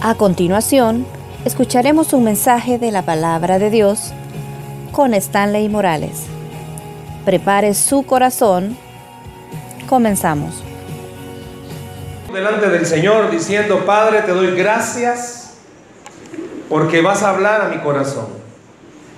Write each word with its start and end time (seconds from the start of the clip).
A 0.00 0.14
continuación, 0.14 1.04
escucharemos 1.44 2.12
un 2.12 2.22
mensaje 2.22 2.78
de 2.78 2.92
la 2.92 3.02
palabra 3.02 3.58
de 3.58 3.68
Dios 3.68 4.12
con 4.92 5.12
Stanley 5.12 5.68
Morales. 5.68 6.26
Prepare 7.24 7.74
su 7.74 8.06
corazón. 8.06 8.76
Comenzamos. 9.88 10.62
Delante 12.32 12.68
del 12.68 12.86
Señor 12.86 13.28
diciendo, 13.32 13.84
Padre, 13.84 14.22
te 14.22 14.30
doy 14.30 14.54
gracias 14.54 15.54
porque 16.68 17.00
vas 17.00 17.24
a 17.24 17.30
hablar 17.30 17.62
a 17.62 17.68
mi 17.68 17.78
corazón. 17.78 18.26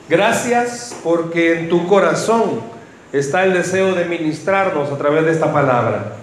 Gracias 0.08 0.96
porque 1.04 1.60
en 1.60 1.68
tu 1.68 1.86
corazón 1.88 2.62
está 3.12 3.44
el 3.44 3.52
deseo 3.52 3.94
de 3.94 4.06
ministrarnos 4.06 4.90
a 4.90 4.96
través 4.96 5.26
de 5.26 5.32
esta 5.32 5.52
palabra. 5.52 6.16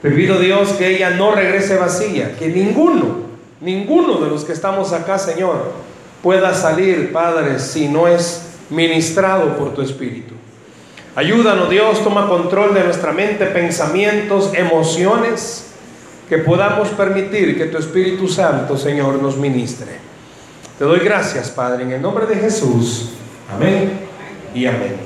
Te 0.00 0.12
pido 0.12 0.38
Dios 0.38 0.74
que 0.74 0.94
ella 0.94 1.10
no 1.10 1.34
regrese 1.34 1.76
vacía, 1.76 2.36
que 2.38 2.46
ninguno, 2.46 3.25
ninguno 3.60 4.18
de 4.18 4.30
los 4.30 4.44
que 4.44 4.52
estamos 4.52 4.92
acá, 4.92 5.18
Señor, 5.18 5.72
pueda 6.22 6.54
salir, 6.54 7.12
Padre, 7.12 7.58
si 7.58 7.88
no 7.88 8.08
es 8.08 8.42
ministrado 8.70 9.56
por 9.56 9.74
tu 9.74 9.82
Espíritu. 9.82 10.34
Ayúdanos 11.14 11.70
Dios, 11.70 12.04
toma 12.04 12.28
control 12.28 12.74
de 12.74 12.84
nuestra 12.84 13.12
mente, 13.12 13.46
pensamientos, 13.46 14.52
emociones, 14.54 15.68
que 16.28 16.38
podamos 16.38 16.88
permitir 16.90 17.56
que 17.56 17.66
tu 17.66 17.78
Espíritu 17.78 18.28
Santo, 18.28 18.76
Señor, 18.76 19.22
nos 19.22 19.36
ministre. 19.36 19.92
Te 20.78 20.84
doy 20.84 20.98
gracias, 21.00 21.50
Padre, 21.50 21.84
en 21.84 21.92
el 21.92 22.02
nombre 22.02 22.26
de 22.26 22.36
Jesús. 22.36 23.10
Amén 23.54 23.92
y 24.54 24.66
amén. 24.66 24.96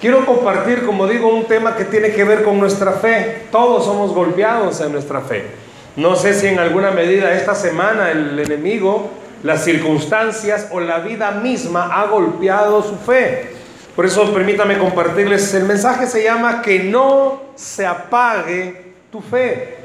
Quiero 0.00 0.24
compartir, 0.24 0.86
como 0.86 1.08
digo, 1.08 1.28
un 1.34 1.46
tema 1.46 1.74
que 1.74 1.84
tiene 1.84 2.12
que 2.12 2.22
ver 2.22 2.44
con 2.44 2.60
nuestra 2.60 2.92
fe. 2.92 3.46
Todos 3.50 3.84
somos 3.84 4.12
golpeados 4.12 4.80
en 4.80 4.92
nuestra 4.92 5.22
fe. 5.22 5.67
No 5.98 6.14
sé 6.14 6.32
si 6.32 6.46
en 6.46 6.60
alguna 6.60 6.92
medida 6.92 7.34
esta 7.34 7.56
semana 7.56 8.12
el 8.12 8.38
enemigo, 8.38 9.10
las 9.42 9.64
circunstancias 9.64 10.68
o 10.70 10.78
la 10.78 11.00
vida 11.00 11.32
misma 11.32 12.00
ha 12.00 12.06
golpeado 12.06 12.84
su 12.84 12.96
fe. 12.96 13.50
Por 13.96 14.06
eso 14.06 14.32
permítame 14.32 14.78
compartirles, 14.78 15.52
el 15.54 15.64
mensaje 15.64 16.06
se 16.06 16.22
llama 16.22 16.62
que 16.62 16.84
no 16.84 17.42
se 17.56 17.84
apague 17.84 18.94
tu 19.10 19.20
fe. 19.20 19.78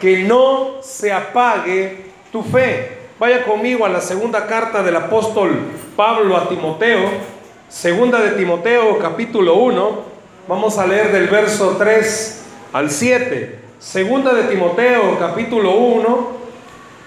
Que 0.00 0.22
no 0.22 0.82
se 0.82 1.12
apague 1.12 2.12
tu 2.30 2.44
fe. 2.44 2.98
Vaya 3.18 3.44
conmigo 3.44 3.84
a 3.84 3.88
la 3.88 4.00
segunda 4.00 4.46
carta 4.46 4.84
del 4.84 4.94
apóstol 4.94 5.58
Pablo 5.96 6.36
a 6.36 6.48
Timoteo 6.48 7.34
Segunda 7.68 8.20
de 8.20 8.30
Timoteo 8.30 8.96
capítulo 9.00 9.56
1, 9.56 10.02
vamos 10.46 10.78
a 10.78 10.86
leer 10.86 11.10
del 11.10 11.26
verso 11.26 11.74
3 11.76 12.44
al 12.72 12.92
7. 12.92 13.65
Segunda 13.78 14.32
de 14.32 14.44
Timoteo 14.44 15.18
capítulo 15.18 15.76
1, 15.76 16.28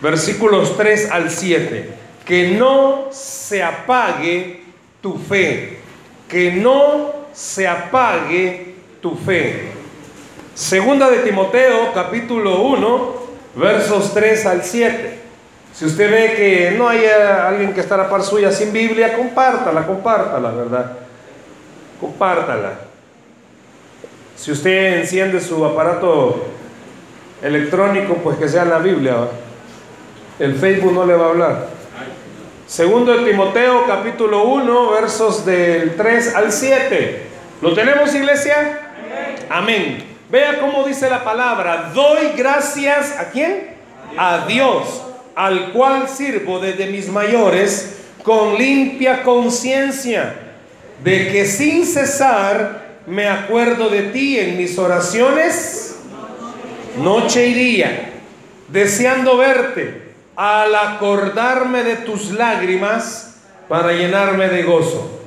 versículos 0.02 0.78
3 0.78 1.10
al 1.12 1.32
7. 1.32 1.90
Que 2.24 2.52
no 2.52 3.08
se 3.12 3.64
apague 3.64 4.62
tu 5.02 5.18
fe, 5.18 5.80
que 6.28 6.52
no 6.52 7.12
se 7.34 7.68
apague 7.68 8.76
tu 9.02 9.16
fe. 9.16 9.72
Segunda 10.54 11.10
de 11.10 11.20
Timoteo 11.20 11.92
capítulo 11.92 12.62
1, 12.62 13.16
versos 13.56 14.14
3 14.14 14.46
al 14.46 14.64
7. 14.64 15.20
Si 15.74 15.86
usted 15.86 16.12
ve 16.12 16.34
que 16.36 16.72
no 16.78 16.88
hay 16.88 17.06
alguien 17.06 17.74
que 17.74 17.80
está 17.80 17.96
a 17.96 18.00
la 18.00 18.10
par 18.10 18.22
suya 18.22 18.52
sin 18.52 18.72
Biblia, 18.72 19.18
compártala, 19.18 19.88
compártala, 19.88 20.52
¿verdad? 20.52 20.98
Compártala. 22.00 22.80
Si 24.36 24.52
usted 24.52 25.00
enciende 25.00 25.42
su 25.42 25.66
aparato 25.66 26.59
electrónico, 27.42 28.16
pues 28.16 28.38
que 28.38 28.48
sea 28.48 28.66
la 28.66 28.80
Biblia. 28.80 29.16
El 30.40 30.56
Facebook 30.56 30.94
no 30.94 31.06
le 31.06 31.16
va 31.16 31.26
a 31.26 31.30
hablar. 31.30 31.68
Segundo 32.68 33.14
de 33.18 33.30
Timoteo, 33.32 33.86
capítulo 33.88 34.44
1, 34.44 34.92
versos 34.92 35.46
del 35.46 35.96
3 35.96 36.36
al 36.36 36.52
7. 36.52 37.28
¿Lo 37.62 37.74
tenemos, 37.74 38.14
iglesia? 38.14 38.80
Amén. 39.50 40.06
Vea 40.30 40.60
cómo 40.60 40.84
dice 40.84 41.10
la 41.10 41.24
palabra. 41.24 41.92
Doy 41.94 42.34
gracias 42.38 43.18
a 43.20 43.32
quién? 43.32 43.76
A 44.16 44.46
Dios 44.48 45.04
al 45.40 45.72
cual 45.72 46.10
sirvo 46.10 46.60
desde 46.60 46.88
mis 46.88 47.08
mayores 47.08 48.02
con 48.24 48.58
limpia 48.58 49.24
conciencia, 49.24 50.36
de 51.02 51.32
que 51.32 51.46
sin 51.46 51.86
cesar 51.86 52.98
me 53.08 53.30
acuerdo 53.30 53.90
de 53.90 54.02
ti 54.04 54.38
en 54.38 54.58
mis 54.58 54.78
oraciones, 54.78 55.99
noche 56.98 57.48
y 57.48 57.54
día, 57.54 58.12
deseando 58.68 59.38
verte, 59.38 60.10
al 60.36 60.74
acordarme 60.74 61.84
de 61.84 61.98
tus 61.98 62.32
lágrimas 62.32 63.42
para 63.68 63.92
llenarme 63.92 64.48
de 64.48 64.64
gozo, 64.64 65.22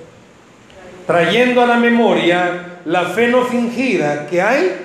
trayendo 1.06 1.60
a 1.60 1.66
la 1.66 1.76
memoria 1.76 2.78
la 2.84 3.04
fe 3.06 3.28
no 3.28 3.44
fingida 3.44 4.26
que 4.26 4.42
hay 4.42 4.76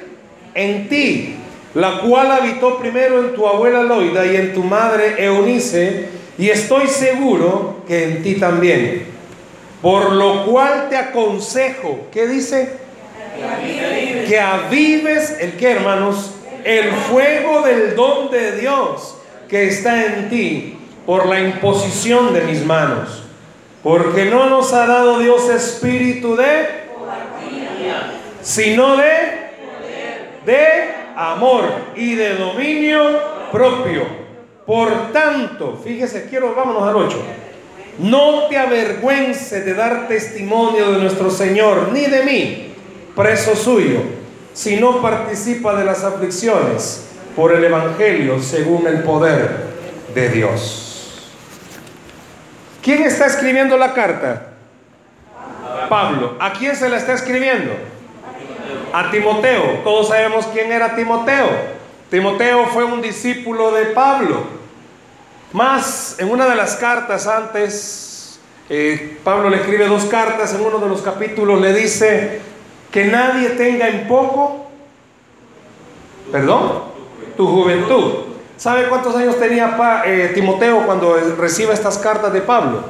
en 0.53 0.89
ti 0.89 1.37
la 1.77 1.99
cual 1.99 2.31
habitó 2.31 2.79
primero 2.79 3.19
en 3.19 3.35
tu 3.35 3.47
abuela 3.47 3.83
Loida 3.83 4.25
y 4.25 4.35
en 4.35 4.53
tu 4.53 4.63
madre 4.63 5.23
Eunice, 5.23 6.09
y 6.37 6.49
estoy 6.49 6.87
seguro 6.87 7.83
que 7.87 8.03
en 8.03 8.23
ti 8.23 8.35
también. 8.35 9.05
Por 9.81 10.13
lo 10.13 10.45
cual 10.45 10.87
te 10.89 10.97
aconsejo, 10.97 12.07
¿qué 12.11 12.27
dice? 12.27 12.69
Que 14.27 14.39
avives 14.39 15.37
el 15.39 15.51
que, 15.53 15.71
hermanos, 15.71 16.31
el 16.63 16.91
fuego 16.91 17.61
del 17.61 17.95
don 17.95 18.29
de 18.29 18.59
Dios 18.59 19.17
que 19.47 19.67
está 19.67 20.05
en 20.05 20.29
ti 20.29 20.77
por 21.05 21.27
la 21.27 21.39
imposición 21.39 22.33
de 22.33 22.41
mis 22.41 22.65
manos. 22.65 23.23
Porque 23.83 24.25
no 24.25 24.49
nos 24.49 24.73
ha 24.73 24.85
dado 24.85 25.19
Dios 25.19 25.49
espíritu 25.49 26.35
de, 26.35 26.65
sino 28.41 28.97
de, 28.97 29.05
de 30.45 30.65
amor 31.15 31.63
y 31.95 32.15
de 32.15 32.35
dominio 32.35 33.01
propio. 33.51 34.03
Por 34.65 35.13
tanto, 35.13 35.79
fíjese, 35.81 36.27
quiero, 36.29 36.53
vámonos 36.53 36.83
al 36.83 36.95
8. 36.97 37.17
No 37.99 38.47
te 38.49 38.57
avergüences 38.57 39.65
de 39.65 39.73
dar 39.73 40.07
testimonio 40.07 40.91
de 40.91 40.99
nuestro 40.99 41.31
Señor, 41.31 41.89
ni 41.93 42.01
de 42.01 42.23
mí, 42.23 42.73
preso 43.15 43.55
suyo, 43.55 44.01
si 44.57 44.77
no 44.77 45.03
participa 45.03 45.75
de 45.75 45.85
las 45.85 46.03
aflicciones 46.03 47.05
por 47.35 47.53
el 47.53 47.63
Evangelio 47.63 48.41
según 48.41 48.87
el 48.87 49.03
poder 49.03 49.67
de 50.15 50.29
Dios. 50.29 51.29
¿Quién 52.81 53.03
está 53.03 53.27
escribiendo 53.27 53.77
la 53.77 53.93
carta? 53.93 54.47
Pablo. 55.87 56.37
¿A 56.39 56.53
quién 56.53 56.75
se 56.75 56.89
la 56.89 56.97
está 56.97 57.13
escribiendo? 57.13 57.71
a 58.93 59.11
Timoteo. 59.11 59.81
Todos 59.83 60.07
sabemos 60.07 60.47
quién 60.47 60.71
era 60.71 60.95
Timoteo. 60.95 61.49
Timoteo 62.09 62.65
fue 62.67 62.83
un 62.83 62.99
discípulo 62.99 63.71
de 63.71 63.85
Pablo. 63.87 64.43
Más, 65.53 66.15
en 66.17 66.31
una 66.31 66.47
de 66.47 66.55
las 66.55 66.77
cartas 66.77 67.27
antes, 67.27 68.39
eh, 68.69 69.19
Pablo 69.23 69.51
le 69.51 69.57
escribe 69.57 69.85
dos 69.87 70.05
cartas, 70.05 70.51
en 70.55 70.61
uno 70.61 70.79
de 70.79 70.89
los 70.89 71.03
capítulos 71.03 71.61
le 71.61 71.73
dice 71.73 72.41
que 72.97 73.05
nadie 73.05 73.49
tenga 73.49 73.87
en 73.89 74.07
poco, 74.07 74.65
perdón, 76.31 76.81
tu 77.37 77.45
juventud. 77.45 78.11
¿Sabe 78.57 78.87
cuántos 78.89 79.15
años 79.15 79.37
tenía 79.37 79.77
eh, 80.03 80.31
Timoteo 80.33 80.83
cuando 80.83 81.15
recibe 81.37 81.73
estas 81.73 81.99
cartas 81.99 82.33
de 82.33 82.41
Pablo? 82.41 82.85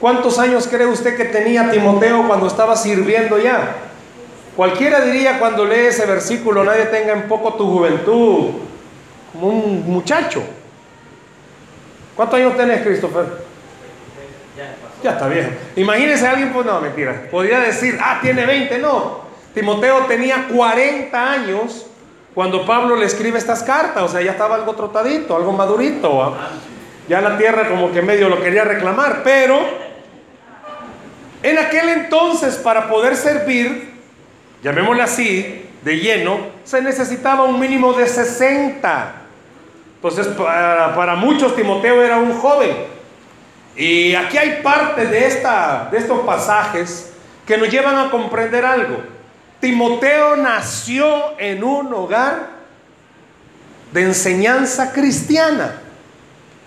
¿Cuántos 0.00 0.38
años 0.38 0.68
cree 0.70 0.86
usted 0.86 1.16
que 1.16 1.24
tenía 1.24 1.70
Timoteo 1.70 2.26
cuando 2.26 2.46
estaba 2.46 2.76
sirviendo 2.76 3.38
ya? 3.38 3.74
Cualquiera 4.54 5.00
diría 5.00 5.38
cuando 5.38 5.64
lee 5.64 5.86
ese 5.86 6.04
versículo, 6.04 6.62
nadie 6.62 6.84
tenga 6.84 7.14
en 7.14 7.22
poco 7.22 7.54
tu 7.54 7.70
juventud, 7.72 8.50
como 9.32 9.48
un 9.48 9.90
muchacho. 9.90 10.42
¿Cuántos 12.14 12.38
años 12.38 12.54
tenés, 12.54 12.82
Christopher? 12.82 13.24
Ya 15.02 15.12
está 15.12 15.26
viejo. 15.26 15.52
Imagínese 15.74 16.26
a 16.26 16.32
alguien, 16.32 16.52
pues 16.52 16.66
no, 16.66 16.82
mentira. 16.82 17.28
Podría 17.30 17.60
decir, 17.60 17.98
ah, 17.98 18.18
tiene 18.20 18.44
20. 18.44 18.78
No. 18.80 19.27
Timoteo 19.54 20.06
tenía 20.06 20.46
40 20.48 21.30
años 21.30 21.86
cuando 22.34 22.64
Pablo 22.64 22.96
le 22.96 23.06
escribe 23.06 23.38
estas 23.38 23.62
cartas. 23.62 24.02
O 24.02 24.08
sea, 24.08 24.20
ya 24.20 24.32
estaba 24.32 24.54
algo 24.54 24.74
trotadito, 24.74 25.34
algo 25.34 25.52
madurito. 25.52 26.36
Ya 27.08 27.20
la 27.20 27.36
tierra 27.38 27.68
como 27.68 27.90
que 27.90 28.02
medio 28.02 28.28
lo 28.28 28.42
quería 28.42 28.64
reclamar. 28.64 29.22
Pero 29.24 29.58
en 31.42 31.58
aquel 31.58 31.88
entonces, 31.88 32.56
para 32.56 32.88
poder 32.88 33.16
servir, 33.16 33.92
llamémosle 34.62 35.02
así, 35.02 35.64
de 35.82 35.98
lleno, 35.98 36.38
se 36.64 36.82
necesitaba 36.82 37.44
un 37.44 37.58
mínimo 37.58 37.92
de 37.92 38.06
60. 38.06 39.14
Entonces, 39.96 40.28
para, 40.28 41.14
muchos 41.16 41.56
Timoteo 41.56 42.02
era 42.02 42.18
un 42.18 42.38
joven. 42.38 42.76
Y 43.76 44.14
aquí 44.14 44.36
hay 44.36 44.60
parte 44.62 45.06
de, 45.06 45.26
esta, 45.26 45.88
de 45.90 45.98
estos 45.98 46.20
pasajes 46.20 47.12
que 47.46 47.56
nos 47.56 47.68
llevan 47.68 47.96
a 47.96 48.10
comprender 48.10 48.64
algo. 48.64 49.17
Timoteo 49.60 50.36
nació 50.36 51.38
en 51.38 51.64
un 51.64 51.92
hogar 51.92 52.50
de 53.92 54.02
enseñanza 54.02 54.92
cristiana. 54.92 55.82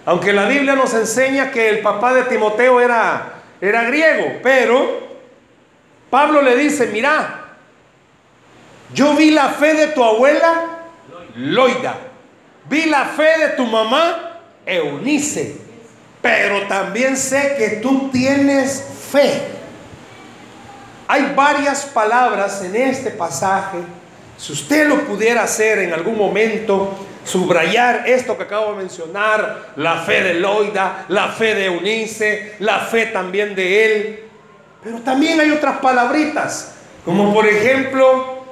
Aunque 0.05 0.33
la 0.33 0.47
Biblia 0.47 0.75
nos 0.75 0.93
enseña 0.93 1.51
que 1.51 1.69
el 1.69 1.79
papá 1.79 2.13
de 2.13 2.23
Timoteo 2.23 2.81
era, 2.81 3.33
era 3.61 3.83
griego, 3.83 4.39
pero 4.41 5.11
Pablo 6.09 6.41
le 6.41 6.57
dice, 6.57 6.88
mira, 6.88 7.55
yo 8.93 9.15
vi 9.15 9.31
la 9.31 9.49
fe 9.49 9.73
de 9.73 9.88
tu 9.88 10.03
abuela, 10.03 10.79
Loida, 11.35 11.95
vi 12.69 12.85
la 12.85 13.05
fe 13.05 13.38
de 13.39 13.49
tu 13.49 13.65
mamá, 13.65 14.39
Eunice, 14.65 15.55
pero 16.21 16.67
también 16.67 17.15
sé 17.15 17.55
que 17.57 17.79
tú 17.81 18.09
tienes 18.11 18.83
fe. 19.11 19.60
Hay 21.11 21.33
varias 21.35 21.87
palabras 21.87 22.63
en 22.63 22.73
este 22.73 23.09
pasaje. 23.09 23.79
Si 24.37 24.53
usted 24.53 24.87
lo 24.87 25.03
pudiera 25.03 25.43
hacer 25.43 25.79
en 25.79 25.91
algún 25.91 26.17
momento, 26.17 26.97
subrayar 27.25 28.07
esto 28.07 28.37
que 28.37 28.43
acabo 28.43 28.71
de 28.71 28.77
mencionar, 28.77 29.73
la 29.75 30.03
fe 30.03 30.23
de 30.23 30.35
Loida, 30.35 31.03
la 31.09 31.27
fe 31.27 31.53
de 31.53 31.65
Eunice, 31.65 32.55
la 32.59 32.79
fe 32.79 33.07
también 33.07 33.55
de 33.55 33.85
él. 33.85 34.23
Pero 34.81 34.99
también 34.99 35.37
hay 35.41 35.51
otras 35.51 35.79
palabritas, 35.79 36.75
como 37.03 37.33
por 37.33 37.45
ejemplo, 37.45 38.45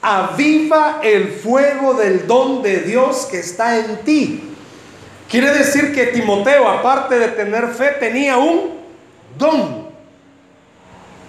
aviva 0.00 1.00
el 1.02 1.32
fuego 1.32 1.94
del 1.94 2.24
don 2.28 2.62
de 2.62 2.82
Dios 2.82 3.26
que 3.28 3.40
está 3.40 3.78
en 3.78 4.04
ti. 4.04 4.54
Quiere 5.28 5.50
decir 5.50 5.92
que 5.92 6.06
Timoteo, 6.06 6.68
aparte 6.68 7.18
de 7.18 7.26
tener 7.30 7.66
fe, 7.70 7.96
tenía 7.98 8.36
un 8.36 8.76
don. 9.36 9.85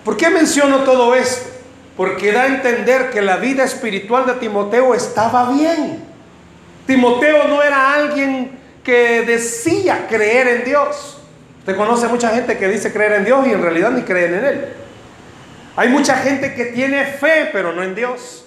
¿Por 0.07 0.15
qué 0.15 0.29
menciono 0.29 0.85
todo 0.85 1.13
esto? 1.15 1.49
Porque 1.97 2.31
da 2.31 2.43
a 2.43 2.47
entender 2.47 3.09
que 3.09 3.21
la 3.21 3.35
vida 3.35 3.65
espiritual 3.65 4.25
de 4.25 4.35
Timoteo 4.35 4.95
estaba 4.95 5.51
bien. 5.51 6.01
Timoteo 6.85 7.49
no 7.49 7.61
era 7.61 7.93
alguien 7.93 8.57
que 8.85 9.23
decía 9.23 10.07
creer 10.07 10.47
en 10.47 10.63
Dios. 10.63 11.19
Usted 11.59 11.75
conoce 11.75 12.07
mucha 12.07 12.29
gente 12.29 12.57
que 12.57 12.69
dice 12.69 12.93
creer 12.93 13.11
en 13.15 13.25
Dios 13.25 13.47
y 13.47 13.51
en 13.51 13.61
realidad 13.61 13.91
ni 13.91 14.03
creen 14.03 14.35
en 14.35 14.45
Él. 14.45 14.65
Hay 15.75 15.89
mucha 15.89 16.15
gente 16.15 16.53
que 16.53 16.67
tiene 16.67 17.03
fe, 17.03 17.49
pero 17.51 17.73
no 17.73 17.83
en 17.83 17.93
Dios. 17.93 18.45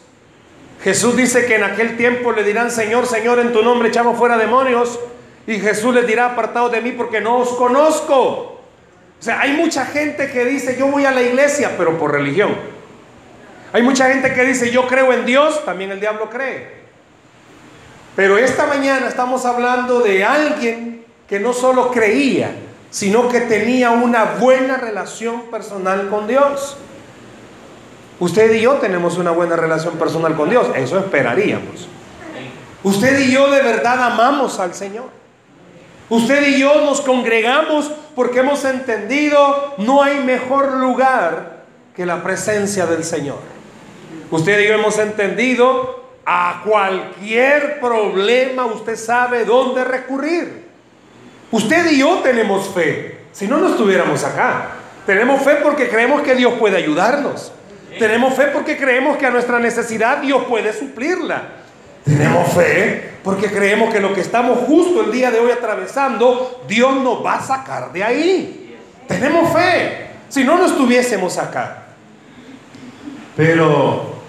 Jesús 0.82 1.14
dice 1.14 1.44
que 1.44 1.56
en 1.56 1.64
aquel 1.64 1.98
tiempo 1.98 2.32
le 2.32 2.42
dirán, 2.42 2.70
Señor, 2.70 3.06
Señor, 3.06 3.38
en 3.38 3.52
tu 3.52 3.62
nombre 3.62 3.90
echamos 3.90 4.16
fuera 4.16 4.38
demonios. 4.38 4.98
Y 5.46 5.58
Jesús 5.58 5.94
les 5.94 6.06
dirá, 6.06 6.24
apartado 6.24 6.70
de 6.70 6.80
mí 6.80 6.92
porque 6.92 7.20
no 7.20 7.36
os 7.36 7.50
conozco. 7.50 8.59
O 9.20 9.22
sea, 9.22 9.40
hay 9.40 9.52
mucha 9.52 9.84
gente 9.84 10.30
que 10.30 10.46
dice, 10.46 10.76
yo 10.78 10.86
voy 10.86 11.04
a 11.04 11.10
la 11.10 11.20
iglesia, 11.20 11.72
pero 11.76 11.98
por 11.98 12.10
religión. 12.10 12.56
Hay 13.70 13.82
mucha 13.82 14.08
gente 14.08 14.32
que 14.32 14.44
dice, 14.44 14.70
yo 14.70 14.86
creo 14.86 15.12
en 15.12 15.26
Dios, 15.26 15.62
también 15.66 15.90
el 15.90 16.00
diablo 16.00 16.30
cree. 16.30 16.80
Pero 18.16 18.38
esta 18.38 18.66
mañana 18.66 19.08
estamos 19.08 19.44
hablando 19.44 20.00
de 20.00 20.24
alguien 20.24 21.04
que 21.28 21.38
no 21.38 21.52
solo 21.52 21.90
creía, 21.90 22.50
sino 22.90 23.28
que 23.28 23.42
tenía 23.42 23.90
una 23.90 24.24
buena 24.24 24.78
relación 24.78 25.42
personal 25.50 26.08
con 26.08 26.26
Dios. 26.26 26.78
Usted 28.18 28.54
y 28.54 28.62
yo 28.62 28.74
tenemos 28.74 29.18
una 29.18 29.32
buena 29.32 29.54
relación 29.54 29.98
personal 29.98 30.34
con 30.34 30.48
Dios, 30.48 30.66
eso 30.74 30.98
esperaríamos. 30.98 31.88
Usted 32.82 33.20
y 33.20 33.30
yo 33.30 33.50
de 33.50 33.60
verdad 33.62 34.02
amamos 34.02 34.58
al 34.58 34.74
Señor. 34.74 35.19
Usted 36.10 36.48
y 36.48 36.58
yo 36.58 36.84
nos 36.84 37.00
congregamos 37.00 37.90
porque 38.16 38.40
hemos 38.40 38.64
entendido 38.64 39.74
no 39.78 40.02
hay 40.02 40.18
mejor 40.18 40.72
lugar 40.72 41.62
que 41.94 42.04
la 42.04 42.22
presencia 42.22 42.84
del 42.86 43.04
Señor. 43.04 43.38
Usted 44.30 44.60
y 44.60 44.68
yo 44.68 44.74
hemos 44.74 44.98
entendido 44.98 46.04
a 46.26 46.62
cualquier 46.64 47.80
problema 47.80 48.66
usted 48.66 48.96
sabe 48.96 49.44
dónde 49.44 49.84
recurrir. 49.84 50.68
Usted 51.52 51.92
y 51.92 51.98
yo 51.98 52.18
tenemos 52.24 52.68
fe. 52.68 53.20
Si 53.30 53.46
no, 53.46 53.58
no 53.58 53.68
estuviéramos 53.68 54.24
acá. 54.24 54.70
Tenemos 55.06 55.42
fe 55.42 55.58
porque 55.62 55.88
creemos 55.88 56.22
que 56.22 56.34
Dios 56.34 56.54
puede 56.58 56.76
ayudarnos. 56.76 57.52
Tenemos 57.98 58.34
fe 58.34 58.46
porque 58.52 58.76
creemos 58.76 59.16
que 59.16 59.26
a 59.26 59.30
nuestra 59.30 59.60
necesidad 59.60 60.18
Dios 60.18 60.42
puede 60.48 60.72
suplirla. 60.72 61.59
Tenemos 62.04 62.52
fe 62.52 63.18
porque 63.22 63.50
creemos 63.50 63.92
que 63.92 64.00
lo 64.00 64.14
que 64.14 64.20
estamos 64.20 64.60
justo 64.66 65.02
el 65.02 65.12
día 65.12 65.30
de 65.30 65.38
hoy 65.38 65.50
atravesando, 65.50 66.62
Dios 66.66 66.96
nos 66.96 67.24
va 67.24 67.34
a 67.34 67.42
sacar 67.42 67.92
de 67.92 68.02
ahí. 68.02 68.78
Tenemos 69.06 69.52
fe. 69.52 70.10
Si 70.28 70.44
no, 70.44 70.56
no 70.56 70.66
estuviésemos 70.66 71.36
acá. 71.38 71.84
Pero 73.36 74.20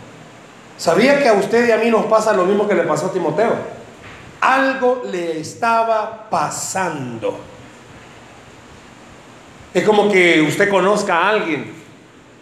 ¿Sabía 0.81 1.21
que 1.21 1.29
a 1.29 1.33
usted 1.33 1.67
y 1.67 1.71
a 1.71 1.77
mí 1.77 1.91
nos 1.91 2.07
pasa 2.07 2.33
lo 2.33 2.43
mismo 2.43 2.67
que 2.67 2.73
le 2.73 2.81
pasó 2.81 3.05
a 3.05 3.13
Timoteo? 3.13 3.53
Algo 4.41 5.03
le 5.05 5.39
estaba 5.39 6.27
pasando. 6.27 7.39
Es 9.75 9.83
como 9.83 10.09
que 10.11 10.41
usted 10.41 10.71
conozca 10.71 11.19
a 11.19 11.29
alguien. 11.29 11.71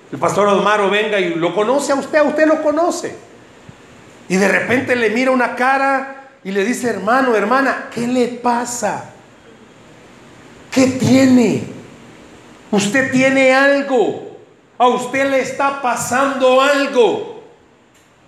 El 0.10 0.18
pastor 0.18 0.48
Osmaro 0.48 0.90
venga 0.90 1.20
y 1.20 1.36
lo 1.36 1.54
conoce 1.54 1.92
a 1.92 1.96
usted, 1.96 2.20
a 2.20 2.24
usted 2.24 2.48
lo 2.48 2.64
conoce. 2.64 3.14
Y 4.30 4.38
de 4.38 4.48
repente 4.48 4.96
le 4.96 5.10
mira 5.10 5.32
una 5.32 5.56
cara 5.56 6.30
y 6.44 6.52
le 6.52 6.64
dice, 6.64 6.88
hermano, 6.88 7.36
hermana, 7.36 7.90
¿qué 7.94 8.08
le 8.08 8.28
pasa? 8.28 9.12
¿Qué 10.72 10.86
tiene? 10.86 11.64
Usted 12.72 13.12
tiene 13.12 13.54
algo. 13.54 14.38
A 14.78 14.88
usted 14.88 15.30
le 15.30 15.42
está 15.42 15.82
pasando 15.82 16.62
algo. 16.62 17.44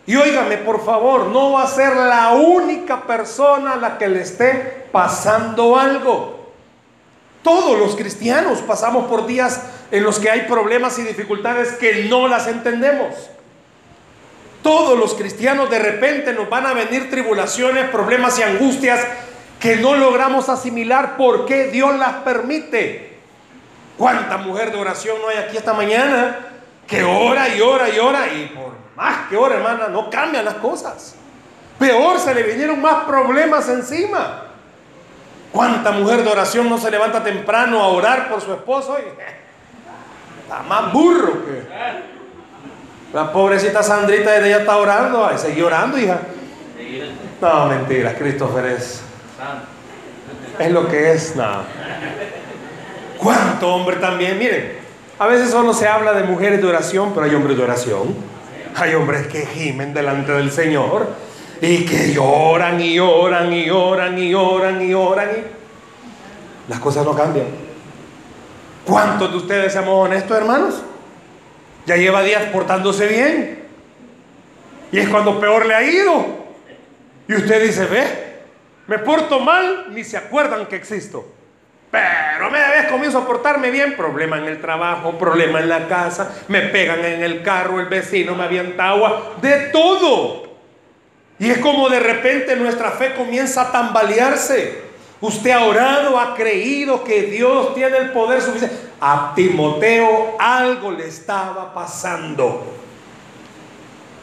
Y 0.07 0.15
óigame, 0.15 0.57
por 0.57 0.83
favor, 0.83 1.27
no 1.27 1.53
va 1.53 1.63
a 1.63 1.67
ser 1.67 1.95
la 1.95 2.31
única 2.31 3.05
persona 3.05 3.73
a 3.73 3.77
la 3.77 3.97
que 3.97 4.09
le 4.09 4.21
esté 4.21 4.87
pasando 4.91 5.77
algo. 5.77 6.51
Todos 7.43 7.77
los 7.79 7.95
cristianos 7.95 8.59
pasamos 8.61 9.05
por 9.07 9.27
días 9.27 9.61
en 9.91 10.03
los 10.03 10.19
que 10.19 10.29
hay 10.29 10.41
problemas 10.41 10.97
y 10.99 11.03
dificultades 11.03 11.73
que 11.73 12.05
no 12.05 12.27
las 12.27 12.47
entendemos. 12.47 13.13
Todos 14.61 14.97
los 14.97 15.15
cristianos 15.15 15.69
de 15.69 15.79
repente 15.79 16.33
nos 16.33 16.49
van 16.49 16.65
a 16.65 16.73
venir 16.73 17.09
tribulaciones, 17.09 17.89
problemas 17.89 18.37
y 18.39 18.43
angustias 18.43 19.05
que 19.59 19.77
no 19.77 19.95
logramos 19.95 20.49
asimilar 20.49 21.17
por 21.17 21.45
qué 21.45 21.67
Dios 21.67 21.97
las 21.97 22.13
permite. 22.23 23.17
¿Cuánta 23.97 24.37
mujer 24.37 24.71
de 24.71 24.79
oración 24.79 25.17
no 25.21 25.29
hay 25.29 25.37
aquí 25.37 25.57
esta 25.57 25.73
mañana 25.73 26.39
que 26.87 27.03
ora 27.03 27.49
y 27.55 27.61
ora 27.61 27.89
y 27.89 27.99
ora 27.99 28.33
y 28.33 28.45
por 28.47 28.81
más 28.95 29.29
que 29.29 29.37
ora, 29.37 29.55
hermana, 29.55 29.87
no 29.87 30.09
cambian 30.09 30.45
las 30.45 30.55
cosas. 30.55 31.15
Peor, 31.79 32.19
se 32.19 32.35
le 32.35 32.43
vinieron 32.43 32.79
más 32.79 33.05
problemas 33.05 33.67
encima. 33.69 34.43
¿Cuánta 35.51 35.91
mujer 35.91 36.23
de 36.23 36.29
oración 36.29 36.69
no 36.69 36.77
se 36.77 36.91
levanta 36.91 37.23
temprano 37.23 37.81
a 37.81 37.87
orar 37.87 38.29
por 38.29 38.41
su 38.41 38.53
esposo? 38.53 38.97
Y, 38.99 39.03
está 40.43 40.61
más 40.63 40.93
burro 40.93 41.45
que. 41.45 42.20
La 43.13 43.31
pobrecita 43.31 43.83
Sandrita 43.83 44.31
de 44.31 44.47
ella 44.47 44.59
está 44.59 44.77
orando. 44.77 45.25
Ay, 45.25 45.37
seguí 45.37 45.61
orando, 45.61 45.97
hija. 45.97 46.19
No, 47.41 47.65
mentira, 47.67 48.13
Christopher 48.15 48.65
es. 48.65 49.01
Es 50.59 50.71
lo 50.71 50.87
que 50.87 51.11
es, 51.11 51.35
no. 51.35 51.63
¿Cuánto 53.17 53.73
hombre 53.73 53.97
también? 53.97 54.37
Miren, 54.37 54.79
a 55.19 55.27
veces 55.27 55.49
solo 55.49 55.73
se 55.73 55.87
habla 55.87 56.13
de 56.13 56.23
mujeres 56.23 56.61
de 56.61 56.67
oración, 56.67 57.11
pero 57.13 57.25
hay 57.25 57.35
hombres 57.35 57.57
de 57.57 57.63
oración. 57.63 58.15
Hay 58.75 58.93
hombres 58.95 59.27
que 59.27 59.45
gimen 59.45 59.93
delante 59.93 60.31
del 60.31 60.51
Señor 60.51 61.09
y 61.61 61.85
que 61.85 62.13
lloran 62.13 62.79
y 62.79 62.95
lloran 62.95 63.51
y 63.51 63.65
lloran 63.65 64.17
y 64.17 64.29
lloran 64.29 64.81
y 64.81 64.89
lloran 64.89 65.29
y 65.29 66.69
las 66.71 66.79
cosas 66.79 67.05
no 67.05 67.13
cambian. 67.13 67.47
¿Cuántos 68.85 69.31
de 69.31 69.37
ustedes 69.37 69.73
seamos 69.73 70.05
honestos, 70.05 70.37
hermanos? 70.37 70.81
Ya 71.91 71.97
lleva 71.97 72.23
días 72.23 72.43
portándose 72.53 73.05
bien. 73.05 73.59
Y 74.93 74.99
es 74.99 75.09
cuando 75.09 75.41
peor 75.41 75.65
le 75.65 75.75
ha 75.75 75.83
ido. 75.83 76.25
Y 77.27 77.33
usted 77.33 77.61
dice, 77.61 77.85
ve, 77.85 78.03
me 78.87 78.97
porto 78.97 79.41
mal, 79.41 79.87
ni 79.89 80.05
se 80.05 80.15
acuerdan 80.15 80.67
que 80.67 80.77
existo. 80.77 81.29
Pero 81.91 82.49
media 82.49 82.69
vez 82.69 82.85
comienzo 82.85 83.17
a 83.17 83.27
portarme 83.27 83.71
bien, 83.71 83.97
problema 83.97 84.37
en 84.37 84.45
el 84.45 84.61
trabajo, 84.61 85.17
problema 85.17 85.59
en 85.59 85.67
la 85.67 85.89
casa, 85.89 86.33
me 86.47 86.61
pegan 86.61 87.03
en 87.03 87.23
el 87.23 87.43
carro, 87.43 87.81
el 87.81 87.87
vecino 87.87 88.35
me 88.35 88.45
avienta 88.45 88.87
agua, 88.87 89.33
de 89.41 89.57
todo. 89.73 90.43
Y 91.39 91.49
es 91.49 91.57
como 91.57 91.89
de 91.89 91.99
repente 91.99 92.55
nuestra 92.55 92.91
fe 92.91 93.15
comienza 93.15 93.63
a 93.63 93.71
tambalearse. 93.73 94.90
Usted 95.21 95.51
ha 95.51 95.65
orado, 95.65 96.19
ha 96.19 96.33
creído 96.33 97.03
que 97.03 97.23
Dios 97.23 97.75
tiene 97.75 97.97
el 97.97 98.11
poder 98.11 98.41
suficiente. 98.41 98.75
A 98.99 99.33
Timoteo 99.35 100.35
algo 100.39 100.91
le 100.91 101.07
estaba 101.07 101.71
pasando. 101.73 102.65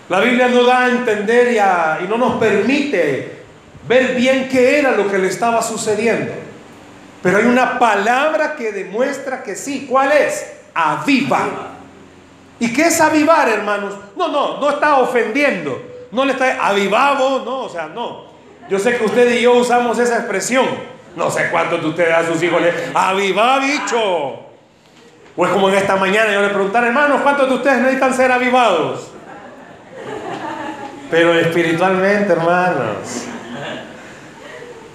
La 0.08 0.20
Biblia 0.20 0.48
no 0.48 0.64
da 0.64 0.86
a 0.86 0.88
entender 0.88 1.52
y, 1.52 2.04
y 2.04 2.08
no 2.08 2.18
nos 2.18 2.36
permite 2.36 3.38
ver 3.86 4.16
bien 4.16 4.48
qué 4.48 4.80
era 4.80 4.92
lo 4.92 5.08
que 5.08 5.18
le 5.18 5.28
estaba 5.28 5.62
sucediendo. 5.62 6.32
Pero 7.22 7.38
hay 7.38 7.44
una 7.44 7.78
palabra 7.78 8.56
que 8.56 8.72
demuestra 8.72 9.42
que 9.42 9.54
sí. 9.54 9.86
¿Cuál 9.88 10.12
es? 10.12 10.52
Aviva. 10.74 11.46
¿Y 12.58 12.72
qué 12.72 12.82
es 12.82 13.00
avivar, 13.00 13.48
hermanos? 13.48 13.94
No, 14.16 14.28
no, 14.28 14.60
no 14.60 14.70
está 14.70 14.98
ofendiendo. 14.98 15.80
No 16.10 16.24
le 16.24 16.32
está 16.32 16.66
avivado, 16.66 17.44
no, 17.44 17.60
o 17.62 17.68
sea, 17.68 17.86
no. 17.86 18.27
Yo 18.68 18.78
sé 18.78 18.98
que 18.98 19.04
usted 19.04 19.30
y 19.32 19.42
yo 19.42 19.54
usamos 19.54 19.98
esa 19.98 20.16
expresión. 20.18 20.66
No 21.16 21.30
sé 21.30 21.48
cuántos 21.50 21.80
de 21.80 21.88
ustedes 21.88 22.14
a 22.14 22.26
sus 22.26 22.42
hijos 22.42 22.60
le 22.60 22.72
aviva 22.94 23.58
bicho. 23.58 24.48
O 25.36 25.46
es 25.46 25.52
como 25.52 25.68
en 25.68 25.76
esta 25.76 25.96
mañana 25.96 26.32
yo 26.32 26.42
le 26.42 26.48
pregunté, 26.48 26.78
hermanos, 26.78 27.20
¿cuántos 27.22 27.48
de 27.48 27.54
ustedes 27.54 27.78
necesitan 27.78 28.14
ser 28.14 28.30
avivados? 28.30 29.10
Pero 31.10 31.34
espiritualmente, 31.34 32.32
hermanos. 32.32 33.24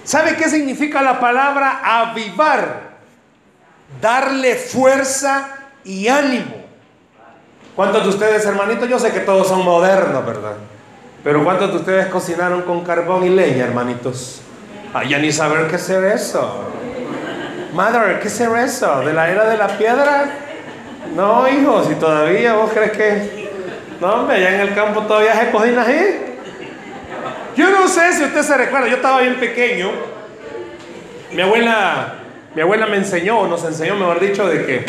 ¿Sabe 0.04 0.36
qué 0.36 0.50
significa 0.50 1.02
la 1.02 1.20
palabra 1.20 1.82
avivar? 1.84 2.94
Darle 4.02 4.56
fuerza 4.56 5.50
y 5.84 6.08
ánimo. 6.08 6.64
¿Cuántos 7.76 8.04
de 8.04 8.10
ustedes, 8.10 8.46
hermanitos? 8.46 8.88
Yo 8.88 9.00
sé 9.00 9.12
que 9.12 9.22
todos 9.22 9.48
son 9.48 9.64
modernos, 9.64 10.26
¿verdad? 10.26 10.56
Pero 11.24 11.44
¿cuántos 11.44 11.72
de 11.72 11.78
ustedes 11.78 12.08
cocinaron 12.08 12.64
con 12.64 12.84
carbón 12.84 13.24
y 13.24 13.30
leña, 13.30 13.64
hermanitos? 13.64 14.42
Ah, 14.94 15.04
ya 15.06 15.20
ni 15.20 15.32
saber 15.32 15.68
qué 15.68 15.78
es 15.78 15.90
eso. 15.90 16.70
Mother, 17.72 18.20
¿qué 18.20 18.28
es 18.28 18.40
eso? 18.42 19.00
¿De 19.00 19.14
la 19.14 19.32
era 19.32 19.50
de 19.50 19.58
la 19.58 19.70
piedra? 19.70 20.26
No, 21.16 21.48
hijo, 21.48 21.84
si 21.86 21.96
todavía 21.96 22.56
vos 22.56 22.72
crees 22.74 22.92
que... 22.92 23.50
No, 24.02 24.16
hombre, 24.16 24.36
allá 24.36 24.56
en 24.56 24.62
el 24.68 24.76
campo 24.76 25.02
todavía 25.04 25.34
se 25.34 25.50
cocina 25.50 25.84
así. 25.84 26.18
Yo 27.56 27.70
no 27.70 27.88
sé 27.88 28.14
si 28.14 28.24
usted 28.26 28.42
se 28.42 28.58
recuerda, 28.58 28.88
yo 28.88 28.98
estaba 28.98 29.22
bien 29.22 29.36
pequeño. 29.36 29.92
Mi 31.32 31.42
abuela, 31.42 32.16
mi 32.54 32.62
abuela 32.62 32.86
me 32.86 32.98
enseñó, 32.98 33.48
nos 33.48 33.64
enseñó, 33.64 33.96
mejor 33.96 34.20
dicho, 34.20 34.48
de 34.48 34.66
que, 34.66 34.86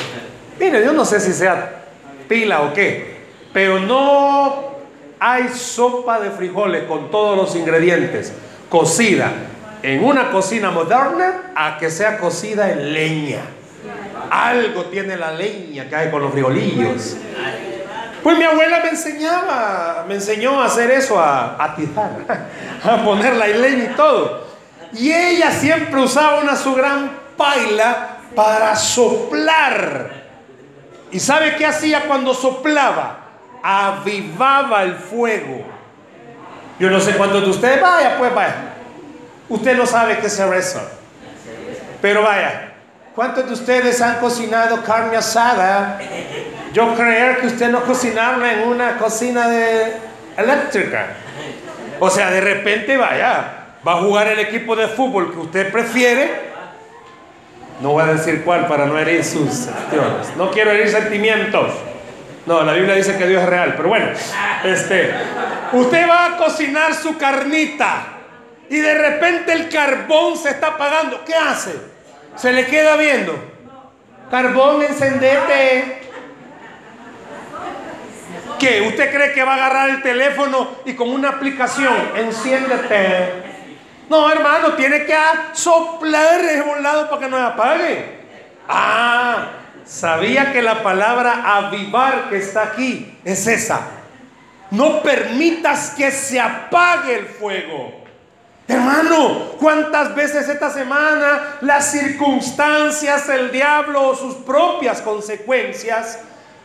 mire, 0.59 0.85
yo 0.85 0.93
no 0.93 1.05
sé 1.05 1.21
si 1.21 1.33
sea 1.33 1.85
pila 2.29 2.63
o 2.63 2.75
qué, 2.75 3.19
pero 3.53 3.79
no 3.79 4.74
hay 5.19 5.49
sopa 5.49 6.21
de 6.21 6.31
frijoles 6.31 6.85
con 6.85 7.11
todos 7.11 7.37
los 7.37 7.57
ingredientes 7.57 8.33
cocida 8.69 9.33
en 9.83 10.05
una 10.05 10.31
cocina 10.31 10.71
moderna 10.71 11.53
a 11.55 11.79
que 11.79 11.91
sea 11.91 12.19
cocida 12.19 12.71
en 12.71 12.93
leña. 12.93 13.41
Algo 14.31 14.87
tiene 14.87 15.17
la 15.17 15.33
leña 15.33 15.89
que 15.89 15.97
hay 15.97 16.11
con 16.11 16.23
los 16.23 16.33
frijolillos. 16.33 17.17
Pues 18.23 18.39
mi 18.39 18.45
abuela 18.45 18.81
me 18.83 18.91
enseñaba, 18.91 20.05
me 20.09 20.15
enseñó 20.15 20.61
a 20.61 20.67
hacer 20.67 20.91
eso, 20.91 21.21
a 21.21 21.63
atizar, 21.63 22.11
a 22.83 23.05
poner 23.05 23.37
la 23.37 23.47
leña 23.49 23.85
y 23.93 23.95
todo. 23.95 24.47
Y 24.95 25.13
ella 25.13 25.51
siempre 25.51 26.01
usaba 26.01 26.41
una 26.41 26.57
su 26.57 26.75
gran 26.75 27.11
paila 27.37 28.19
para 28.35 28.75
soplar 28.75 30.25
¿Y 31.15 31.21
sabe 31.21 31.55
qué 31.55 31.65
hacía 31.65 32.09
cuando 32.09 32.35
soplaba? 32.35 33.24
Avivaba 33.67 34.83
el 34.83 34.95
fuego. 34.95 35.65
Yo 36.79 36.91
no 36.91 37.01
sé 37.01 37.17
cuántos 37.17 37.43
de 37.43 37.51
ustedes, 37.51 37.81
vaya, 37.81 38.19
pues 38.19 38.35
vaya. 38.35 38.55
Usted 39.49 39.77
no 39.77 39.87
sabe 39.87 40.19
qué 40.19 40.27
es 40.27 40.39
eso. 40.39 40.81
Pero 42.03 42.23
vaya, 42.23 42.75
¿cuántos 43.15 43.47
de 43.47 43.53
ustedes 43.55 44.01
han 44.03 44.17
cocinado 44.19 44.85
carne 44.85 45.17
asada? 45.17 45.99
Yo 46.75 46.95
creer 46.95 47.39
que 47.39 47.47
usted 47.47 47.71
no 47.71 47.83
cocinaba 47.85 48.53
en 48.53 48.69
una 48.69 48.99
cocina 48.99 49.49
de 49.49 49.95
eléctrica. 50.37 51.07
O 52.01 52.11
sea, 52.11 52.31
de 52.31 52.41
repente 52.41 52.97
vaya, 52.99 53.67
va 53.87 53.93
a 53.93 54.03
jugar 54.03 54.29
el 54.29 54.41
equipo 54.41 54.77
de 54.77 54.89
fútbol 54.89 55.33
que 55.33 55.39
usted 55.39 55.73
prefiere 55.73 56.55
no 57.81 57.91
voy 57.91 58.03
a 58.03 58.07
decir 58.07 58.43
cuál 58.45 58.67
para 58.67 58.87
no 58.87 58.99
herir 58.99 59.25
sus. 59.25 59.69
No 60.37 60.51
quiero 60.51 60.71
herir 60.71 60.89
sentimientos. 60.89 61.73
No, 62.47 62.63
la 62.63 62.73
Biblia 62.75 62.95
dice 62.95 63.17
que 63.17 63.27
Dios 63.27 63.43
es 63.43 63.49
real. 63.49 63.75
Pero 63.77 63.89
bueno, 63.89 64.11
este, 64.65 65.15
usted 65.73 66.09
va 66.09 66.27
a 66.27 66.37
cocinar 66.37 66.95
su 66.95 67.17
carnita 67.17 68.07
y 68.69 68.79
de 68.79 68.95
repente 68.95 69.53
el 69.53 69.69
carbón 69.69 70.37
se 70.37 70.51
está 70.51 70.69
apagando. 70.69 71.25
¿Qué 71.25 71.35
hace? 71.35 71.75
Se 72.37 72.53
le 72.53 72.67
queda 72.67 72.97
viendo. 72.97 73.35
Carbón, 74.31 74.83
encendete. 74.83 76.03
¿Qué? 78.59 78.83
¿Usted 78.83 79.15
cree 79.15 79.33
que 79.33 79.43
va 79.43 79.53
a 79.53 79.57
agarrar 79.57 79.91
el 79.91 80.03
teléfono 80.03 80.77
y 80.85 80.95
con 80.95 81.11
una 81.11 81.31
aplicación, 81.31 81.95
enciéndete? 82.17 83.55
No, 84.09 84.31
hermano, 84.31 84.75
tiene 84.75 85.05
que 85.05 85.17
soplar 85.53 86.41
un 86.77 86.83
lado 86.83 87.09
para 87.09 87.23
que 87.23 87.29
no 87.29 87.37
se 87.37 87.43
apague. 87.43 88.19
Ah, 88.69 89.47
sabía 89.85 90.53
que 90.53 90.63
la 90.63 90.83
palabra 90.83 91.57
avivar 91.57 92.29
que 92.29 92.39
está 92.39 92.63
aquí 92.63 93.19
es 93.25 93.47
esa. 93.47 93.81
No 94.71 95.03
permitas 95.03 95.91
que 95.91 96.11
se 96.11 96.41
apague 96.41 97.15
el 97.15 97.27
fuego. 97.27 98.05
Hermano, 98.67 99.53
¿cuántas 99.61 100.15
veces 100.15 100.49
esta 100.49 100.71
semana 100.71 101.59
las 101.61 101.91
circunstancias, 101.91 103.29
el 103.29 103.53
diablo 103.53 104.09
o 104.09 104.17
sus 104.17 104.37
propias 104.37 105.03
consecuencias 105.03 106.19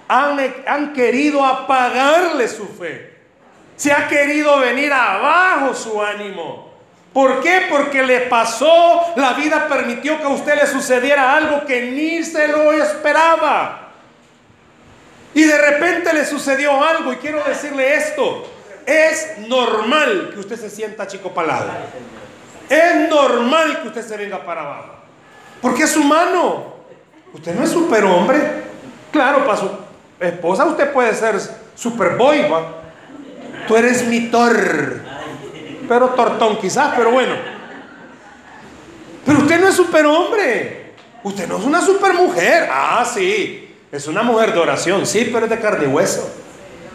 han, 0.07 0.39
han 0.65 0.93
querido 0.93 1.45
apagarle 1.45 2.47
su 2.47 2.67
fe? 2.67 3.17
Se 3.75 3.91
ha 3.91 4.07
querido 4.07 4.59
venir 4.59 4.91
abajo 4.93 5.73
su 5.73 6.01
ánimo. 6.01 6.68
¿Por 7.19 7.41
qué? 7.41 7.63
Porque 7.69 8.01
le 8.01 8.21
pasó, 8.21 9.11
la 9.17 9.33
vida 9.33 9.67
permitió 9.67 10.17
que 10.19 10.23
a 10.23 10.29
usted 10.29 10.55
le 10.55 10.65
sucediera 10.65 11.35
algo 11.35 11.65
que 11.65 11.91
ni 11.91 12.23
se 12.23 12.47
lo 12.47 12.71
esperaba. 12.71 13.89
Y 15.33 15.43
de 15.43 15.57
repente 15.57 16.13
le 16.13 16.25
sucedió 16.25 16.81
algo 16.81 17.11
y 17.11 17.17
quiero 17.17 17.43
decirle 17.43 17.93
esto, 17.95 18.49
es 18.85 19.38
normal 19.49 20.29
que 20.33 20.39
usted 20.39 20.55
se 20.55 20.69
sienta 20.69 21.07
chico 21.07 21.33
palado. 21.33 21.69
Es 22.69 23.09
normal 23.09 23.81
que 23.81 23.89
usted 23.89 24.07
se 24.07 24.15
venga 24.15 24.45
para 24.45 24.61
abajo. 24.61 24.93
Porque 25.61 25.83
es 25.83 25.97
humano. 25.97 26.73
Usted 27.33 27.53
no 27.53 27.65
es 27.65 27.69
superhombre. 27.69 28.39
Claro, 29.11 29.45
para 29.45 29.57
su 29.57 29.69
esposa 30.21 30.63
usted 30.63 30.89
puede 30.93 31.13
ser 31.13 31.35
superboy. 31.75 32.45
Tú 33.67 33.75
eres 33.75 34.05
mi 34.05 34.29
tor 34.29 35.09
pero 35.89 36.10
tortón 36.10 36.60
quizás, 36.60 36.93
pero 36.96 37.10
bueno. 37.10 37.34
Pero 39.25 39.39
usted 39.39 39.60
no 39.60 39.67
es 39.67 39.75
superhombre. 39.75 40.93
Usted 41.24 41.48
no 41.48 41.58
es 41.58 41.63
una 41.63 41.81
supermujer. 41.81 42.69
Ah, 42.72 43.03
sí. 43.12 43.75
Es 43.91 44.05
una 44.05 44.22
mujer 44.22 44.53
de 44.53 44.60
oración, 44.60 45.08
sí, 45.08 45.29
pero 45.34 45.46
es 45.46 45.50
de 45.50 45.60
carne 45.60 45.86
y 45.86 45.88
hueso. 45.88 46.31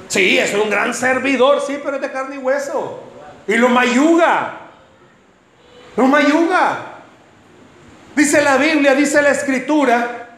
Sí, 0.06 0.38
es 0.38 0.54
un 0.54 0.70
gran 0.70 0.94
servidor, 0.94 1.60
sí, 1.66 1.80
pero 1.82 1.96
es 1.96 2.02
de 2.02 2.12
carne 2.12 2.36
y 2.36 2.38
hueso. 2.38 3.00
Y 3.48 3.56
lo 3.56 3.68
mayuga. 3.68 4.60
Lo 5.96 6.06
mayuga. 6.06 7.00
Dice 8.14 8.42
la 8.42 8.58
Biblia, 8.58 8.94
dice 8.94 9.20
la 9.20 9.30
Escritura, 9.30 10.28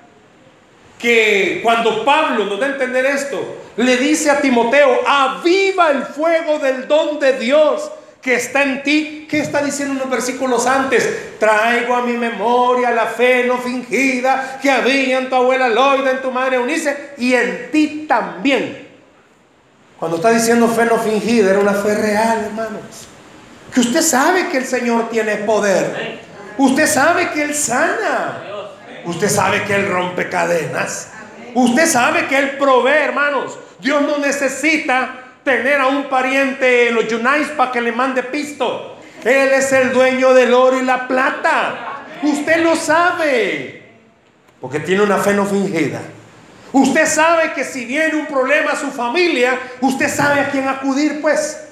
que 0.99 1.61
cuando 1.63 2.07
Pablo 2.07 2.47
nos 2.47 2.59
da 2.59 2.67
a 2.67 2.71
entender 2.71 3.05
esto, 3.05 3.59
le 3.77 3.99
dice 3.99 4.31
a 4.31 4.41
Timoteo, 4.41 5.01
aviva 5.07 5.91
el 5.91 6.05
fuego 6.05 6.59
del 6.59 6.89
don 6.89 7.21
de 7.21 7.39
Dios 7.39 7.91
que 8.27 8.35
está 8.35 8.65
en 8.65 8.83
ti. 8.83 9.27
¿Qué 9.31 9.39
está 9.39 9.63
diciendo 9.63 9.95
unos 9.95 10.11
versículos 10.11 10.67
antes? 10.67 11.39
Traigo 11.39 11.95
a 11.95 12.03
mi 12.03 12.15
memoria 12.15 12.91
la 12.91 13.07
fe 13.07 13.45
no 13.47 13.57
fingida 13.59 14.59
que 14.61 14.69
había 14.69 15.19
en 15.19 15.29
tu 15.29 15.37
abuela 15.37 15.69
Loida, 15.69 16.11
en 16.11 16.21
tu 16.21 16.33
madre 16.33 16.57
Eunice 16.57 17.13
y 17.19 17.35
en 17.35 17.71
ti 17.71 18.05
también. 18.09 18.89
Cuando 19.97 20.17
está 20.17 20.31
diciendo 20.31 20.67
fe 20.67 20.87
no 20.87 20.99
fingida, 20.99 21.51
era 21.51 21.61
una 21.61 21.75
fe 21.75 21.95
real, 21.95 22.47
hermanos. 22.47 23.07
Que 23.73 23.79
usted 23.79 24.03
sabe 24.03 24.49
que 24.49 24.59
el 24.59 24.67
Señor 24.67 25.09
tiene 25.09 25.37
poder. 25.37 26.19
Usted 26.59 26.87
sabe 26.89 27.31
que 27.31 27.43
Él 27.43 27.55
sana. 27.55 28.43
Usted 29.05 29.29
sabe 29.29 29.63
que 29.63 29.77
Él 29.77 29.89
rompe 29.89 30.29
cadenas. 30.29 31.13
Usted 31.55 31.87
sabe 31.87 32.27
que 32.27 32.37
Él 32.37 32.59
provee, 32.59 33.05
hermanos. 33.05 33.57
Dios 33.79 34.03
no 34.03 34.19
necesita 34.19 35.26
tener 35.47 35.81
a 35.81 35.87
un 35.87 36.09
pariente 36.09 36.89
en 36.89 36.97
los 36.97 37.07
Yunais 37.07 37.47
para 37.51 37.71
que 37.71 37.81
le 37.81 37.93
mande 37.93 38.25
pisto. 38.25 38.99
Él 39.25 39.53
es 39.53 39.73
el 39.73 39.93
dueño 39.93 40.35
del 40.35 40.53
oro 40.53 40.77
y 40.77 40.85
la 40.85 41.07
plata. 41.07 42.03
Usted 42.21 42.65
lo 42.65 42.75
sabe. 42.75 43.85
Porque 44.61 44.81
tiene 44.81 45.05
una 45.05 45.19
fe 45.19 45.35
no 45.35 45.47
fingida. 45.47 46.01
Usted 46.73 47.07
sabe 47.07 47.53
que 47.53 47.63
si 47.63 47.85
viene 47.85 48.17
un 48.17 48.27
problema 48.27 48.73
a 48.73 48.77
su 48.77 48.91
familia, 48.91 49.57
usted 49.81 50.09
sabe 50.09 50.41
a 50.41 50.51
quién 50.51 50.67
acudir, 50.67 51.21
pues. 51.23 51.63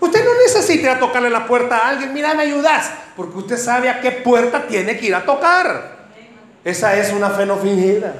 Usted 0.00 0.24
no 0.24 0.30
necesita 0.42 0.82
ir 0.82 0.90
a 0.90 0.98
tocarle 0.98 1.30
la 1.30 1.46
puerta 1.46 1.76
a 1.76 1.88
alguien, 1.90 2.12
mira, 2.12 2.34
me 2.34 2.42
ayudas, 2.42 2.90
porque 3.16 3.38
usted 3.38 3.58
sabe 3.58 3.88
a 3.88 4.00
qué 4.00 4.10
puerta 4.10 4.66
tiene 4.66 4.98
que 4.98 5.06
ir 5.06 5.14
a 5.14 5.24
tocar. 5.24 6.08
Esa 6.64 6.96
es 6.96 7.12
una 7.12 7.30
fe 7.30 7.46
no 7.46 7.58
fingida. 7.58 8.12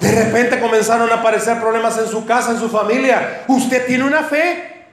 De 0.00 0.12
repente 0.12 0.60
comenzaron 0.60 1.10
a 1.10 1.16
aparecer 1.16 1.58
problemas 1.58 1.96
en 1.98 2.06
su 2.08 2.26
casa, 2.26 2.50
en 2.50 2.60
su 2.60 2.68
familia. 2.68 3.44
Usted 3.48 3.86
tiene 3.86 4.04
una 4.04 4.22
fe 4.22 4.86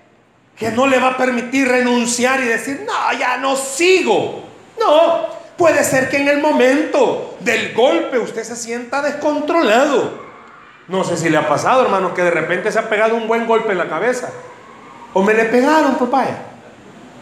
que 0.57 0.71
no 0.71 0.87
le 0.87 0.99
va 0.99 1.09
a 1.09 1.17
permitir 1.17 1.67
renunciar 1.67 2.39
y 2.39 2.45
decir, 2.45 2.85
no, 2.85 3.17
ya 3.17 3.37
no 3.37 3.55
sigo. 3.55 4.43
No, 4.79 5.27
puede 5.57 5.83
ser 5.83 6.09
que 6.09 6.17
en 6.17 6.27
el 6.29 6.41
momento 6.41 7.37
del 7.41 7.73
golpe 7.73 8.17
usted 8.17 8.43
se 8.43 8.55
sienta 8.55 9.01
descontrolado. 9.01 10.23
No 10.87 11.03
sé 11.03 11.17
si 11.17 11.29
le 11.29 11.37
ha 11.37 11.47
pasado, 11.47 11.83
hermano, 11.83 12.13
que 12.13 12.21
de 12.21 12.31
repente 12.31 12.71
se 12.71 12.79
ha 12.79 12.89
pegado 12.89 13.15
un 13.15 13.27
buen 13.27 13.45
golpe 13.45 13.71
en 13.71 13.77
la 13.77 13.89
cabeza. 13.89 14.29
O 15.13 15.21
me 15.21 15.33
le 15.33 15.45
pegaron, 15.45 15.95
papá. 15.95 16.27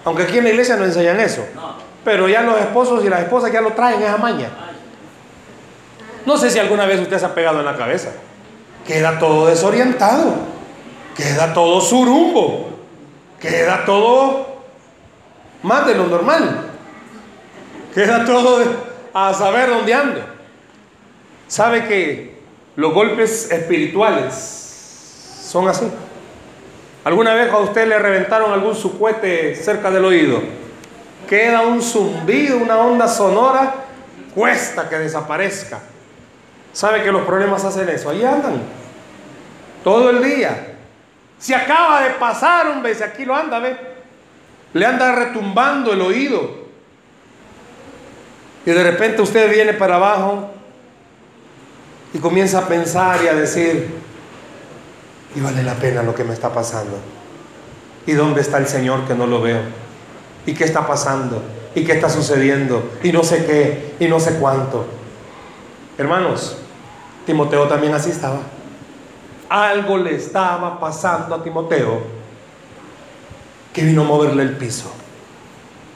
Aunque 0.05 0.23
aquí 0.23 0.37
en 0.37 0.45
la 0.45 0.49
iglesia 0.49 0.75
no 0.77 0.85
enseñan 0.85 1.19
eso. 1.19 1.45
Pero 2.03 2.27
ya 2.27 2.41
los 2.41 2.59
esposos 2.59 3.05
y 3.05 3.09
las 3.09 3.21
esposas 3.21 3.51
ya 3.51 3.61
lo 3.61 3.73
traen 3.73 4.01
esa 4.01 4.17
maña. 4.17 4.49
No 6.25 6.37
sé 6.37 6.49
si 6.49 6.59
alguna 6.59 6.85
vez 6.85 6.99
usted 6.99 7.17
se 7.17 7.25
ha 7.25 7.33
pegado 7.33 7.59
en 7.59 7.65
la 7.65 7.77
cabeza. 7.77 8.11
Queda 8.85 9.19
todo 9.19 9.47
desorientado. 9.47 10.35
Queda 11.15 11.53
todo 11.53 11.81
surumbo. 11.81 12.69
Queda 13.39 13.85
todo 13.85 14.51
más 15.63 15.85
de 15.85 15.95
lo 15.95 16.07
normal. 16.07 16.69
Queda 17.93 18.25
todo 18.25 18.63
a 19.13 19.33
saber 19.33 19.69
dónde 19.69 19.93
anda. 19.93 20.25
¿Sabe 21.47 21.87
que 21.87 22.39
los 22.75 22.93
golpes 22.93 23.51
espirituales 23.51 24.33
son 25.43 25.67
así? 25.67 25.85
¿Alguna 27.03 27.33
vez 27.33 27.51
a 27.51 27.57
usted 27.57 27.87
le 27.87 27.99
reventaron 27.99 28.53
algún 28.53 28.75
sucuete 28.75 29.55
cerca 29.55 29.91
del 29.91 30.05
oído? 30.05 30.41
Queda 31.27 31.61
un 31.61 31.81
zumbido, 31.81 32.57
una 32.57 32.77
onda 32.77 33.07
sonora, 33.07 33.73
cuesta 34.33 34.87
que 34.87 34.97
desaparezca. 34.99 35.79
¿Sabe 36.73 37.03
que 37.03 37.11
los 37.11 37.23
problemas 37.25 37.63
hacen 37.65 37.89
eso? 37.89 38.09
Ahí 38.09 38.23
andan. 38.23 38.61
Todo 39.83 40.09
el 40.09 40.23
día. 40.23 40.75
Si 41.39 41.53
acaba 41.53 42.01
de 42.01 42.11
pasar, 42.11 42.67
un 42.69 42.85
si 42.93 43.03
aquí 43.03 43.25
lo 43.25 43.35
anda, 43.35 43.59
ve. 43.59 43.75
Le 44.73 44.85
anda 44.85 45.11
retumbando 45.13 45.91
el 45.93 46.01
oído. 46.01 46.61
Y 48.65 48.71
de 48.71 48.83
repente 48.83 49.21
usted 49.21 49.51
viene 49.51 49.73
para 49.73 49.95
abajo 49.95 50.51
y 52.13 52.19
comienza 52.19 52.59
a 52.59 52.67
pensar 52.67 53.19
y 53.23 53.27
a 53.27 53.33
decir, 53.33 53.89
y 55.35 55.39
vale 55.39 55.63
la 55.63 55.73
pena 55.73 56.03
lo 56.03 56.13
que 56.13 56.23
me 56.23 56.33
está 56.33 56.53
pasando. 56.53 56.97
¿Y 58.05 58.13
dónde 58.13 58.41
está 58.41 58.57
el 58.57 58.67
Señor 58.67 59.07
que 59.07 59.15
no 59.15 59.25
lo 59.25 59.41
veo? 59.41 59.61
¿Y 60.45 60.53
qué 60.53 60.63
está 60.63 60.85
pasando? 60.85 61.41
¿Y 61.73 61.83
qué 61.83 61.93
está 61.93 62.09
sucediendo? 62.09 62.91
Y 63.03 63.11
no 63.11 63.23
sé 63.23 63.45
qué, 63.45 63.95
y 63.99 64.07
no 64.07 64.19
sé 64.19 64.35
cuánto. 64.35 64.85
Hermanos, 65.97 66.57
Timoteo 67.25 67.67
también 67.67 67.93
así 67.93 68.09
estaba. 68.09 68.39
Algo 69.49 69.97
le 69.97 70.15
estaba 70.15 70.79
pasando 70.79 71.35
a 71.35 71.43
Timoteo 71.43 72.01
que 73.73 73.83
vino 73.83 74.01
a 74.01 74.05
moverle 74.05 74.43
el 74.43 74.57
piso. 74.57 74.91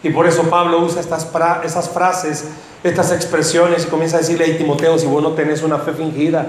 Y 0.03 0.09
por 0.09 0.27
eso 0.27 0.43
Pablo 0.43 0.79
usa 0.79 1.01
estas 1.01 1.27
esas 1.63 1.89
frases, 1.89 2.45
estas 2.83 3.11
expresiones 3.11 3.85
y 3.85 3.89
comienza 3.89 4.17
a 4.17 4.19
decirle 4.19 4.53
a 4.53 4.57
Timoteo, 4.57 4.97
si 4.99 5.07
vos 5.07 5.23
no 5.23 5.31
tenés 5.31 5.63
una 5.63 5.79
fe 5.79 5.93
fingida, 5.93 6.47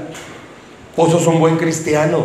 vos 0.96 1.10
sos 1.10 1.26
un 1.26 1.40
buen 1.40 1.56
cristiano, 1.56 2.24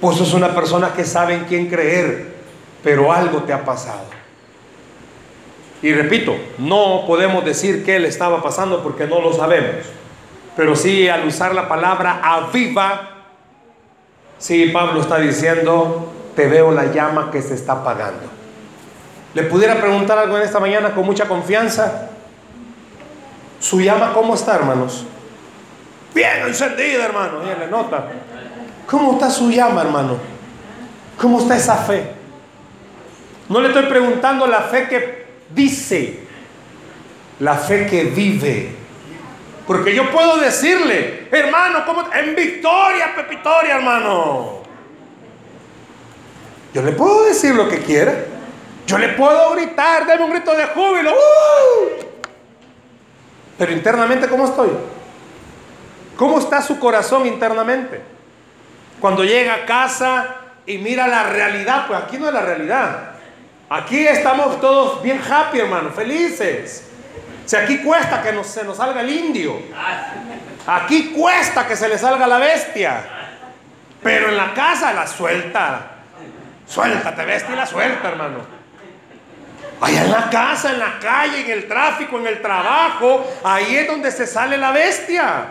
vos 0.00 0.16
sos 0.16 0.34
una 0.34 0.54
persona 0.54 0.92
que 0.94 1.04
sabe 1.04 1.34
en 1.34 1.44
quién 1.44 1.68
creer, 1.68 2.34
pero 2.82 3.12
algo 3.12 3.44
te 3.44 3.52
ha 3.52 3.64
pasado. 3.64 4.02
Y 5.82 5.92
repito, 5.92 6.34
no 6.58 7.04
podemos 7.06 7.44
decir 7.44 7.84
qué 7.84 7.98
le 7.98 8.08
estaba 8.08 8.42
pasando 8.42 8.82
porque 8.82 9.06
no 9.06 9.20
lo 9.20 9.32
sabemos. 9.32 9.86
Pero 10.60 10.76
sí, 10.76 11.08
al 11.08 11.26
usar 11.26 11.54
la 11.54 11.66
palabra 11.66 12.20
aviva, 12.22 13.08
sí, 14.36 14.66
Pablo 14.66 15.00
está 15.00 15.16
diciendo, 15.16 16.12
te 16.36 16.48
veo 16.48 16.70
la 16.70 16.92
llama 16.92 17.30
que 17.30 17.40
se 17.40 17.54
está 17.54 17.72
apagando. 17.72 18.28
¿Le 19.32 19.44
pudiera 19.44 19.80
preguntar 19.80 20.18
algo 20.18 20.36
en 20.36 20.42
esta 20.42 20.60
mañana 20.60 20.90
con 20.90 21.06
mucha 21.06 21.26
confianza? 21.26 22.10
¿Su 23.58 23.80
llama 23.80 24.12
cómo 24.12 24.34
está, 24.34 24.56
hermanos? 24.56 25.06
Bien 26.14 26.42
encendida, 26.46 27.06
hermano. 27.06 27.40
Bien, 27.40 27.58
le 27.58 27.66
nota. 27.66 28.08
¿Cómo 28.86 29.12
está 29.12 29.30
su 29.30 29.50
llama, 29.50 29.80
hermano? 29.80 30.18
¿Cómo 31.18 31.38
está 31.40 31.56
esa 31.56 31.76
fe? 31.76 32.04
No 33.48 33.62
le 33.62 33.68
estoy 33.68 33.86
preguntando 33.86 34.46
la 34.46 34.60
fe 34.60 34.88
que 34.88 35.26
dice, 35.54 36.20
la 37.38 37.54
fe 37.54 37.86
que 37.86 38.04
vive. 38.04 38.79
Porque 39.70 39.94
yo 39.94 40.10
puedo 40.10 40.38
decirle, 40.38 41.28
hermano, 41.30 41.84
¿cómo? 41.86 42.02
en 42.12 42.34
victoria, 42.34 43.14
pepitoria, 43.14 43.76
hermano. 43.76 44.62
Yo 46.74 46.82
le 46.82 46.90
puedo 46.90 47.26
decir 47.26 47.54
lo 47.54 47.68
que 47.68 47.78
quiera. 47.78 48.12
Yo 48.84 48.98
le 48.98 49.10
puedo 49.10 49.52
gritar, 49.52 50.08
dame 50.08 50.24
un 50.24 50.32
grito 50.32 50.56
de 50.56 50.66
júbilo. 50.66 51.12
¡uh! 51.12 52.04
Pero 53.58 53.70
internamente, 53.70 54.26
¿cómo 54.26 54.46
estoy? 54.46 54.70
¿Cómo 56.16 56.40
está 56.40 56.60
su 56.62 56.80
corazón 56.80 57.28
internamente? 57.28 58.00
Cuando 58.98 59.22
llega 59.22 59.54
a 59.54 59.66
casa 59.66 60.36
y 60.66 60.78
mira 60.78 61.06
la 61.06 61.28
realidad, 61.28 61.86
pues 61.86 61.96
aquí 62.02 62.18
no 62.18 62.26
es 62.26 62.34
la 62.34 62.42
realidad. 62.42 63.12
Aquí 63.68 64.04
estamos 64.04 64.60
todos 64.60 65.00
bien 65.00 65.20
happy, 65.22 65.60
hermano, 65.60 65.90
felices. 65.90 66.89
Si 67.50 67.56
aquí 67.56 67.78
cuesta 67.78 68.22
que 68.22 68.44
se 68.44 68.62
nos 68.62 68.76
salga 68.76 69.00
el 69.00 69.10
indio. 69.10 69.60
Aquí 70.68 71.12
cuesta 71.12 71.66
que 71.66 71.74
se 71.74 71.88
le 71.88 71.98
salga 71.98 72.28
la 72.28 72.38
bestia. 72.38 73.02
Pero 74.00 74.28
en 74.28 74.36
la 74.36 74.54
casa 74.54 74.92
la 74.92 75.04
suelta. 75.04 75.80
Suéltate, 76.64 77.24
bestia, 77.24 77.52
y 77.52 77.56
la 77.56 77.66
suelta, 77.66 78.06
hermano. 78.06 78.38
Allá 79.80 80.04
en 80.04 80.12
la 80.12 80.30
casa, 80.30 80.70
en 80.70 80.78
la 80.78 81.00
calle, 81.00 81.40
en 81.40 81.50
el 81.50 81.66
tráfico, 81.66 82.20
en 82.20 82.28
el 82.28 82.40
trabajo, 82.40 83.28
ahí 83.42 83.74
es 83.74 83.88
donde 83.88 84.12
se 84.12 84.28
sale 84.28 84.56
la 84.56 84.70
bestia. 84.70 85.46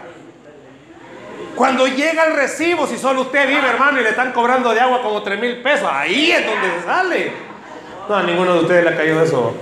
Cuando 1.54 1.86
llega 1.86 2.28
el 2.28 2.34
recibo, 2.38 2.88
si 2.88 2.98
solo 2.98 3.24
usted 3.24 3.46
vive, 3.46 3.68
hermano, 3.68 4.00
y 4.00 4.04
le 4.04 4.12
están 4.12 4.32
cobrando 4.32 4.74
de 4.74 4.80
agua 4.80 5.02
como 5.02 5.22
3 5.22 5.38
mil 5.38 5.62
pesos, 5.62 5.90
ahí 5.92 6.32
es 6.32 6.46
donde 6.46 6.80
se 6.80 6.86
sale. 6.86 7.34
No, 8.08 8.16
a 8.16 8.24
ninguno 8.24 8.54
de 8.54 8.60
ustedes 8.62 8.86
le 8.86 8.90
ha 8.92 8.96
caído 8.96 9.22
eso. 9.22 9.54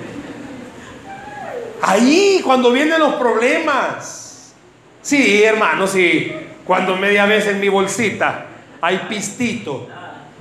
Ahí, 1.81 2.41
cuando 2.43 2.71
vienen 2.71 2.99
los 2.99 3.15
problemas. 3.15 4.53
Sí, 5.01 5.43
hermano, 5.43 5.87
sí. 5.87 6.35
Cuando 6.65 6.95
media 6.97 7.25
vez 7.25 7.47
en 7.47 7.59
mi 7.59 7.69
bolsita 7.69 8.45
hay 8.81 8.97
pistito. 9.09 9.87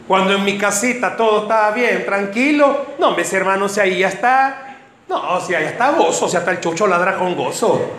Cuando 0.09 0.35
en 0.35 0.44
mi 0.44 0.57
casita 0.57 1.16
todo 1.16 1.42
está 1.42 1.70
bien, 1.70 2.05
tranquilo. 2.05 2.94
No, 2.99 3.14
ves, 3.14 3.33
hermano, 3.33 3.68
si 3.68 3.81
ahí 3.81 3.99
ya 3.99 4.09
está. 4.09 4.77
No, 5.09 5.40
si 5.40 5.55
ahí 5.55 5.64
está 5.64 5.90
gozo, 5.90 6.29
si 6.29 6.37
hasta 6.37 6.51
el 6.51 6.61
chucho 6.61 6.87
ladra 6.87 7.16
con 7.16 7.37
gozo. 7.37 7.92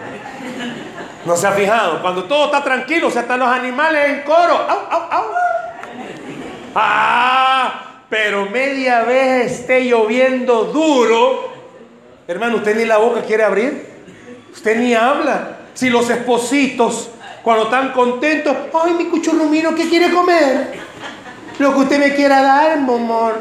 ¿No 1.26 1.36
se 1.36 1.47
ha 1.47 1.52
fijado? 1.52 2.02
Cuando 2.02 2.23
todo 2.23 2.45
está 2.45 2.63
tranquilo, 2.63 3.12
si 3.12 3.17
hasta 3.17 3.36
los 3.38 3.47
animales 3.47 4.10
en 4.10 4.21
coro. 4.23 4.58
¡Au, 4.69 4.80
au, 4.89 5.12
au! 5.12 5.26
¡Ah! 6.76 7.84
Pero 8.10 8.45
media 8.45 9.02
vez 9.02 9.52
esté 9.52 9.82
lloviendo 9.82 10.65
duro, 10.65 11.57
hermano, 12.28 12.58
usted 12.58 12.76
ni 12.76 12.86
la 12.86 12.98
boca 12.98 13.22
quiere 13.22 13.44
abrir. 13.44 13.88
Usted 14.52 14.78
ni 14.78 14.94
habla. 14.94 15.58
Si 15.74 15.90
los 15.90 16.10
espositos, 16.10 17.10
cuando 17.44 17.66
están 17.66 17.92
contentos, 17.92 18.56
ay, 18.84 18.94
mi 18.94 19.06
cuchurrumino, 19.06 19.76
¿qué 19.76 19.88
quiere 19.88 20.12
comer? 20.12 20.80
Lo 21.60 21.74
que 21.74 21.80
usted 21.80 22.00
me 22.00 22.16
quiera 22.16 22.42
dar, 22.42 22.78
momón. 22.80 23.34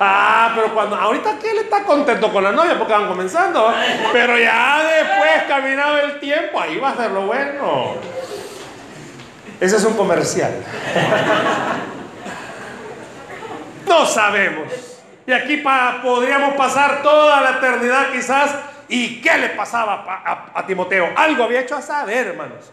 Ah, 0.00 0.52
pero 0.54 0.72
cuando 0.72 0.94
ahorita 0.94 1.38
que 1.38 1.50
él 1.50 1.58
está 1.58 1.82
contento 1.82 2.32
con 2.32 2.44
la 2.44 2.52
novia 2.52 2.78
porque 2.78 2.92
van 2.92 3.08
comenzando, 3.08 3.72
pero 4.12 4.38
ya 4.38 4.80
después 4.82 5.42
caminado 5.48 5.98
el 5.98 6.20
tiempo, 6.20 6.60
ahí 6.60 6.78
va 6.78 6.90
a 6.90 6.96
ser 6.96 7.10
lo 7.10 7.26
bueno. 7.26 7.94
Ese 9.60 9.76
es 9.76 9.84
un 9.84 9.94
comercial. 9.94 10.52
No 13.88 14.04
sabemos. 14.04 14.97
Y 15.28 15.32
aquí 15.34 15.62
podríamos 16.02 16.54
pasar 16.54 17.02
toda 17.02 17.42
la 17.42 17.58
eternidad 17.58 18.10
quizás. 18.10 18.50
¿Y 18.88 19.20
qué 19.20 19.36
le 19.36 19.50
pasaba 19.50 20.06
a, 20.54 20.66
Timoteo? 20.66 21.10
Algo 21.14 21.44
había 21.44 21.60
hecho 21.60 21.76
a 21.76 21.82
saber, 21.82 22.28
hermanos. 22.28 22.72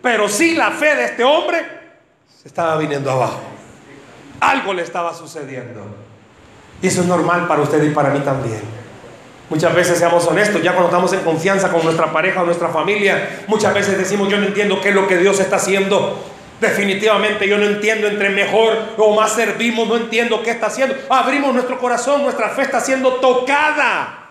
Pero 0.00 0.28
sí 0.28 0.54
la 0.54 0.70
fe 0.70 0.94
de 0.94 1.06
este 1.06 1.24
hombre 1.24 1.58
se 2.40 2.46
estaba 2.46 2.76
viniendo 2.76 3.10
abajo. 3.10 3.40
Algo 4.38 4.74
le 4.74 4.82
estaba 4.82 5.12
sucediendo. 5.12 5.84
Y 6.80 6.86
eso 6.86 7.00
es 7.00 7.08
normal 7.08 7.48
para 7.48 7.62
usted 7.62 7.82
y 7.82 7.90
para 7.90 8.10
mí 8.10 8.20
también. 8.20 8.62
Muchas 9.50 9.74
veces 9.74 9.98
seamos 9.98 10.24
honestos, 10.28 10.62
ya 10.62 10.74
cuando 10.74 10.90
estamos 10.90 11.12
en 11.14 11.20
confianza 11.22 11.72
con 11.72 11.82
nuestra 11.82 12.12
pareja 12.12 12.42
o 12.42 12.46
nuestra 12.46 12.68
familia, 12.68 13.40
muchas 13.48 13.74
veces 13.74 13.98
decimos, 13.98 14.28
yo 14.28 14.38
no 14.38 14.46
entiendo 14.46 14.80
qué 14.80 14.90
es 14.90 14.94
lo 14.94 15.08
que 15.08 15.18
Dios 15.18 15.40
está 15.40 15.56
haciendo. 15.56 16.16
Definitivamente 16.60 17.46
yo 17.46 17.56
no 17.56 17.66
entiendo 17.66 18.08
entre 18.08 18.30
mejor 18.30 18.76
o 18.96 19.14
más 19.14 19.32
servimos, 19.32 19.86
no 19.86 19.96
entiendo 19.96 20.42
qué 20.42 20.50
está 20.50 20.66
haciendo. 20.66 20.96
Abrimos 21.08 21.54
nuestro 21.54 21.78
corazón, 21.78 22.22
nuestra 22.22 22.48
fe 22.50 22.62
está 22.62 22.80
siendo 22.80 23.14
tocada. 23.14 24.30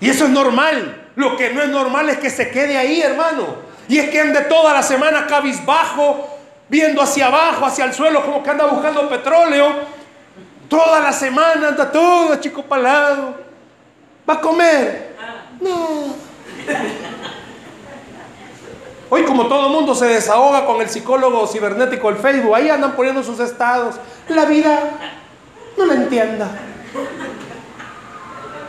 Y 0.00 0.10
eso 0.10 0.24
es 0.24 0.30
normal. 0.30 1.10
Lo 1.14 1.36
que 1.36 1.50
no 1.50 1.62
es 1.62 1.68
normal 1.68 2.10
es 2.10 2.18
que 2.18 2.28
se 2.28 2.50
quede 2.50 2.76
ahí, 2.76 3.00
hermano. 3.00 3.56
Y 3.88 3.98
es 3.98 4.10
que 4.10 4.20
ande 4.20 4.40
toda 4.42 4.74
la 4.74 4.82
semana 4.82 5.26
cabizbajo, 5.28 6.38
viendo 6.68 7.00
hacia 7.00 7.26
abajo, 7.26 7.64
hacia 7.64 7.84
el 7.84 7.94
suelo, 7.94 8.24
como 8.24 8.42
que 8.42 8.50
anda 8.50 8.66
buscando 8.66 9.08
petróleo. 9.08 9.74
Toda 10.68 10.98
la 10.98 11.12
semana 11.12 11.68
anda 11.68 11.90
todo 11.92 12.34
chico 12.36 12.62
palado. 12.62 13.36
¿Va 14.28 14.34
a 14.34 14.40
comer? 14.40 15.14
No. 15.60 16.16
Hoy 19.08 19.22
como 19.24 19.46
todo 19.46 19.68
mundo 19.68 19.94
se 19.94 20.06
desahoga 20.06 20.66
con 20.66 20.80
el 20.80 20.88
psicólogo 20.88 21.46
cibernético, 21.46 22.08
el 22.08 22.16
Facebook, 22.16 22.54
ahí 22.54 22.68
andan 22.68 22.92
poniendo 22.96 23.22
sus 23.22 23.38
estados. 23.38 23.96
La 24.28 24.44
vida 24.46 24.90
no 25.76 25.86
la 25.86 25.94
entienda. 25.94 26.50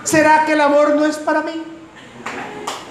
¿Será 0.03 0.45
que 0.45 0.53
el 0.53 0.61
amor 0.61 0.95
no 0.95 1.05
es 1.05 1.17
para 1.17 1.41
mí? 1.41 1.63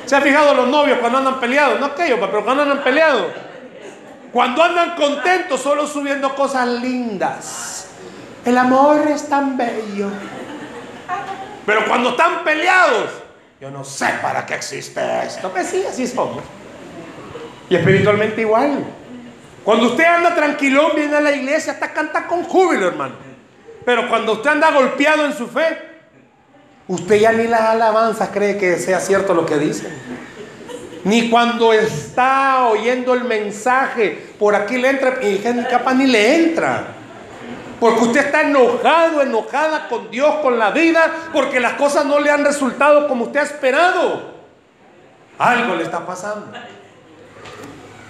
¿Se 0.06 0.16
ha 0.16 0.20
fijado 0.20 0.54
los 0.54 0.68
novios 0.68 0.98
cuando 0.98 1.18
andan 1.18 1.40
peleados? 1.40 1.78
No 1.78 1.86
aquellos, 1.86 2.18
pero 2.18 2.44
cuando 2.44 2.62
andan 2.62 2.82
peleados. 2.82 3.26
Cuando 4.32 4.62
andan 4.62 4.96
contentos, 4.96 5.60
solo 5.60 5.86
subiendo 5.86 6.34
cosas 6.34 6.66
lindas. 6.66 7.86
El 8.44 8.58
amor 8.58 9.08
es 9.08 9.28
tan 9.28 9.56
bello. 9.56 10.08
Pero 11.64 11.84
cuando 11.86 12.10
están 12.10 12.44
peleados, 12.44 13.10
yo 13.60 13.70
no 13.70 13.82
sé 13.82 14.06
para 14.20 14.44
qué 14.44 14.54
existe 14.54 15.00
esto. 15.24 15.52
Que 15.52 15.64
sí, 15.64 15.84
así 15.88 16.06
somos. 16.06 16.42
Y 17.68 17.76
espiritualmente 17.76 18.40
igual. 18.42 18.84
Cuando 19.64 19.86
usted 19.86 20.04
anda 20.04 20.34
tranquilón, 20.34 20.92
viene 20.94 21.16
a 21.16 21.20
la 21.20 21.32
iglesia, 21.32 21.72
hasta 21.72 21.92
canta 21.92 22.26
con 22.26 22.44
júbilo, 22.44 22.86
hermano. 22.86 23.14
Pero 23.84 24.08
cuando 24.08 24.34
usted 24.34 24.50
anda 24.50 24.70
golpeado 24.70 25.24
en 25.26 25.32
su 25.32 25.48
fe, 25.48 25.78
usted 26.86 27.16
ya 27.16 27.32
ni 27.32 27.46
las 27.48 27.62
alabanzas 27.62 28.28
cree 28.32 28.56
que 28.58 28.78
sea 28.78 29.00
cierto 29.00 29.34
lo 29.34 29.44
que 29.44 29.58
dicen. 29.58 29.92
Ni 31.04 31.30
cuando 31.30 31.72
está 31.72 32.66
oyendo 32.66 33.14
el 33.14 33.24
mensaje, 33.24 34.34
por 34.38 34.54
aquí 34.54 34.76
le 34.76 34.90
entra 34.90 35.18
y 35.22 35.38
capaz 35.70 35.94
ni 35.94 36.06
le 36.06 36.36
entra. 36.36 36.84
Porque 37.78 38.00
usted 38.00 38.26
está 38.26 38.42
enojado, 38.42 39.20
enojada 39.20 39.88
con 39.88 40.10
Dios, 40.10 40.36
con 40.36 40.58
la 40.58 40.70
vida, 40.70 41.12
porque 41.32 41.60
las 41.60 41.74
cosas 41.74 42.06
no 42.06 42.18
le 42.18 42.30
han 42.30 42.44
resultado 42.44 43.06
como 43.06 43.26
usted 43.26 43.40
ha 43.40 43.44
esperado. 43.44 44.34
Algo 45.38 45.74
le 45.74 45.84
está 45.84 46.04
pasando. 46.06 46.46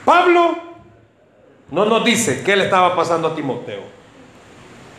Pablo 0.07 0.57
no 1.73 1.85
nos 1.85 2.05
dice 2.05 2.45
qué 2.45 2.55
le 2.55 2.65
estaba 2.67 2.95
pasando 2.95 3.27
a 3.27 3.35
Timoteo, 3.35 3.83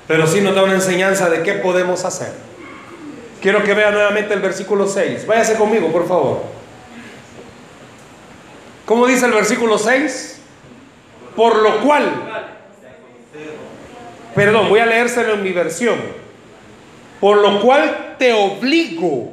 pero 0.06 0.28
sí 0.28 0.42
nos 0.42 0.54
da 0.54 0.64
una 0.64 0.74
enseñanza 0.74 1.30
de 1.30 1.44
qué 1.44 1.54
podemos 1.54 2.04
hacer. 2.04 2.34
Quiero 3.42 3.64
que 3.64 3.74
vea 3.74 3.90
nuevamente 3.90 4.34
el 4.34 4.42
versículo 4.42 4.86
6. 4.86 5.26
Váyase 5.26 5.56
conmigo, 5.56 5.88
por 5.94 6.06
favor. 6.10 6.44
¿Cómo 8.86 9.08
dice 9.08 9.28
el 9.28 9.32
versículo 9.32 9.78
6? 9.78 10.42
Por 11.38 11.62
lo 11.62 11.80
cual, 11.80 12.12
perdón, 14.36 14.68
voy 14.68 14.82
a 14.82 14.86
leérselo 14.86 15.36
en 15.36 15.44
mi 15.44 15.54
versión. 15.54 16.00
Por 17.22 17.38
lo 17.38 17.62
cual 17.62 18.16
te 18.20 18.34
obligo 18.34 19.32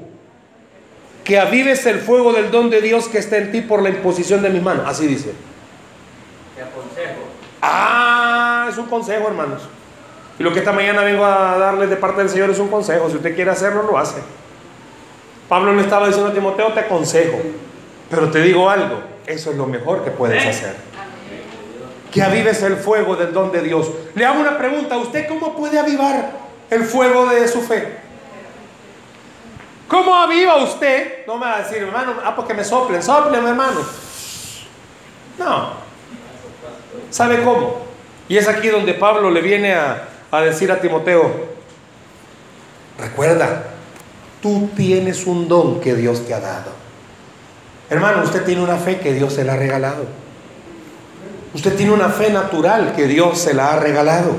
que 1.25 1.41
avives 1.41 1.85
el 1.87 1.99
fuego 1.99 2.33
del 2.33 2.53
don 2.53 2.71
de 2.71 2.81
Dios 2.81 3.09
que 3.09 3.19
está 3.19 3.39
en 3.39 3.51
ti 3.51 3.61
por 3.61 3.83
la 3.83 3.89
imposición 3.89 4.41
de 4.41 4.51
mis 4.51 4.63
manos. 4.63 4.85
Así 4.87 5.09
dice. 5.09 5.33
Ah, 7.61 8.67
es 8.71 8.79
un 8.79 8.87
consejo, 8.87 9.27
hermanos. 9.29 9.63
Y 10.39 10.43
lo 10.43 10.53
que 10.53 10.59
esta 10.59 10.73
mañana 10.73 11.03
vengo 11.03 11.25
a 11.25 11.57
darles 11.59 11.91
de 11.91 11.97
parte 11.97 12.21
del 12.21 12.29
Señor 12.29 12.51
es 12.51 12.59
un 12.59 12.69
consejo. 12.69 13.09
Si 13.09 13.17
usted 13.17 13.35
quiere 13.35 13.51
hacerlo, 13.51 13.83
lo 13.83 13.97
hace. 13.97 14.21
Pablo 15.49 15.73
le 15.73 15.83
estaba 15.83 16.07
diciendo 16.07 16.31
a 16.31 16.35
Timoteo, 16.35 16.73
te 16.73 16.81
aconsejo. 16.81 17.39
Pero 18.11 18.31
te 18.31 18.41
digo 18.41 18.69
algo, 18.69 19.03
eso 19.27 19.51
es 19.51 19.57
lo 19.57 19.67
mejor 19.67 20.05
que 20.05 20.11
puedes 20.11 20.45
hacer. 20.45 20.77
Que 22.11 22.23
avives 22.23 22.63
el 22.63 22.77
fuego 22.77 23.17
del 23.17 23.33
don 23.33 23.51
de 23.51 23.63
Dios. 23.63 23.91
Le 24.15 24.25
hago 24.25 24.41
una 24.41 24.59
pregunta, 24.59 24.97
¿usted 24.97 25.27
cómo 25.29 25.55
puede 25.57 25.79
avivar 25.79 26.33
el 26.71 26.85
fuego 26.85 27.27
de 27.27 27.47
su 27.49 27.61
fe? 27.61 27.99
¿Cómo 29.89 30.15
aviva 30.15 30.57
usted? 30.57 31.27
No 31.27 31.37
me 31.37 31.47
va 31.47 31.57
a 31.57 31.63
decir, 31.63 31.79
hermano, 31.79 32.15
ah, 32.25 32.35
porque 32.35 32.55
me 32.55 32.65
soplen, 32.65 33.03
soplen, 33.03 33.47
hermano. 33.47 33.81
No, 35.39 35.84
¿Sabe 37.11 37.43
cómo? 37.43 37.85
Y 38.29 38.37
es 38.37 38.49
aquí 38.49 38.69
donde 38.69 38.95
Pablo 38.95 39.31
le 39.31 39.41
viene 39.41 39.75
a, 39.75 40.09
decir 40.43 40.73
a 40.73 40.81
Timoteo, 40.81 41.31
recuerda, 42.99 43.65
tú 44.43 44.71
tienes 44.75 45.27
un 45.27 45.47
don 45.47 45.81
que 45.81 45.95
Dios 45.95 46.27
te 46.27 46.35
ha 46.35 46.41
dado. 46.41 46.73
Hermano, 47.91 48.23
usted 48.23 48.45
tiene 48.45 48.63
una 48.63 48.77
fe 48.77 48.99
que 48.99 49.13
Dios 49.13 49.35
se 49.35 49.45
la 49.45 49.53
ha 49.53 49.57
regalado. 49.57 50.07
Usted 51.55 51.77
tiene 51.77 51.93
una 51.93 52.09
fe 52.09 52.31
natural 52.31 52.95
que 52.97 53.07
Dios 53.07 53.39
se 53.39 53.55
la 53.55 53.75
ha 53.75 53.79
regalado. 53.79 54.33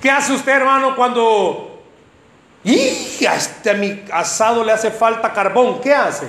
¿Qué 0.00 0.10
hace 0.10 0.32
usted, 0.32 0.52
hermano, 0.52 0.96
cuando... 0.96 1.82
¡Y! 2.64 3.24
A 3.26 3.36
este 3.36 3.74
mi 3.74 4.02
asado 4.12 4.64
le 4.64 4.72
hace 4.72 4.90
falta 4.90 5.32
carbón. 5.32 5.80
¿Qué 5.80 5.94
hace? 5.94 6.28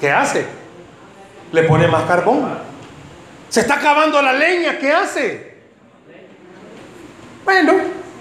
¿Qué 0.00 0.10
hace? 0.10 0.46
Le 1.52 1.62
pone 1.62 1.86
más 1.88 2.04
carbón. 2.04 2.67
Se 3.48 3.60
está 3.60 3.74
acabando 3.74 4.20
la 4.20 4.32
leña, 4.32 4.78
¿qué 4.78 4.92
hace? 4.92 5.54
Bueno, 7.44 7.72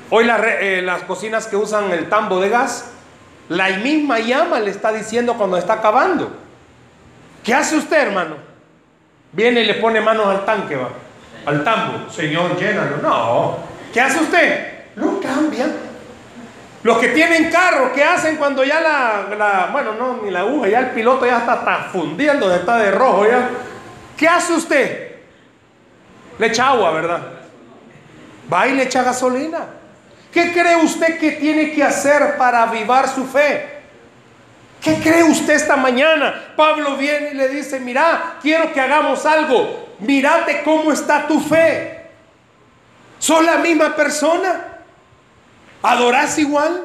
hoy 0.09 0.25
eh, 0.29 0.81
las, 0.83 1.03
cocinas 1.03 1.47
que 1.47 1.57
usan 1.57 1.91
el 1.91 2.07
tambo 2.07 2.39
de 2.39 2.49
gas, 2.49 2.91
la 3.49 3.67
misma 3.69 4.19
llama 4.19 4.59
le 4.59 4.71
está 4.71 4.93
diciendo 4.93 5.33
cuando 5.33 5.57
está 5.57 5.73
acabando. 5.73 6.31
¿Qué 7.43 7.53
hace 7.53 7.75
usted, 7.75 8.07
hermano? 8.07 8.35
Viene 9.33 9.61
y 9.61 9.65
le 9.65 9.75
pone 9.75 9.99
manos 9.99 10.27
al 10.27 10.45
tanque, 10.45 10.75
va. 10.75 10.89
Al 11.45 11.63
tambo. 11.63 12.09
Señor, 12.09 12.57
llénalo. 12.57 12.97
No. 12.97 13.57
¿Qué 13.93 13.99
hace 13.99 14.19
usted? 14.19 14.73
Lo 14.95 15.19
cambia. 15.19 15.67
Los 16.83 16.99
que 16.99 17.09
tienen 17.09 17.51
carro, 17.51 17.91
¿qué 17.93 18.03
hacen 18.03 18.37
cuando 18.37 18.63
ya 18.63 18.79
la, 18.79 19.69
bueno, 19.73 19.93
no, 19.95 20.21
ni 20.23 20.31
la 20.31 20.41
aguja, 20.41 20.69
ya 20.69 20.79
el 20.79 20.89
piloto 20.91 21.25
ya 21.25 21.39
está, 21.39 21.55
está 21.55 21.89
fundiendo, 21.91 22.53
está 22.53 22.77
de 22.77 22.91
rojo 22.91 23.27
ya? 23.27 23.49
¿Qué 24.15 24.27
hace 24.27 24.53
usted? 24.53 25.06
Le 26.39 26.47
echa 26.47 26.69
agua, 26.69 26.91
¿verdad? 26.91 27.21
Va 28.51 28.67
y 28.67 28.73
le 28.73 28.83
echa 28.83 29.03
gasolina. 29.03 29.65
¿Qué 30.31 30.53
cree 30.53 30.75
usted 30.75 31.17
que 31.17 31.31
tiene 31.31 31.71
que 31.71 31.83
hacer 31.83 32.37
para 32.37 32.63
avivar 32.63 33.07
su 33.09 33.25
fe? 33.25 33.77
¿Qué 34.81 34.95
cree 34.95 35.23
usted 35.23 35.53
esta 35.53 35.75
mañana? 35.75 36.53
Pablo 36.55 36.95
viene 36.95 37.31
y 37.31 37.33
le 37.33 37.49
dice, 37.49 37.79
mira, 37.79 38.35
quiero 38.41 38.71
que 38.71 38.79
hagamos 38.79 39.25
algo. 39.25 39.95
Mírate 39.99 40.61
cómo 40.63 40.91
está 40.91 41.27
tu 41.27 41.39
fe. 41.39 42.05
¿Son 43.19 43.45
la 43.45 43.57
misma 43.57 43.95
persona? 43.95 44.77
¿Adorás 45.81 46.37
igual? 46.37 46.83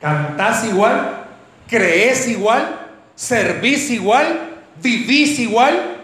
¿Cantás 0.00 0.64
igual? 0.64 1.24
¿Crees 1.68 2.28
igual? 2.28 2.88
¿Servís 3.14 3.90
igual? 3.90 4.58
¿Vivís 4.80 5.38
igual? 5.40 5.99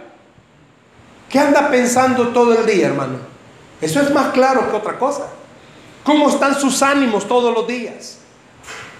¿Qué 1.28 1.38
anda 1.38 1.70
pensando 1.70 2.28
todo 2.28 2.58
el 2.58 2.66
día, 2.66 2.86
hermano? 2.86 3.18
Eso 3.80 4.00
es 4.00 4.10
más 4.12 4.32
claro 4.32 4.70
que 4.70 4.76
otra 4.76 4.98
cosa. 4.98 5.26
¿Cómo 6.04 6.28
están 6.28 6.54
sus 6.58 6.82
ánimos 6.82 7.26
todos 7.26 7.52
los 7.52 7.66
días? 7.66 8.18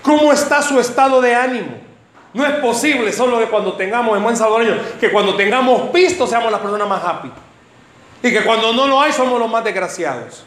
¿Cómo 0.03 0.33
está 0.33 0.61
su 0.61 0.79
estado 0.81 1.21
de 1.21 1.35
ánimo? 1.35 1.87
No 2.35 2.45
es 2.45 2.55
posible 2.57 3.13
solo 3.13 3.39
que 3.39 3.47
cuando 3.47 3.75
tengamos, 3.75 4.17
en 4.17 4.23
buen 4.23 4.37
salvadoreño, 4.37 4.77
que 5.01 5.11
cuando 5.11 5.37
tengamos 5.37 5.91
pisto 5.91 6.27
seamos 6.27 6.51
las 6.51 6.61
personas 6.61 6.89
más 6.89 7.03
happy. 7.03 7.31
Y 8.23 8.31
que 8.31 8.43
cuando 8.45 8.73
no 8.73 8.87
lo 8.87 9.01
hay 9.01 9.13
somos 9.13 9.39
los 9.39 9.51
más 9.51 9.65
desgraciados. 9.65 10.45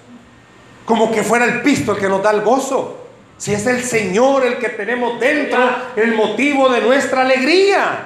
Como 0.85 1.11
que 1.11 1.23
fuera 1.23 1.45
el 1.45 1.61
pisto 1.61 1.93
el 1.93 1.97
que 1.97 2.09
nos 2.09 2.21
da 2.21 2.31
el 2.31 2.41
gozo. 2.41 3.07
Si 3.37 3.53
es 3.53 3.65
el 3.67 3.83
Señor 3.83 4.45
el 4.45 4.57
que 4.57 4.69
tenemos 4.69 5.19
dentro, 5.19 5.59
el 5.95 6.13
motivo 6.13 6.67
de 6.69 6.81
nuestra 6.81 7.21
alegría. 7.21 8.03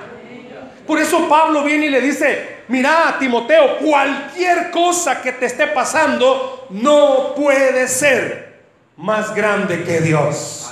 Por 0.86 1.00
eso 1.00 1.28
Pablo 1.28 1.64
viene 1.64 1.88
y 1.88 1.90
le 1.90 2.02
dice, 2.02 2.53
mira 2.68 3.16
Timoteo, 3.20 3.78
cualquier 3.78 4.72
cosa 4.72 5.22
que 5.22 5.34
te 5.34 5.46
esté 5.46 5.68
pasando 5.68 6.68
no 6.70 7.34
puede 7.36 7.88
ser 7.88 8.62
más 8.98 9.34
grande 9.34 9.84
que 9.84 10.02
Dios. 10.02 10.72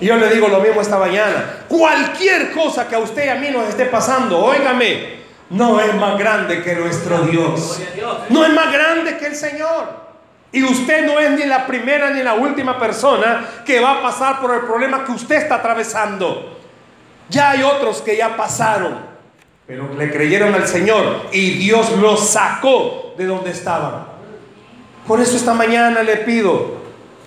Yo 0.00 0.16
le 0.16 0.30
digo 0.30 0.48
lo 0.48 0.60
mismo 0.60 0.80
esta 0.80 0.98
mañana, 0.98 1.64
cualquier 1.68 2.52
cosa 2.52 2.86
que 2.86 2.94
a 2.94 3.00
usted 3.00 3.26
y 3.26 3.28
a 3.30 3.34
mí 3.34 3.48
nos 3.50 3.68
esté 3.68 3.86
pasando, 3.86 4.38
óigame, 4.38 5.18
no 5.50 5.80
es 5.80 5.94
más 5.94 6.18
grande 6.18 6.62
que 6.62 6.74
nuestro 6.76 7.22
Dios. 7.22 7.80
No 8.28 8.44
es 8.44 8.52
más 8.52 8.72
grande 8.72 9.16
que 9.16 9.26
el 9.26 9.34
Señor. 9.34 10.08
Y 10.52 10.62
usted 10.62 11.04
no 11.04 11.18
es 11.18 11.30
ni 11.32 11.44
la 11.44 11.66
primera 11.66 12.10
ni 12.10 12.22
la 12.22 12.34
última 12.34 12.78
persona 12.78 13.44
que 13.64 13.80
va 13.80 13.98
a 13.98 14.02
pasar 14.02 14.40
por 14.40 14.54
el 14.54 14.60
problema 14.60 15.04
que 15.04 15.12
usted 15.12 15.36
está 15.36 15.56
atravesando. 15.56 16.58
Ya 17.28 17.50
hay 17.50 17.62
otros 17.62 18.00
que 18.00 18.16
ya 18.16 18.36
pasaron. 18.36 19.07
Pero 19.68 19.94
le 19.98 20.10
creyeron 20.10 20.54
al 20.54 20.66
Señor 20.66 21.26
y 21.30 21.50
Dios 21.58 21.92
los 21.98 22.30
sacó 22.30 23.14
de 23.18 23.26
donde 23.26 23.50
estaban. 23.50 24.06
Por 25.06 25.20
eso 25.20 25.36
esta 25.36 25.52
mañana 25.52 26.02
le 26.02 26.16
pido, 26.16 26.78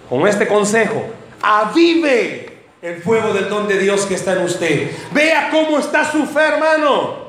con 0.09 0.27
este 0.27 0.47
consejo, 0.47 1.05
avive 1.39 2.63
el 2.81 2.99
fuego 3.03 3.31
del 3.31 3.47
don 3.47 3.67
de 3.67 3.77
Dios 3.77 4.07
que 4.07 4.15
está 4.15 4.33
en 4.33 4.43
usted. 4.43 4.89
Vea 5.11 5.49
cómo 5.51 5.77
está 5.77 6.03
su 6.11 6.25
fe, 6.25 6.41
hermano. 6.41 7.20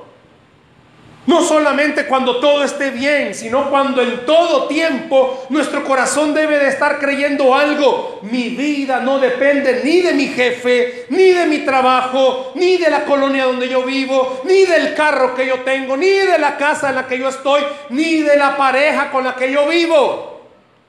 No 1.25 1.41
solamente 1.41 2.07
cuando 2.07 2.41
todo 2.41 2.65
esté 2.65 2.91
bien, 2.91 3.33
sino 3.33 3.71
cuando 3.71 4.03
en 4.03 4.27
todo 4.27 4.67
tiempo 4.67 5.47
nuestro 5.51 5.85
corazón 5.85 6.35
debe 6.35 6.59
de 6.59 6.69
estar 6.69 6.99
creyendo 6.99 7.55
algo. 7.55 8.19
Mi 8.23 8.49
vida 8.49 8.99
no 8.99 9.21
depende 9.21 9.83
ni 9.85 10.01
de 10.01 10.15
mi 10.15 10.27
jefe, 10.27 11.07
ni 11.11 11.31
de 11.31 11.47
mi 11.47 11.59
trabajo, 11.59 12.51
ni 12.57 12.77
de 12.77 12.91
la 12.91 13.05
colonia 13.05 13.45
donde 13.45 13.69
yo 13.69 13.85
vivo, 13.85 14.41
ni 14.45 14.65
del 14.65 14.95
carro 14.95 15.33
que 15.37 15.47
yo 15.47 15.61
tengo, 15.61 15.97
ni 15.97 16.09
de 16.09 16.39
la 16.39 16.57
casa 16.57 16.89
en 16.89 16.97
la 16.97 17.07
que 17.07 17.19
yo 17.19 17.29
estoy, 17.29 17.63
ni 17.91 18.23
de 18.23 18.37
la 18.37 18.57
pareja 18.57 19.13
con 19.13 19.23
la 19.23 19.37
que 19.37 19.53
yo 19.53 19.69
vivo. 19.69 20.41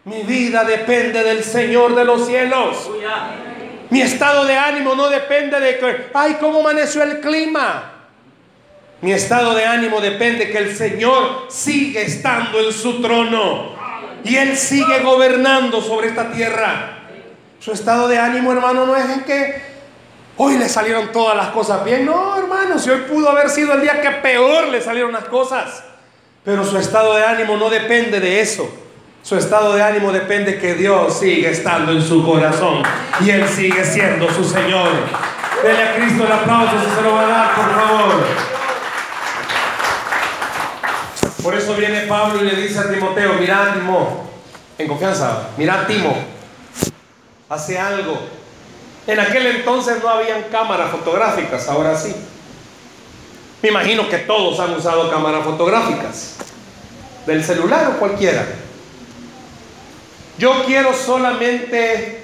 Mi 0.05 0.23
vida 0.23 0.63
depende 0.63 1.23
del 1.23 1.43
Señor 1.43 1.93
de 1.93 2.05
los 2.05 2.25
cielos. 2.25 2.89
Mi 3.91 4.01
estado 4.01 4.45
de 4.45 4.57
ánimo 4.57 4.95
no 4.95 5.09
depende 5.09 5.59
de 5.59 5.77
que, 5.77 6.07
ay, 6.15 6.37
¿cómo 6.39 6.61
amaneció 6.61 7.03
el 7.03 7.19
clima? 7.19 7.92
Mi 9.03 9.11
estado 9.11 9.53
de 9.53 9.65
ánimo 9.65 9.99
depende 9.99 10.49
que 10.49 10.59
el 10.59 10.73
Señor 10.77 11.47
sigue 11.49 12.03
estando 12.03 12.57
en 12.61 12.71
su 12.71 13.01
trono 13.01 13.75
y 14.23 14.37
Él 14.37 14.55
sigue 14.55 14.99
gobernando 14.99 15.81
sobre 15.81 16.07
esta 16.07 16.31
tierra. 16.31 16.99
Su 17.59 17.73
estado 17.73 18.07
de 18.07 18.17
ánimo, 18.17 18.53
hermano, 18.53 18.85
no 18.85 18.95
es 18.95 19.09
en 19.09 19.25
que 19.25 19.61
hoy 20.37 20.57
le 20.57 20.69
salieron 20.69 21.11
todas 21.11 21.35
las 21.35 21.49
cosas 21.49 21.83
bien. 21.83 22.05
No, 22.05 22.37
hermano, 22.37 22.79
si 22.79 22.91
hoy 22.91 23.01
pudo 23.01 23.29
haber 23.29 23.49
sido 23.49 23.73
el 23.73 23.81
día 23.81 23.99
que 23.99 24.09
peor 24.09 24.69
le 24.69 24.79
salieron 24.79 25.11
las 25.11 25.25
cosas. 25.25 25.83
Pero 26.45 26.63
su 26.63 26.77
estado 26.77 27.13
de 27.15 27.25
ánimo 27.25 27.57
no 27.57 27.69
depende 27.69 28.21
de 28.21 28.39
eso. 28.39 28.73
Su 29.21 29.35
estado 29.35 29.75
de 29.75 29.83
ánimo 29.83 30.13
depende 30.13 30.57
que 30.57 30.75
Dios 30.75 31.19
sigue 31.19 31.49
estando 31.49 31.91
en 31.91 32.01
su 32.01 32.25
corazón 32.25 32.81
y 33.19 33.31
Él 33.31 33.49
sigue 33.49 33.83
siendo 33.83 34.31
su 34.31 34.45
Señor. 34.45 34.91
Dele 35.61 35.83
a 35.83 35.95
Cristo 35.95 36.23
el 36.23 36.31
aplauso 36.31 36.75
se 36.95 37.01
lo 37.01 37.15
va 37.15 37.21
a 37.21 37.27
dar, 37.27 37.55
por 37.55 37.69
favor. 37.69 38.62
Por 41.43 41.55
eso 41.55 41.75
viene 41.75 42.01
Pablo 42.07 42.41
y 42.41 42.45
le 42.45 42.55
dice 42.55 42.79
a 42.79 42.89
Timoteo, 42.89 43.33
mira 43.33 43.73
Timo, 43.73 44.23
en 44.77 44.87
confianza, 44.87 45.49
mira 45.57 45.85
Timo, 45.85 46.15
hace 47.49 47.77
algo. 47.77 48.17
En 49.05 49.19
aquel 49.19 49.47
entonces 49.47 50.01
no 50.01 50.07
habían 50.07 50.43
cámaras 50.43 50.91
fotográficas, 50.91 51.67
ahora 51.67 51.97
sí. 51.97 52.15
Me 53.61 53.69
imagino 53.69 54.07
que 54.07 54.19
todos 54.19 54.57
han 54.61 54.73
usado 54.73 55.11
cámaras 55.11 55.43
fotográficas, 55.43 56.35
del 57.25 57.43
celular 57.43 57.91
o 57.93 57.99
cualquiera. 57.99 58.45
Yo 60.37 60.63
quiero 60.65 60.93
solamente, 60.93 62.23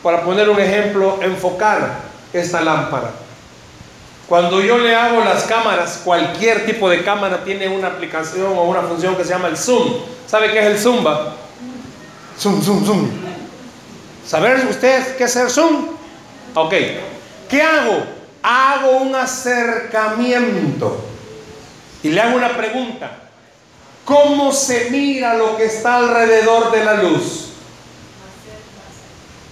para 0.00 0.22
poner 0.22 0.48
un 0.48 0.60
ejemplo, 0.60 1.18
enfocar 1.22 2.02
esta 2.32 2.60
lámpara. 2.60 3.10
Cuando 4.30 4.60
yo 4.60 4.78
le 4.78 4.94
hago 4.94 5.24
las 5.24 5.42
cámaras, 5.42 6.02
cualquier 6.04 6.64
tipo 6.64 6.88
de 6.88 7.02
cámara 7.02 7.42
tiene 7.42 7.66
una 7.66 7.88
aplicación 7.88 8.56
o 8.56 8.62
una 8.62 8.82
función 8.82 9.16
que 9.16 9.24
se 9.24 9.30
llama 9.30 9.48
el 9.48 9.56
zoom. 9.56 9.92
¿Sabe 10.24 10.52
qué 10.52 10.60
es 10.60 10.66
el 10.66 10.78
zoom? 10.78 11.04
Va? 11.04 11.34
Zoom, 12.38 12.62
zoom, 12.62 12.86
zoom. 12.86 13.10
¿Saber 14.24 14.64
usted 14.70 15.16
qué 15.16 15.24
es 15.24 15.34
el 15.34 15.50
zoom? 15.50 15.88
Ok. 16.54 16.72
¿Qué 17.48 17.60
hago? 17.60 18.04
Hago 18.40 18.98
un 18.98 19.16
acercamiento. 19.16 20.96
Y 22.04 22.10
le 22.10 22.20
hago 22.20 22.36
una 22.36 22.56
pregunta. 22.56 23.10
¿Cómo 24.04 24.52
se 24.52 24.90
mira 24.90 25.34
lo 25.34 25.56
que 25.56 25.64
está 25.64 25.96
alrededor 25.96 26.70
de 26.70 26.84
la 26.84 27.02
luz? 27.02 27.48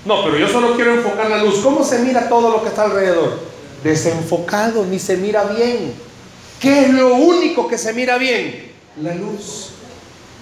No, 0.05 0.23
pero 0.23 0.39
yo 0.39 0.47
solo 0.47 0.77
quiero 0.77 0.95
enfocar 0.95 1.29
la 1.29 1.39
luz. 1.39 1.59
¿Cómo 1.65 1.83
se 1.83 1.99
mira 1.99 2.29
todo 2.29 2.53
lo 2.53 2.63
que 2.63 2.69
está 2.69 2.85
alrededor? 2.85 3.48
Desenfocado, 3.83 4.85
ni 4.85 4.99
se 4.99 5.17
mira 5.17 5.45
bien. 5.45 5.95
¿Qué 6.61 6.87
es 6.87 6.91
lo 6.91 7.15
único 7.15 7.69
que 7.69 7.79
se 7.79 7.93
mira 7.93 8.19
bien? 8.19 8.73
La 9.01 9.15
luz. 9.15 9.71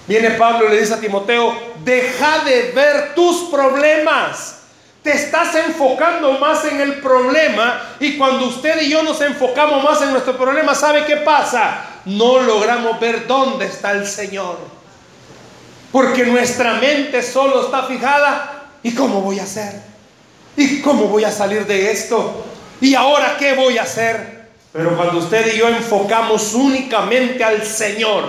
Viene 0.06 0.30
Pablo 0.32 0.66
y 0.66 0.70
le 0.70 0.80
dice 0.80 0.94
a 0.94 1.00
Timoteo, 1.00 1.54
deja 1.84 2.44
de 2.44 2.72
ver 2.72 3.14
tus 3.14 3.48
problemas. 3.50 4.60
Te 5.02 5.12
estás 5.12 5.54
enfocando 5.54 6.32
más 6.32 6.64
en 6.64 6.80
el 6.80 7.00
problema 7.00 7.96
y 8.00 8.16
cuando 8.16 8.46
usted 8.46 8.82
y 8.82 8.90
yo 8.90 9.02
nos 9.02 9.20
enfocamos 9.20 9.84
más 9.84 10.02
en 10.02 10.10
nuestro 10.10 10.36
problema, 10.36 10.74
¿sabe 10.74 11.04
qué 11.04 11.18
pasa? 11.18 11.84
No 12.06 12.40
logramos 12.40 12.98
ver 12.98 13.26
dónde 13.26 13.66
está 13.66 13.92
el 13.92 14.06
Señor. 14.06 14.58
Porque 15.92 16.24
nuestra 16.24 16.74
mente 16.74 17.22
solo 17.22 17.64
está 17.64 17.84
fijada 17.84 18.56
¿Y 18.86 18.94
cómo 18.94 19.20
voy 19.20 19.40
a 19.40 19.42
hacer? 19.42 19.82
¿Y 20.56 20.80
cómo 20.80 21.08
voy 21.08 21.24
a 21.24 21.32
salir 21.32 21.66
de 21.66 21.90
esto? 21.90 22.44
¿Y 22.80 22.94
ahora 22.94 23.36
qué 23.38 23.54
voy 23.54 23.78
a 23.78 23.82
hacer? 23.82 24.46
Pero 24.72 24.96
cuando 24.96 25.18
usted 25.18 25.54
y 25.54 25.58
yo 25.58 25.68
enfocamos 25.68 26.52
únicamente 26.54 27.42
al 27.42 27.64
Señor, 27.64 28.24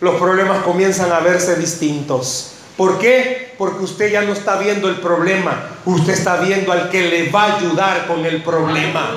los 0.00 0.14
problemas 0.14 0.62
comienzan 0.62 1.10
a 1.10 1.20
verse 1.20 1.56
distintos. 1.56 2.52
¿Por 2.76 3.00
qué? 3.00 3.54
Porque 3.58 3.82
usted 3.82 4.12
ya 4.12 4.22
no 4.22 4.32
está 4.32 4.56
viendo 4.56 4.88
el 4.88 5.00
problema, 5.00 5.70
usted 5.84 6.12
está 6.12 6.36
viendo 6.36 6.70
al 6.70 6.90
que 6.90 7.08
le 7.08 7.28
va 7.28 7.42
a 7.42 7.56
ayudar 7.56 8.06
con 8.06 8.24
el 8.24 8.40
problema. 8.44 9.16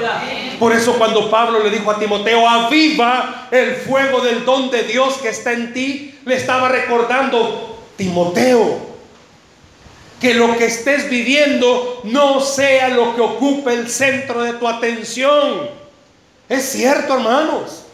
Por 0.58 0.74
eso 0.74 0.94
cuando 0.94 1.30
Pablo 1.30 1.64
le 1.64 1.70
dijo 1.70 1.92
a 1.92 2.00
Timoteo, 2.00 2.50
aviva 2.50 3.50
el 3.52 3.76
fuego 3.76 4.22
del 4.22 4.44
don 4.46 4.72
de 4.72 4.82
Dios 4.82 5.20
que 5.22 5.30
está 5.30 5.54
en 5.54 5.74
ti, 5.74 6.20
le 6.26 6.38
estaba 6.38 6.70
recordando, 6.70 7.84
Timoteo, 7.96 8.91
que 10.22 10.36
lo 10.36 10.56
que 10.56 10.66
estés 10.66 11.10
viviendo 11.10 12.02
no 12.04 12.40
sea 12.42 12.90
lo 12.90 13.16
que 13.16 13.22
ocupe 13.22 13.74
el 13.74 13.90
centro 13.90 14.44
de 14.44 14.54
tu 14.54 14.68
atención. 14.68 15.68
Es 16.48 16.72
cierto, 16.72 17.16
hermanos, 17.16 17.86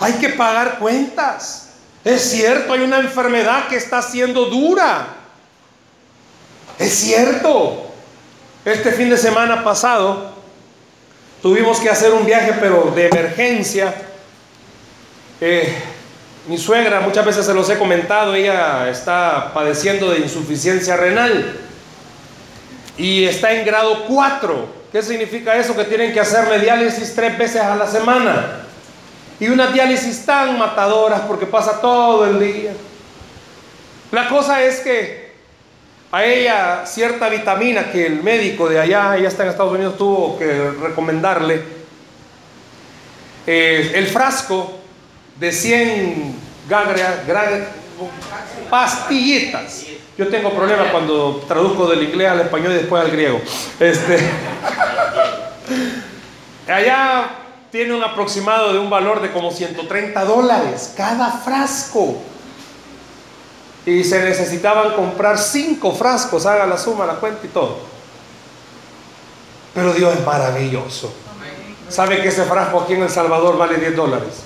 hay 0.00 0.14
que 0.14 0.30
pagar 0.30 0.80
cuentas. 0.80 1.68
Es 2.04 2.22
cierto, 2.22 2.72
hay 2.72 2.80
una 2.80 2.98
enfermedad 2.98 3.68
que 3.68 3.76
está 3.76 4.02
siendo 4.02 4.46
dura. 4.46 5.06
Es 6.76 6.92
cierto. 6.92 7.84
Este 8.64 8.90
fin 8.90 9.08
de 9.08 9.16
semana 9.16 9.62
pasado 9.62 10.32
tuvimos 11.40 11.78
que 11.78 11.88
hacer 11.88 12.12
un 12.12 12.26
viaje, 12.26 12.52
pero 12.58 12.92
de 12.96 13.06
emergencia. 13.06 13.94
Eh, 15.40 15.72
mi 16.48 16.58
suegra, 16.58 16.98
muchas 16.98 17.24
veces 17.24 17.46
se 17.46 17.54
los 17.54 17.70
he 17.70 17.78
comentado, 17.78 18.34
ella 18.34 18.90
está 18.90 19.52
padeciendo 19.54 20.10
de 20.10 20.18
insuficiencia 20.18 20.96
renal 20.96 21.65
y 22.98 23.24
está 23.24 23.52
en 23.52 23.64
grado 23.66 24.04
4. 24.06 24.68
¿Qué 24.92 25.02
significa 25.02 25.56
eso? 25.56 25.76
Que 25.76 25.84
tienen 25.84 26.12
que 26.12 26.20
hacerle 26.20 26.58
diálisis 26.58 27.14
tres 27.14 27.36
veces 27.36 27.60
a 27.60 27.76
la 27.76 27.86
semana. 27.86 28.62
Y 29.38 29.48
unas 29.48 29.72
diálisis 29.72 30.24
tan 30.24 30.58
matadoras 30.58 31.20
porque 31.22 31.46
pasa 31.46 31.80
todo 31.80 32.24
el 32.26 32.40
día. 32.40 32.72
La 34.12 34.28
cosa 34.28 34.62
es 34.62 34.80
que 34.80 35.26
a 36.10 36.24
ella 36.24 36.86
cierta 36.86 37.28
vitamina 37.28 37.90
que 37.90 38.06
el 38.06 38.22
médico 38.22 38.68
de 38.68 38.80
allá, 38.80 39.16
ella 39.16 39.28
está 39.28 39.42
en 39.42 39.50
Estados 39.50 39.72
Unidos, 39.72 39.98
tuvo 39.98 40.38
que 40.38 40.70
recomendarle, 40.70 41.62
el 43.46 44.06
frasco 44.06 44.78
de 45.38 45.52
100 45.52 46.34
pastillitas 48.70 49.86
yo 50.18 50.28
tengo 50.28 50.50
problemas 50.50 50.88
cuando 50.90 51.44
traduzco 51.46 51.86
del 51.88 52.02
inglés 52.02 52.30
al 52.30 52.40
español 52.40 52.72
y 52.72 52.76
después 52.76 53.04
al 53.04 53.10
griego. 53.10 53.40
Este, 53.78 54.18
allá 56.66 57.30
tiene 57.70 57.94
un 57.94 58.02
aproximado 58.02 58.72
de 58.72 58.78
un 58.78 58.88
valor 58.88 59.20
de 59.20 59.30
como 59.30 59.50
130 59.50 60.24
dólares 60.24 60.94
cada 60.96 61.30
frasco. 61.30 62.16
Y 63.84 64.02
se 64.02 64.24
necesitaban 64.24 64.94
comprar 64.94 65.38
cinco 65.38 65.92
frascos, 65.92 66.46
haga 66.46 66.66
la 66.66 66.78
suma, 66.78 67.06
la 67.06 67.16
cuenta 67.16 67.46
y 67.46 67.50
todo. 67.50 67.78
Pero 69.74 69.92
Dios 69.92 70.14
es 70.14 70.24
maravilloso. 70.24 71.12
¿Sabe 71.88 72.22
que 72.22 72.28
ese 72.28 72.44
frasco 72.44 72.80
aquí 72.80 72.94
en 72.94 73.02
El 73.02 73.10
Salvador 73.10 73.58
vale 73.58 73.76
10 73.76 73.94
dólares? 73.94 74.42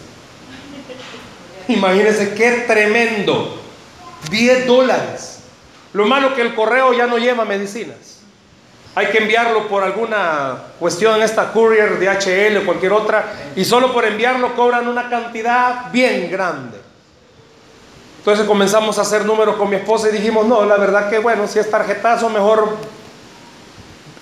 Imagínense 1.69 2.35
qué 2.35 2.65
tremendo. 2.67 3.57
10 4.31 4.67
dólares. 4.67 5.40
Lo 5.93 6.07
malo 6.07 6.35
que 6.35 6.43
el 6.43 6.55
correo 6.55 6.93
ya 6.93 7.07
no 7.07 7.19
lleva 7.19 7.45
medicinas. 7.45 8.21
Hay 8.95 9.07
que 9.07 9.19
enviarlo 9.19 9.69
por 9.69 9.85
alguna 9.85 10.59
cuestión, 10.79 11.23
esta 11.23 11.53
courier 11.53 11.99
de 11.99 12.09
HL 12.09 12.59
o 12.59 12.67
cualquier 12.67 12.93
otra, 12.93 13.33
y 13.55 13.65
solo 13.65 13.93
por 13.93 14.05
enviarlo 14.05 14.55
cobran 14.57 14.89
una 14.89 15.09
cantidad 15.09 15.91
bien 15.93 16.31
grande. 16.31 16.79
Entonces 18.19 18.47
comenzamos 18.47 18.99
a 18.99 19.03
hacer 19.03 19.25
números 19.25 19.57
con 19.57 19.71
mi 19.71 19.77
esposa 19.77 20.09
y 20.09 20.13
dijimos, 20.13 20.47
no, 20.47 20.65
la 20.65 20.77
verdad 20.77 21.09
que 21.09 21.19
bueno, 21.19 21.47
si 21.47 21.59
es 21.59 21.71
tarjetazo, 21.71 22.29
mejor 22.29 22.77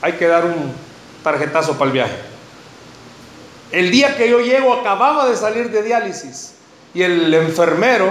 hay 0.00 0.12
que 0.12 0.26
dar 0.26 0.44
un 0.44 0.72
tarjetazo 1.24 1.72
para 1.72 1.87
el 1.87 1.92
viaje. 1.92 2.16
El 3.72 3.90
día 3.90 4.16
que 4.16 4.31
yo 4.31 4.40
llego 4.40 4.72
acababa 4.72 5.28
de 5.28 5.37
salir 5.37 5.70
de 5.70 5.83
diálisis 5.83 6.54
y 6.94 7.02
el 7.02 7.33
enfermero 7.35 8.09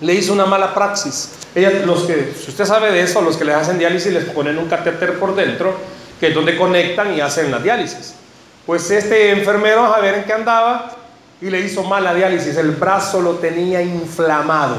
le 0.00 0.14
hizo 0.14 0.32
una 0.32 0.44
mala 0.44 0.74
praxis. 0.74 1.30
Ella, 1.56 1.70
los 1.86 2.02
que, 2.02 2.34
si 2.38 2.50
usted 2.50 2.66
sabe 2.66 2.92
de 2.92 3.00
eso, 3.00 3.22
los 3.22 3.38
que 3.38 3.44
le 3.46 3.54
hacen 3.54 3.78
diálisis 3.78 4.12
les 4.12 4.24
ponen 4.26 4.58
un 4.58 4.68
catéter 4.68 5.18
por 5.18 5.34
dentro, 5.34 5.74
que 6.20 6.28
es 6.28 6.34
donde 6.34 6.54
conectan 6.54 7.14
y 7.16 7.22
hacen 7.22 7.50
la 7.50 7.58
diálisis. 7.58 8.14
Pues 8.66 8.90
este 8.90 9.30
enfermero, 9.30 9.86
a 9.86 9.98
ver 10.00 10.16
en 10.16 10.24
qué 10.24 10.34
andaba, 10.34 10.94
y 11.40 11.48
le 11.48 11.60
hizo 11.60 11.82
mala 11.82 12.12
diálisis. 12.12 12.58
El 12.58 12.72
brazo 12.72 13.22
lo 13.22 13.36
tenía 13.36 13.80
inflamado, 13.80 14.76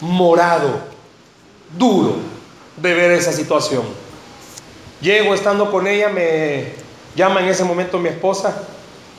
morado, 0.00 0.80
duro 1.76 2.16
de 2.78 2.94
ver 2.94 3.10
esa 3.10 3.30
situación. 3.30 3.82
Llego 5.02 5.34
estando 5.34 5.70
con 5.70 5.86
ella, 5.86 6.08
me 6.08 6.72
llama 7.14 7.40
en 7.40 7.48
ese 7.48 7.64
momento 7.64 7.98
mi 7.98 8.08
esposa 8.08 8.62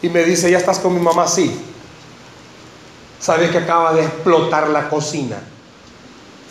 y 0.02 0.10
me 0.10 0.24
dice, 0.24 0.50
¿ya 0.50 0.58
estás 0.58 0.80
con 0.80 0.92
mi 0.92 1.00
mamá? 1.00 1.28
Sí. 1.28 1.56
¿Sabes 3.20 3.52
que 3.52 3.60
acaba 3.60 3.94
de 3.94 4.06
explotar 4.06 4.70
la 4.70 4.90
cocina 4.90 5.38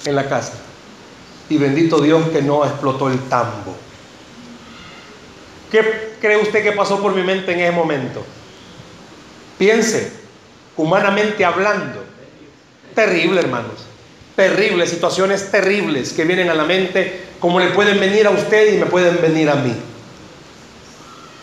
en 0.04 0.14
la 0.14 0.28
casa? 0.28 0.52
Y 1.48 1.58
bendito 1.58 2.00
Dios 2.00 2.28
que 2.30 2.42
no 2.42 2.64
explotó 2.64 3.10
el 3.10 3.18
tambo. 3.28 3.76
¿Qué 5.70 6.14
cree 6.20 6.36
usted 6.36 6.62
que 6.62 6.72
pasó 6.72 7.02
por 7.02 7.14
mi 7.14 7.22
mente 7.22 7.52
en 7.52 7.60
ese 7.60 7.72
momento? 7.72 8.24
Piense, 9.58 10.12
humanamente 10.76 11.44
hablando. 11.44 12.04
Terrible, 12.94 13.40
hermanos. 13.40 13.86
Terribles, 14.36 14.90
situaciones 14.90 15.50
terribles 15.50 16.12
que 16.12 16.24
vienen 16.24 16.48
a 16.48 16.54
la 16.54 16.64
mente, 16.64 17.24
como 17.40 17.60
le 17.60 17.70
pueden 17.70 18.00
venir 18.00 18.26
a 18.26 18.30
usted 18.30 18.74
y 18.74 18.78
me 18.78 18.86
pueden 18.86 19.20
venir 19.20 19.50
a 19.50 19.56
mí. 19.56 19.74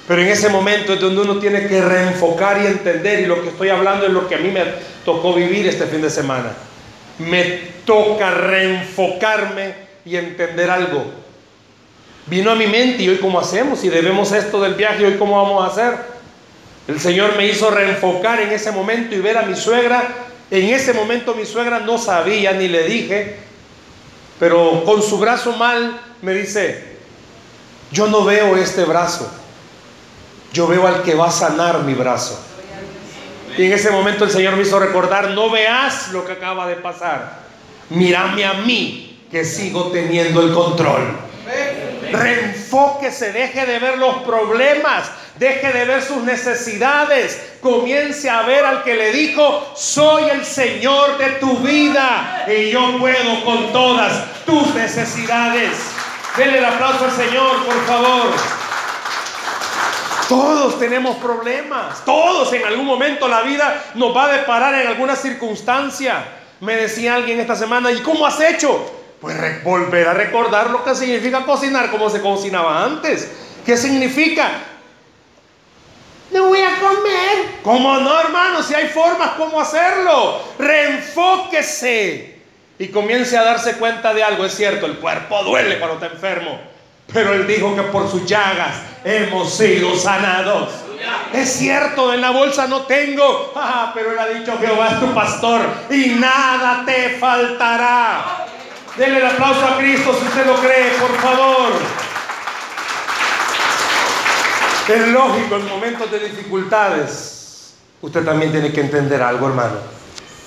Pero 0.08 0.22
en 0.22 0.28
ese 0.30 0.50
momento 0.50 0.94
es 0.94 1.00
donde 1.00 1.22
uno 1.22 1.40
tiene 1.40 1.68
que 1.68 1.82
reenfocar 1.82 2.62
y 2.62 2.68
entender, 2.68 3.22
y 3.22 3.26
lo 3.28 3.42
que 3.42 3.50
estoy 3.50 3.70
hablando 3.70 4.06
es 4.06 4.12
lo 4.12 4.28
que 4.28 4.36
a 4.36 4.40
mí 4.40 4.50
me 4.50 4.64
tocó 5.06 5.34
vivir 5.34 5.68
este 5.68 5.86
fin 5.86 6.02
de 6.02 6.10
semana. 6.10 6.54
Me 7.20 7.44
toca 7.86 8.32
reenfocarme 8.32 9.76
y 10.06 10.16
entender 10.16 10.70
algo. 10.70 11.04
Vino 12.26 12.52
a 12.52 12.56
mi 12.56 12.68
mente 12.68 13.04
y 13.04 13.10
hoy 13.10 13.18
cómo 13.18 13.40
hacemos, 13.40 13.84
y 13.84 13.90
debemos 13.90 14.32
esto 14.32 14.62
del 14.62 14.76
viaje, 14.76 15.06
hoy 15.06 15.18
cómo 15.18 15.42
vamos 15.42 15.64
a 15.64 15.72
hacer. 15.72 15.98
El 16.88 17.00
Señor 17.00 17.36
me 17.38 17.48
hizo 17.48 17.70
reenfocar 17.70 18.40
en 18.42 18.52
ese 18.52 18.72
momento 18.72 19.16
y 19.16 19.20
ver 19.20 19.38
a 19.38 19.44
mi 19.44 19.56
suegra. 19.56 20.04
En 20.50 20.70
ese 20.70 20.94
momento 20.94 21.36
mi 21.36 21.46
suegra 21.46 21.80
no 21.80 21.98
sabía 21.98 22.52
ni 22.54 22.68
le 22.68 22.84
dije, 22.84 23.38
pero 24.40 24.84
con 24.84 25.02
su 25.02 25.18
brazo 25.18 25.54
mal 25.54 26.02
me 26.22 26.34
dice, 26.34 26.84
yo 27.92 28.08
no 28.08 28.26
veo 28.26 28.58
este 28.58 28.84
brazo 28.84 29.32
yo 30.54 30.68
veo 30.68 30.86
al 30.88 31.04
que 31.04 31.16
va 31.16 31.28
a 31.28 31.32
sanar 31.32 31.84
mi 31.84 31.94
brazo. 31.94 32.40
Y 33.58 33.66
en 33.66 33.74
ese 33.74 33.92
momento 33.92 34.26
el 34.26 34.32
Señor 34.32 34.56
me 34.56 34.64
hizo 34.64 34.80
recordar, 34.80 35.32
no 35.32 35.50
veas 35.50 36.10
lo 36.10 36.26
que 36.26 36.34
acaba 36.34 36.68
de 36.68 36.76
pasar. 36.76 37.40
Mírame 37.90 38.46
a 38.46 38.54
mí, 38.54 39.26
que 39.30 39.44
sigo 39.46 39.92
teniendo 39.92 40.42
el 40.42 40.54
control. 40.54 41.18
Reenfóquese, 42.12 43.32
deje 43.32 43.66
de 43.66 43.80
ver 43.80 43.98
los 43.98 44.18
problemas, 44.24 45.10
deje 45.38 45.72
de 45.72 45.86
ver 45.86 46.02
sus 46.02 46.24
necesidades, 46.24 47.54
comience 47.62 48.30
a 48.30 48.44
ver 48.44 48.66
al 48.66 48.84
que 48.84 48.96
le 48.96 49.12
dijo, 49.12 49.74
soy 49.76 50.30
el 50.30 50.46
Señor 50.46 51.18
de 51.18 51.30
tu 51.40 51.58
vida 51.60 52.46
y 52.48 52.72
yo 52.72 52.98
puedo 53.00 53.44
con 53.46 53.72
todas 53.72 54.46
tus 54.46 54.74
necesidades. 54.76 55.72
Denle 56.38 56.60
el 56.60 56.66
aplauso 56.66 57.06
al 57.06 57.12
Señor, 57.12 57.66
por 57.66 57.86
favor. 57.86 58.61
Todos 60.32 60.80
tenemos 60.80 61.18
problemas, 61.18 62.06
todos 62.06 62.54
en 62.54 62.64
algún 62.64 62.86
momento 62.86 63.28
la 63.28 63.42
vida 63.42 63.84
nos 63.96 64.16
va 64.16 64.24
a 64.24 64.38
deparar 64.38 64.74
en 64.76 64.88
alguna 64.88 65.14
circunstancia. 65.14 66.24
Me 66.62 66.78
decía 66.78 67.16
alguien 67.16 67.42
esta 67.42 67.58
semana, 67.58 67.92
¿y 67.92 68.00
cómo 68.00 68.26
has 68.26 68.40
hecho? 68.40 68.94
Pues 69.20 69.62
volver 69.62 70.08
a 70.08 70.14
recordar 70.14 70.70
lo 70.70 70.86
que 70.86 70.96
significa 70.96 71.46
cocinar 71.46 71.92
como 71.92 72.10
se 72.10 72.22
cocinaba 72.22 72.82
antes. 72.82 73.30
¿Qué 73.66 73.76
significa? 73.76 74.52
No 76.32 76.46
voy 76.46 76.62
a 76.62 76.80
comer. 76.80 77.60
¿Cómo 77.62 77.98
no, 77.98 78.18
hermano? 78.22 78.64
Si 78.64 78.74
hay 78.74 78.88
formas, 78.88 79.32
¿cómo 79.32 79.60
hacerlo? 79.60 80.42
Reenfóquese 80.58 82.40
y 82.80 82.88
comience 82.88 83.38
a 83.38 83.44
darse 83.44 83.74
cuenta 83.74 84.14
de 84.14 84.24
algo. 84.24 84.46
Es 84.46 84.56
cierto, 84.56 84.86
el 84.86 84.98
cuerpo 84.98 85.44
duele 85.44 85.78
cuando 85.78 85.96
está 85.96 86.16
enfermo. 86.16 86.71
Pero 87.14 87.34
Él 87.34 87.48
dijo 87.48 87.76
que 87.76 87.84
por 87.84 88.10
sus 88.10 88.26
llagas 88.26 88.76
hemos 89.04 89.54
sido 89.54 89.96
sanados. 89.96 90.70
Es 91.34 91.50
cierto, 91.54 92.14
en 92.14 92.22
la 92.22 92.32
bolsa 92.32 92.68
no 92.68 92.82
tengo, 92.82 93.54
ah, 93.56 93.92
pero 93.94 94.12
Él 94.12 94.20
ha 94.20 94.28
dicho 94.28 94.58
Jehová 94.60 94.90
es 94.90 95.00
tu 95.00 95.14
pastor 95.14 95.62
y 95.90 96.10
nada 96.10 96.84
te 96.86 97.18
faltará. 97.20 98.46
Denle 98.98 99.20
el 99.20 99.26
aplauso 99.26 99.66
a 99.66 99.78
Cristo 99.78 100.16
si 100.20 100.28
usted 100.28 100.46
lo 100.46 100.56
cree, 100.56 100.92
por 101.00 101.18
favor. 101.18 101.72
Es 104.88 105.08
lógico 105.08 105.56
en 105.56 105.68
momentos 105.70 106.12
de 106.12 106.20
dificultades. 106.20 107.76
Usted 108.02 108.26
también 108.26 108.52
tiene 108.52 108.74
que 108.74 108.82
entender 108.82 109.22
algo, 109.22 109.48
hermano. 109.48 109.78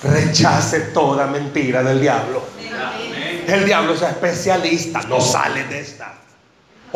Rechace 0.02 0.80
toda 0.92 1.26
mentira 1.26 1.82
del 1.82 2.00
diablo. 2.00 2.42
El 3.46 3.64
diablo 3.64 3.94
es 3.94 4.02
especialista, 4.02 5.00
no 5.02 5.20
sale 5.20 5.64
de 5.64 5.80
esta. 5.80 6.23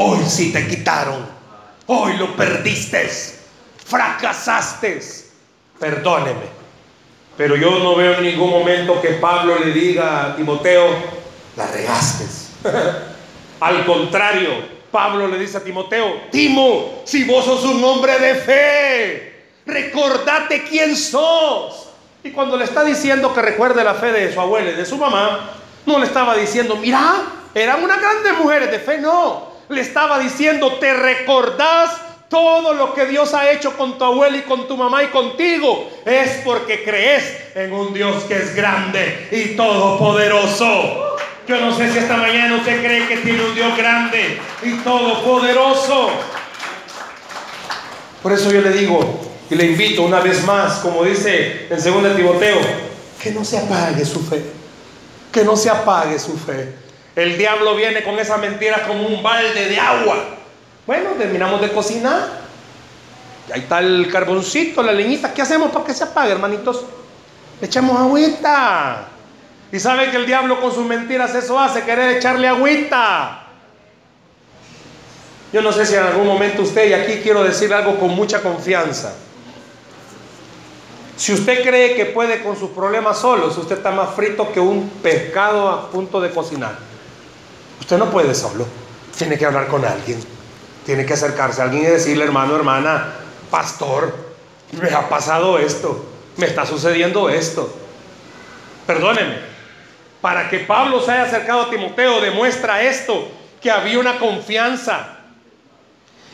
Hoy 0.00 0.20
sí 0.28 0.52
te 0.52 0.64
quitaron. 0.68 1.26
Hoy 1.86 2.16
lo 2.18 2.36
perdiste. 2.36 3.10
Fracasaste. 3.84 5.00
Perdóneme. 5.76 6.58
Pero 7.36 7.56
yo 7.56 7.80
no 7.80 7.96
veo 7.96 8.14
en 8.14 8.22
ningún 8.22 8.48
momento 8.48 9.00
que 9.02 9.14
Pablo 9.14 9.58
le 9.58 9.72
diga 9.72 10.24
a 10.24 10.36
Timoteo, 10.36 10.86
la 11.56 11.66
regaste. 11.66 12.26
Al 13.60 13.84
contrario, 13.86 14.50
Pablo 14.92 15.26
le 15.26 15.36
dice 15.36 15.56
a 15.56 15.64
Timoteo, 15.64 16.28
Timo, 16.30 17.02
si 17.04 17.24
vos 17.24 17.44
sos 17.44 17.64
un 17.64 17.82
hombre 17.82 18.20
de 18.20 18.34
fe, 18.36 19.46
recordate 19.66 20.62
quién 20.62 20.94
sos. 20.94 21.88
Y 22.22 22.30
cuando 22.30 22.56
le 22.56 22.66
está 22.66 22.84
diciendo 22.84 23.34
que 23.34 23.42
recuerde 23.42 23.82
la 23.82 23.94
fe 23.94 24.12
de 24.12 24.32
su 24.32 24.40
abuela 24.40 24.70
y 24.70 24.74
de 24.74 24.86
su 24.86 24.96
mamá, 24.96 25.54
no 25.84 25.98
le 25.98 26.06
estaba 26.06 26.36
diciendo, 26.36 26.76
mira, 26.76 27.16
eran 27.52 27.82
unas 27.82 28.00
grandes 28.00 28.38
mujeres 28.38 28.70
de 28.70 28.78
fe, 28.78 28.98
no 28.98 29.47
le 29.68 29.80
estaba 29.80 30.18
diciendo, 30.18 30.74
¿te 30.74 30.94
recordás 30.94 31.90
todo 32.28 32.74
lo 32.74 32.94
que 32.94 33.06
Dios 33.06 33.34
ha 33.34 33.50
hecho 33.50 33.76
con 33.76 33.98
tu 33.98 34.04
abuela 34.04 34.36
y 34.36 34.42
con 34.42 34.66
tu 34.66 34.76
mamá 34.76 35.02
y 35.02 35.08
contigo? 35.08 35.90
Es 36.04 36.42
porque 36.44 36.84
crees 36.84 37.24
en 37.54 37.72
un 37.72 37.92
Dios 37.92 38.24
que 38.24 38.36
es 38.36 38.54
grande 38.54 39.28
y 39.30 39.56
todopoderoso. 39.56 41.16
Yo 41.46 41.58
no 41.60 41.74
sé 41.74 41.90
si 41.90 41.98
esta 41.98 42.16
mañana 42.16 42.56
usted 42.56 42.82
cree 42.84 43.08
que 43.08 43.16
tiene 43.18 43.42
un 43.42 43.54
Dios 43.54 43.76
grande 43.76 44.38
y 44.62 44.72
todopoderoso. 44.78 46.10
Por 48.22 48.32
eso 48.32 48.50
yo 48.52 48.60
le 48.60 48.70
digo 48.70 49.20
y 49.50 49.54
le 49.54 49.64
invito 49.64 50.02
una 50.02 50.20
vez 50.20 50.44
más, 50.44 50.80
como 50.80 51.04
dice 51.04 51.66
en 51.70 51.82
2 51.82 52.16
Timoteo, 52.16 52.58
que 53.22 53.30
no 53.30 53.44
se 53.44 53.58
apague 53.58 54.04
su 54.04 54.20
fe. 54.20 54.42
Que 55.32 55.44
no 55.44 55.56
se 55.56 55.70
apague 55.70 56.18
su 56.18 56.36
fe. 56.36 56.87
El 57.18 57.36
diablo 57.36 57.74
viene 57.74 58.04
con 58.04 58.16
esa 58.20 58.36
mentira 58.36 58.86
como 58.86 59.04
un 59.04 59.20
balde 59.24 59.68
de 59.68 59.80
agua. 59.80 60.18
Bueno, 60.86 61.10
terminamos 61.18 61.60
de 61.60 61.72
cocinar. 61.72 62.28
Ahí 63.52 63.62
está 63.62 63.80
el 63.80 64.08
carboncito, 64.08 64.84
la 64.84 64.92
leñita. 64.92 65.34
¿Qué 65.34 65.42
hacemos 65.42 65.72
para 65.72 65.84
que 65.84 65.94
se 65.94 66.04
apague, 66.04 66.30
hermanitos? 66.30 66.84
echamos 67.60 67.98
agüita. 67.98 69.08
Y 69.72 69.80
sabe 69.80 70.12
que 70.12 70.16
el 70.16 70.26
diablo 70.26 70.60
con 70.60 70.72
sus 70.72 70.86
mentiras 70.86 71.34
eso 71.34 71.58
hace, 71.58 71.82
querer 71.82 72.18
echarle 72.18 72.46
agüita. 72.46 73.46
Yo 75.52 75.60
no 75.60 75.72
sé 75.72 75.86
si 75.86 75.96
en 75.96 76.04
algún 76.04 76.26
momento 76.28 76.62
usted, 76.62 76.88
y 76.88 76.92
aquí 76.92 77.20
quiero 77.20 77.42
decir 77.42 77.74
algo 77.74 77.98
con 77.98 78.10
mucha 78.14 78.42
confianza. 78.42 79.12
Si 81.16 81.32
usted 81.32 81.64
cree 81.64 81.96
que 81.96 82.06
puede 82.06 82.44
con 82.44 82.56
sus 82.56 82.70
problemas 82.70 83.18
solos, 83.18 83.58
usted 83.58 83.78
está 83.78 83.90
más 83.90 84.14
frito 84.14 84.52
que 84.52 84.60
un 84.60 84.88
pescado 85.02 85.68
a 85.68 85.90
punto 85.90 86.20
de 86.20 86.30
cocinar. 86.30 86.86
Usted 87.80 87.98
no 87.98 88.10
puede 88.10 88.34
solo. 88.34 88.66
Tiene 89.16 89.38
que 89.38 89.46
hablar 89.46 89.68
con 89.68 89.84
alguien. 89.84 90.22
Tiene 90.84 91.04
que 91.04 91.14
acercarse 91.14 91.60
a 91.60 91.64
alguien 91.64 91.84
y 91.84 91.86
decirle, 91.86 92.24
hermano, 92.24 92.56
hermana, 92.56 93.14
pastor, 93.50 94.14
me 94.72 94.88
ha 94.90 95.08
pasado 95.08 95.58
esto. 95.58 96.04
Me 96.36 96.46
está 96.46 96.64
sucediendo 96.64 97.28
esto. 97.28 97.72
Perdóneme. 98.86 99.38
Para 100.20 100.48
que 100.48 100.60
Pablo 100.60 101.00
se 101.00 101.12
haya 101.12 101.24
acercado 101.24 101.62
a 101.62 101.70
Timoteo 101.70 102.20
demuestra 102.20 102.82
esto, 102.82 103.28
que 103.60 103.70
había 103.70 103.98
una 103.98 104.18
confianza. 104.18 105.16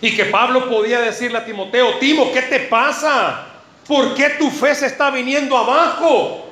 Y 0.01 0.15
que 0.15 0.27
Pablo 0.27 0.69
podía 0.69 1.01
decirle 1.01 1.39
a 1.39 1.45
Timoteo, 1.45 1.99
Timo, 1.99 2.33
¿qué 2.33 2.43
te 2.43 2.61
pasa? 2.61 3.47
¿Por 3.87 4.15
qué 4.15 4.31
tu 4.31 4.51
fe 4.51 4.75
se 4.75 4.87
está 4.87 5.11
viniendo 5.11 5.57
abajo? 5.57 6.47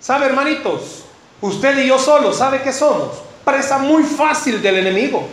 ¿Sabe, 0.00 0.26
hermanitos? 0.26 1.04
Usted 1.40 1.78
y 1.78 1.88
yo 1.88 1.98
solo, 1.98 2.32
¿sabe 2.32 2.62
qué 2.62 2.72
somos? 2.72 3.29
Presa 3.44 3.78
muy 3.78 4.02
fácil 4.02 4.60
del 4.62 4.78
enemigo. 4.78 5.26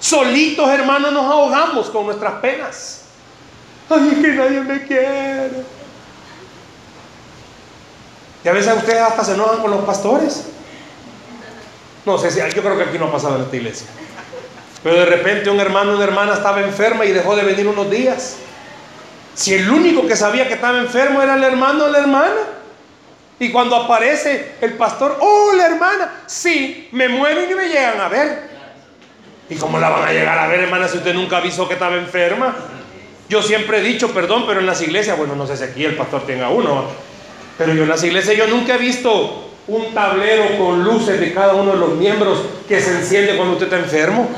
Solitos, 0.00 0.68
hermanos, 0.70 1.12
nos 1.12 1.24
ahogamos 1.24 1.90
con 1.90 2.06
nuestras 2.06 2.34
penas. 2.34 3.02
Ay, 3.90 4.20
que 4.22 4.28
nadie 4.28 4.60
me 4.60 4.86
quiere. 4.86 5.64
Y 8.44 8.48
a 8.48 8.52
veces 8.52 8.76
ustedes 8.76 9.02
hasta 9.02 9.24
se 9.24 9.34
enojan 9.34 9.60
con 9.60 9.70
los 9.70 9.84
pastores. 9.84 10.44
No 12.06 12.16
sé 12.18 12.30
si, 12.30 12.38
yo 12.38 12.62
creo 12.62 12.76
que 12.76 12.84
aquí 12.84 12.98
no 12.98 13.06
ha 13.06 13.12
pasado 13.12 13.36
en 13.36 13.42
esta 13.42 13.56
iglesia. 13.56 13.86
Pero 14.82 14.96
de 14.96 15.06
repente 15.06 15.50
un 15.50 15.58
hermano 15.58 15.94
una 15.94 16.04
hermana 16.04 16.34
estaba 16.34 16.60
enferma 16.60 17.04
y 17.04 17.12
dejó 17.12 17.34
de 17.34 17.42
venir 17.42 17.66
unos 17.66 17.90
días. 17.90 18.36
Si 19.34 19.54
el 19.54 19.68
único 19.68 20.06
que 20.06 20.16
sabía 20.16 20.46
que 20.46 20.54
estaba 20.54 20.78
enfermo 20.78 21.20
era 21.20 21.34
el 21.34 21.44
hermano 21.44 21.84
o 21.84 21.88
la 21.88 21.98
hermana. 21.98 22.57
Y 23.40 23.50
cuando 23.50 23.76
aparece 23.76 24.56
el 24.60 24.72
pastor, 24.74 25.16
oh, 25.20 25.52
la 25.56 25.66
hermana, 25.66 26.22
sí, 26.26 26.88
me 26.92 27.08
mueven 27.08 27.50
y 27.50 27.54
me 27.54 27.68
llegan 27.68 28.00
a 28.00 28.08
ver. 28.08 28.48
¿Y 29.48 29.54
cómo 29.56 29.78
la 29.78 29.88
van 29.88 30.08
a 30.08 30.12
llegar 30.12 30.38
a 30.38 30.48
ver, 30.48 30.60
hermana, 30.60 30.88
si 30.88 30.98
usted 30.98 31.14
nunca 31.14 31.38
avisó 31.38 31.66
que 31.68 31.74
estaba 31.74 31.96
enferma? 31.96 32.54
Yo 33.28 33.42
siempre 33.42 33.78
he 33.78 33.82
dicho, 33.82 34.12
perdón, 34.12 34.44
pero 34.46 34.60
en 34.60 34.66
las 34.66 34.80
iglesias, 34.82 35.16
bueno, 35.16 35.36
no 35.36 35.46
sé 35.46 35.56
si 35.56 35.64
aquí 35.64 35.84
el 35.84 35.96
pastor 35.96 36.26
tenga 36.26 36.48
uno, 36.48 36.84
pero 37.56 37.74
yo 37.74 37.84
en 37.84 37.88
las 37.88 38.02
iglesias 38.02 38.36
yo 38.36 38.46
nunca 38.46 38.74
he 38.74 38.78
visto 38.78 39.50
un 39.68 39.92
tablero 39.92 40.56
con 40.56 40.82
luces 40.82 41.20
de 41.20 41.32
cada 41.32 41.54
uno 41.54 41.72
de 41.72 41.78
los 41.78 41.90
miembros 41.90 42.40
que 42.66 42.80
se 42.80 42.90
enciende 42.90 43.36
cuando 43.36 43.54
usted 43.54 43.66
está 43.66 43.78
enfermo. 43.78 44.28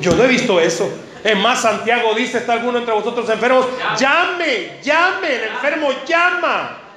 Yo 0.00 0.14
no 0.14 0.24
he 0.24 0.28
visto 0.28 0.60
eso. 0.60 0.88
Es 1.24 1.36
más, 1.36 1.62
Santiago 1.62 2.14
dice, 2.14 2.38
¿está 2.38 2.52
alguno 2.52 2.78
entre 2.78 2.94
vosotros 2.94 3.28
enfermos? 3.28 3.66
Llame, 3.98 4.78
llame, 4.82 5.34
el 5.34 5.44
enfermo 5.44 5.88
llama. 6.06 6.87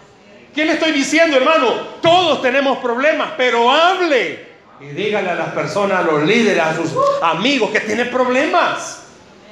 ¿Qué 0.54 0.66
le 0.66 0.74
estoy 0.74 0.92
diciendo, 0.92 1.38
hermano? 1.38 1.74
Todos 2.02 2.42
tenemos 2.42 2.80
problemas, 2.80 3.32
pero 3.38 3.72
hable. 3.72 4.52
Y 4.82 4.86
dígale 4.88 5.30
a 5.30 5.36
las 5.36 5.50
personas, 5.50 6.00
a 6.00 6.02
los 6.04 6.24
líderes, 6.24 6.62
a 6.62 6.76
sus 6.76 6.92
amigos 7.22 7.70
que 7.72 7.80
tienen 7.82 8.10
problemas. 8.10 9.04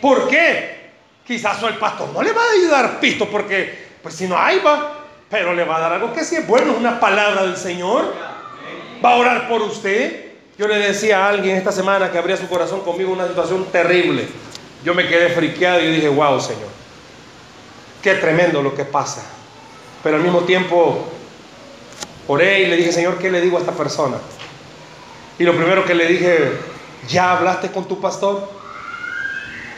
¿Por 0.01 0.27
qué? 0.27 0.89
Quizás 1.25 1.61
el 1.63 1.75
pastor 1.75 2.09
no 2.13 2.21
le 2.23 2.33
va 2.33 2.41
a 2.41 2.51
ayudar 2.59 2.99
pisto 2.99 3.29
porque, 3.29 3.87
pues 4.01 4.15
si 4.15 4.27
no 4.27 4.37
hay, 4.37 4.59
va. 4.59 4.95
Pero 5.29 5.53
le 5.53 5.63
va 5.63 5.77
a 5.77 5.79
dar 5.79 5.93
algo 5.93 6.11
que 6.13 6.23
sí 6.23 6.35
es 6.35 6.47
bueno, 6.47 6.73
una 6.73 6.99
palabra 6.99 7.43
del 7.43 7.55
Señor. 7.55 8.13
Va 9.03 9.11
a 9.13 9.15
orar 9.15 9.47
por 9.47 9.61
usted. 9.61 10.31
Yo 10.57 10.67
le 10.67 10.79
decía 10.79 11.25
a 11.25 11.29
alguien 11.29 11.55
esta 11.55 11.71
semana 11.71 12.11
que 12.11 12.17
abría 12.17 12.35
su 12.35 12.49
corazón 12.49 12.81
conmigo 12.81 13.13
una 13.13 13.27
situación 13.27 13.65
terrible. 13.71 14.27
Yo 14.83 14.93
me 14.93 15.07
quedé 15.07 15.29
friqueado 15.29 15.79
y 15.81 15.91
dije, 15.91 16.09
wow, 16.09 16.41
Señor, 16.41 16.67
qué 18.01 18.15
tremendo 18.15 18.61
lo 18.61 18.73
que 18.75 18.83
pasa. 18.83 19.38
Pero 20.03 20.17
al 20.17 20.23
mismo 20.23 20.41
tiempo 20.41 21.07
oré 22.27 22.61
y 22.61 22.65
le 22.67 22.77
dije, 22.77 22.91
Señor, 22.91 23.17
¿qué 23.17 23.29
le 23.29 23.41
digo 23.41 23.57
a 23.57 23.59
esta 23.59 23.73
persona? 23.73 24.17
Y 25.37 25.43
lo 25.43 25.55
primero 25.55 25.85
que 25.85 25.95
le 25.95 26.07
dije, 26.07 26.51
¿ya 27.07 27.31
hablaste 27.31 27.71
con 27.71 27.85
tu 27.85 27.99
pastor? 27.99 28.49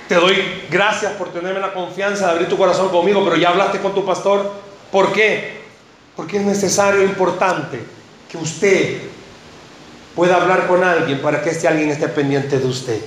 Te 0.07 0.15
doy 0.15 0.36
gracias 0.69 1.13
por 1.13 1.32
tenerme 1.32 1.59
la 1.59 1.74
confianza 1.74 2.26
de 2.26 2.32
abrir 2.32 2.49
tu 2.49 2.57
corazón 2.57 2.89
conmigo, 2.89 3.24
pero 3.24 3.38
ya 3.38 3.49
hablaste 3.49 3.80
con 3.80 3.93
tu 3.93 4.05
pastor. 4.05 4.51
¿Por 4.91 5.13
qué? 5.13 5.61
Porque 6.15 6.38
es 6.38 6.43
necesario, 6.43 7.03
importante, 7.03 7.80
que 8.30 8.38
usted 8.38 9.01
pueda 10.15 10.36
hablar 10.36 10.67
con 10.67 10.84
alguien 10.84 11.22
para 11.22 11.41
que 11.41 11.51
este 11.51 11.67
alguien 11.67 11.89
esté 11.89 12.09
pendiente 12.09 12.59
de 12.59 12.67
usted 12.67 13.01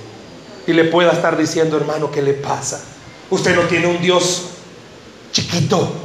y 0.67 0.73
le 0.73 0.85
pueda 0.85 1.11
estar 1.11 1.37
diciendo, 1.37 1.77
hermano, 1.77 2.09
¿qué 2.09 2.21
le 2.21 2.33
pasa? 2.33 2.83
Usted 3.29 3.55
no 3.55 3.63
tiene 3.63 3.87
un 3.87 4.01
Dios 4.01 4.49
chiquito. 5.31 6.04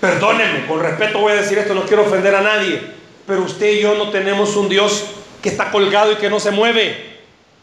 Perdónenme, 0.00 0.66
con 0.66 0.80
respeto 0.80 1.18
voy 1.18 1.32
a 1.32 1.42
decir 1.42 1.58
esto, 1.58 1.74
no 1.74 1.82
quiero 1.82 2.06
ofender 2.06 2.34
a 2.34 2.40
nadie, 2.40 2.80
pero 3.26 3.42
usted 3.42 3.72
y 3.72 3.82
yo 3.82 3.94
no 3.96 4.08
tenemos 4.08 4.56
un 4.56 4.68
Dios 4.68 5.04
que 5.42 5.50
está 5.50 5.70
colgado 5.70 6.12
y 6.12 6.16
que 6.16 6.30
no 6.30 6.40
se 6.40 6.50
mueve. 6.50 7.10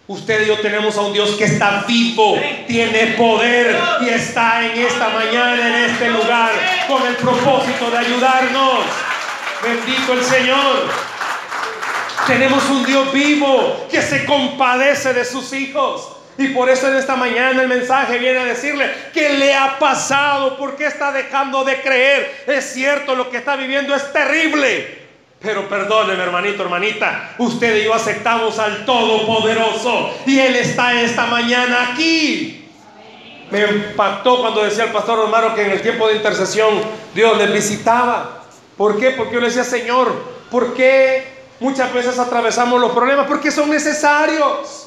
Usted 0.08 0.44
y 0.44 0.48
yo 0.48 0.60
tenemos 0.60 0.96
a 0.98 1.02
un 1.02 1.12
Dios 1.12 1.32
que 1.32 1.44
está 1.44 1.84
vivo, 1.86 2.40
tiene 2.66 3.16
poder 3.18 3.78
y 4.02 4.10
está 4.10 4.66
en 4.66 4.80
esta 4.80 5.10
mañana, 5.10 5.68
en 5.68 5.92
este 5.92 6.10
lugar, 6.10 6.52
con 6.88 7.06
el 7.06 7.16
propósito 7.16 7.92
de 7.92 7.98
ayudarnos. 7.98 8.86
Bendito 9.62 10.14
el 10.14 10.24
Señor. 10.24 10.86
Tenemos 12.26 12.64
un 12.70 12.86
Dios 12.86 13.12
vivo 13.12 13.88
que 13.92 14.02
se 14.02 14.26
compadece 14.26 15.14
de 15.14 15.26
sus 15.26 15.52
hijos. 15.54 16.17
Y 16.38 16.50
por 16.50 16.70
eso 16.70 16.88
en 16.88 16.98
esta 16.98 17.16
mañana 17.16 17.64
el 17.64 17.68
mensaje 17.68 18.20
viene 18.20 18.40
a 18.40 18.46
decirle 18.46 18.92
qué 19.14 19.34
le 19.34 19.56
ha 19.56 19.80
pasado, 19.80 20.58
por 20.58 20.76
qué 20.76 20.86
está 20.86 21.12
dejando 21.12 21.64
de 21.64 21.82
creer. 21.82 22.44
Es 22.46 22.74
cierto, 22.74 23.16
lo 23.16 23.30
que 23.30 23.38
está 23.38 23.56
viviendo 23.56 23.96
es 23.96 24.14
terrible. 24.14 25.08
Pero 25.40 25.68
perdóneme, 25.68 26.22
hermanito, 26.22 26.64
hermanita, 26.64 27.36
usted 27.38 27.78
y 27.78 27.84
yo 27.86 27.94
aceptamos 27.94 28.58
al 28.58 28.86
Todopoderoso 28.86 30.16
y 30.26 30.40
Él 30.40 30.56
está 30.56 31.00
esta 31.00 31.28
mañana 31.28 31.90
aquí. 31.92 32.68
Me 33.52 33.62
impactó 33.62 34.42
cuando 34.42 34.64
decía 34.64 34.86
el 34.86 34.92
pastor 34.92 35.20
Romano 35.20 35.56
que 35.56 35.64
en 35.64 35.72
el 35.72 35.82
tiempo 35.82 36.08
de 36.08 36.16
intercesión 36.16 36.82
Dios 37.14 37.38
le 37.38 37.48
visitaba. 37.48 38.44
¿Por 38.76 39.00
qué? 39.00 39.12
Porque 39.12 39.36
yo 39.36 39.40
le 39.40 39.48
decía, 39.48 39.64
Señor, 39.64 40.12
¿por 40.52 40.74
qué 40.74 41.24
muchas 41.60 41.94
veces 41.94 42.20
atravesamos 42.20 42.82
los 42.82 42.92
problemas? 42.92 43.28
Porque 43.28 43.52
son 43.52 43.70
necesarios. 43.70 44.87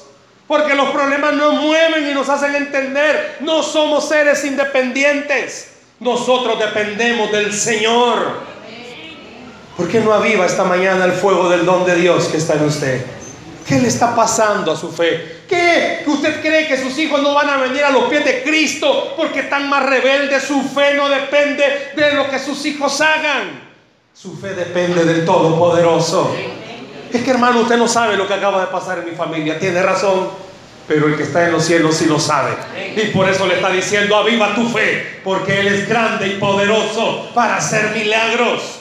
Porque 0.50 0.74
los 0.74 0.90
problemas 0.90 1.34
nos 1.34 1.62
mueven 1.62 2.10
y 2.10 2.12
nos 2.12 2.28
hacen 2.28 2.56
entender. 2.56 3.36
No 3.38 3.62
somos 3.62 4.08
seres 4.08 4.44
independientes. 4.44 5.74
Nosotros 6.00 6.58
dependemos 6.58 7.30
del 7.30 7.52
Señor. 7.52 8.40
¿Por 9.76 9.86
qué 9.86 10.00
no 10.00 10.12
aviva 10.12 10.44
esta 10.44 10.64
mañana 10.64 11.04
el 11.04 11.12
fuego 11.12 11.48
del 11.48 11.64
don 11.64 11.86
de 11.86 11.94
Dios 11.94 12.24
que 12.24 12.38
está 12.38 12.54
en 12.54 12.64
usted? 12.64 13.00
¿Qué 13.64 13.78
le 13.78 13.86
está 13.86 14.12
pasando 14.12 14.72
a 14.72 14.76
su 14.76 14.90
fe? 14.90 15.42
¿Qué? 15.48 16.02
¿Usted 16.04 16.40
cree 16.40 16.66
que 16.66 16.76
sus 16.82 16.98
hijos 16.98 17.22
no 17.22 17.32
van 17.32 17.48
a 17.48 17.58
venir 17.58 17.84
a 17.84 17.90
los 17.90 18.06
pies 18.10 18.24
de 18.24 18.42
Cristo 18.42 19.14
porque 19.16 19.42
están 19.42 19.68
más 19.68 19.86
rebeldes? 19.86 20.42
Su 20.42 20.62
fe 20.62 20.94
no 20.94 21.08
depende 21.08 21.92
de 21.94 22.12
lo 22.14 22.28
que 22.28 22.40
sus 22.40 22.66
hijos 22.66 23.00
hagan. 23.00 23.70
Su 24.12 24.36
fe 24.36 24.48
depende 24.54 25.04
del 25.04 25.24
Todopoderoso. 25.24 26.34
Es 27.12 27.22
que 27.22 27.30
hermano, 27.30 27.60
usted 27.60 27.76
no 27.76 27.88
sabe 27.88 28.16
lo 28.16 28.26
que 28.26 28.34
acaba 28.34 28.60
de 28.60 28.66
pasar 28.68 28.98
en 29.00 29.06
mi 29.06 29.12
familia. 29.12 29.58
Tiene 29.58 29.82
razón. 29.82 30.28
Pero 30.86 31.06
el 31.06 31.16
que 31.16 31.22
está 31.22 31.46
en 31.46 31.52
los 31.52 31.64
cielos 31.64 31.94
sí 31.94 32.06
lo 32.06 32.18
sabe. 32.18 32.50
Y 32.96 33.06
por 33.10 33.28
eso 33.28 33.46
le 33.46 33.54
está 33.54 33.70
diciendo, 33.70 34.16
aviva 34.16 34.54
tu 34.56 34.68
fe. 34.68 35.20
Porque 35.22 35.60
Él 35.60 35.68
es 35.68 35.88
grande 35.88 36.26
y 36.26 36.38
poderoso 36.38 37.30
para 37.32 37.56
hacer 37.58 37.90
milagros. 37.94 38.80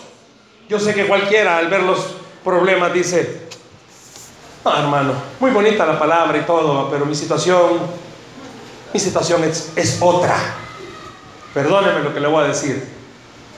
Yo 0.68 0.80
sé 0.80 0.96
que 0.96 1.06
cualquiera 1.06 1.58
al 1.58 1.68
ver 1.68 1.84
los 1.84 2.16
problemas 2.44 2.94
dice, 2.94 3.42
ah, 4.66 4.80
hermano, 4.82 5.14
muy 5.40 5.52
bonita 5.52 5.86
la 5.86 6.00
palabra 6.00 6.38
y 6.38 6.42
todo, 6.42 6.90
pero 6.90 7.06
mi 7.06 7.16
situación, 7.16 7.80
mi 8.94 9.00
situación 9.00 9.44
es, 9.44 9.74
es 9.76 9.98
otra. 10.02 10.36
Perdóneme 11.54 12.02
lo 12.02 12.14
que 12.14 12.20
le 12.20 12.28
voy 12.28 12.44
a 12.44 12.48
decir. 12.48 12.88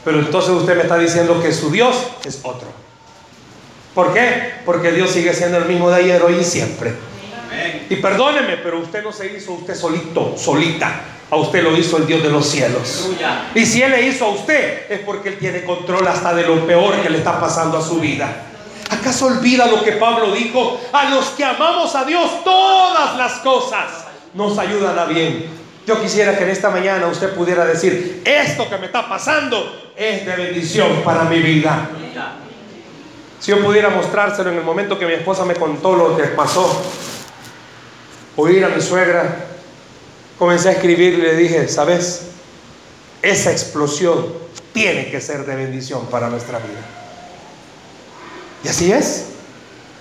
Pero 0.04 0.20
entonces 0.20 0.52
usted 0.52 0.76
me 0.76 0.84
está 0.84 0.98
diciendo 0.98 1.42
que 1.42 1.54
su 1.54 1.70
Dios 1.70 1.96
es 2.26 2.40
otro. 2.44 2.68
¿Por 3.94 4.14
qué? 4.14 4.54
Porque 4.66 4.92
Dios 4.92 5.12
sigue 5.12 5.34
siendo 5.34 5.58
el 5.58 5.66
mismo 5.66 5.90
de 5.90 5.98
ayer, 5.98 6.22
hoy 6.22 6.38
y 6.40 6.44
siempre. 6.44 6.94
Y 7.90 7.98
perdóneme, 7.98 8.58
pero 8.58 8.80
usted 8.80 9.04
no 9.04 9.12
se 9.12 9.36
hizo 9.36 9.54
usted 9.54 9.76
solito, 9.76 10.36
solita. 10.38 11.02
A 11.30 11.36
usted 11.38 11.64
lo 11.64 11.76
hizo 11.78 11.98
el 11.98 12.08
Dios 12.08 12.24
de 12.24 12.30
los 12.30 12.46
cielos. 12.48 13.10
Y 13.56 13.66
si 13.66 13.82
Él 13.82 13.92
le 13.92 14.06
hizo 14.08 14.26
a 14.26 14.30
usted, 14.30 14.92
es 14.92 15.00
porque 15.00 15.30
Él 15.30 15.38
tiene 15.38 15.64
control 15.64 16.08
hasta 16.08 16.34
de 16.34 16.44
lo 16.44 16.66
peor 16.66 17.02
que 17.02 17.10
le 17.10 17.20
está 17.20 17.40
pasando 17.40 17.78
a 17.78 17.82
su 17.82 18.00
vida. 18.00 18.48
¿Acaso 18.90 19.28
olvida 19.28 19.66
lo 19.68 19.82
que 19.84 19.94
Pablo 19.94 20.34
dijo? 20.34 20.80
A 20.92 21.10
los 21.10 21.30
que 21.30 21.46
amamos 21.46 21.96
a 21.96 22.04
Dios, 22.04 22.44
todas 22.44 23.18
las 23.18 23.34
cosas 23.40 24.06
nos 24.34 24.58
ayudan 24.58 25.00
a 25.00 25.06
bien. 25.06 25.46
Yo 25.88 26.02
quisiera 26.02 26.38
que 26.38 26.44
en 26.44 26.50
esta 26.50 26.70
mañana 26.70 27.08
usted 27.08 27.34
pudiera 27.34 27.66
decir, 27.66 28.22
esto 28.26 28.70
que 28.70 28.78
me 28.78 28.88
está 28.88 29.08
pasando 29.08 29.92
es 29.96 30.26
de 30.26 30.36
bendición 30.36 31.02
para 31.04 31.24
mi 31.24 31.40
vida. 31.40 31.90
Si 33.42 33.50
yo 33.50 33.64
pudiera 33.64 33.90
mostrárselo 33.90 34.52
en 34.52 34.58
el 34.58 34.64
momento 34.64 35.00
que 35.00 35.08
mi 35.08 35.14
esposa 35.14 35.44
me 35.46 35.56
contó 35.56 35.96
lo 35.96 36.16
que 36.16 36.26
pasó, 36.26 36.80
oír 38.36 38.64
a 38.64 38.70
mi 38.70 38.80
suegra, 38.80 39.48
comencé 40.38 40.70
a 40.70 40.74
escribir 40.74 41.16
y 41.16 41.22
le 41.24 41.36
dije, 41.36 41.68
¿sabes? 41.68 42.28
Esa 43.24 43.52
explosión 43.52 44.28
tiene 44.74 45.10
que 45.10 45.20
ser 45.20 45.44
de 45.44 45.56
bendición 45.56 46.06
para 46.06 46.30
nuestra 46.30 46.60
vida. 46.60 46.86
Y 48.64 48.68
así 48.68 48.92
es. 48.92 49.30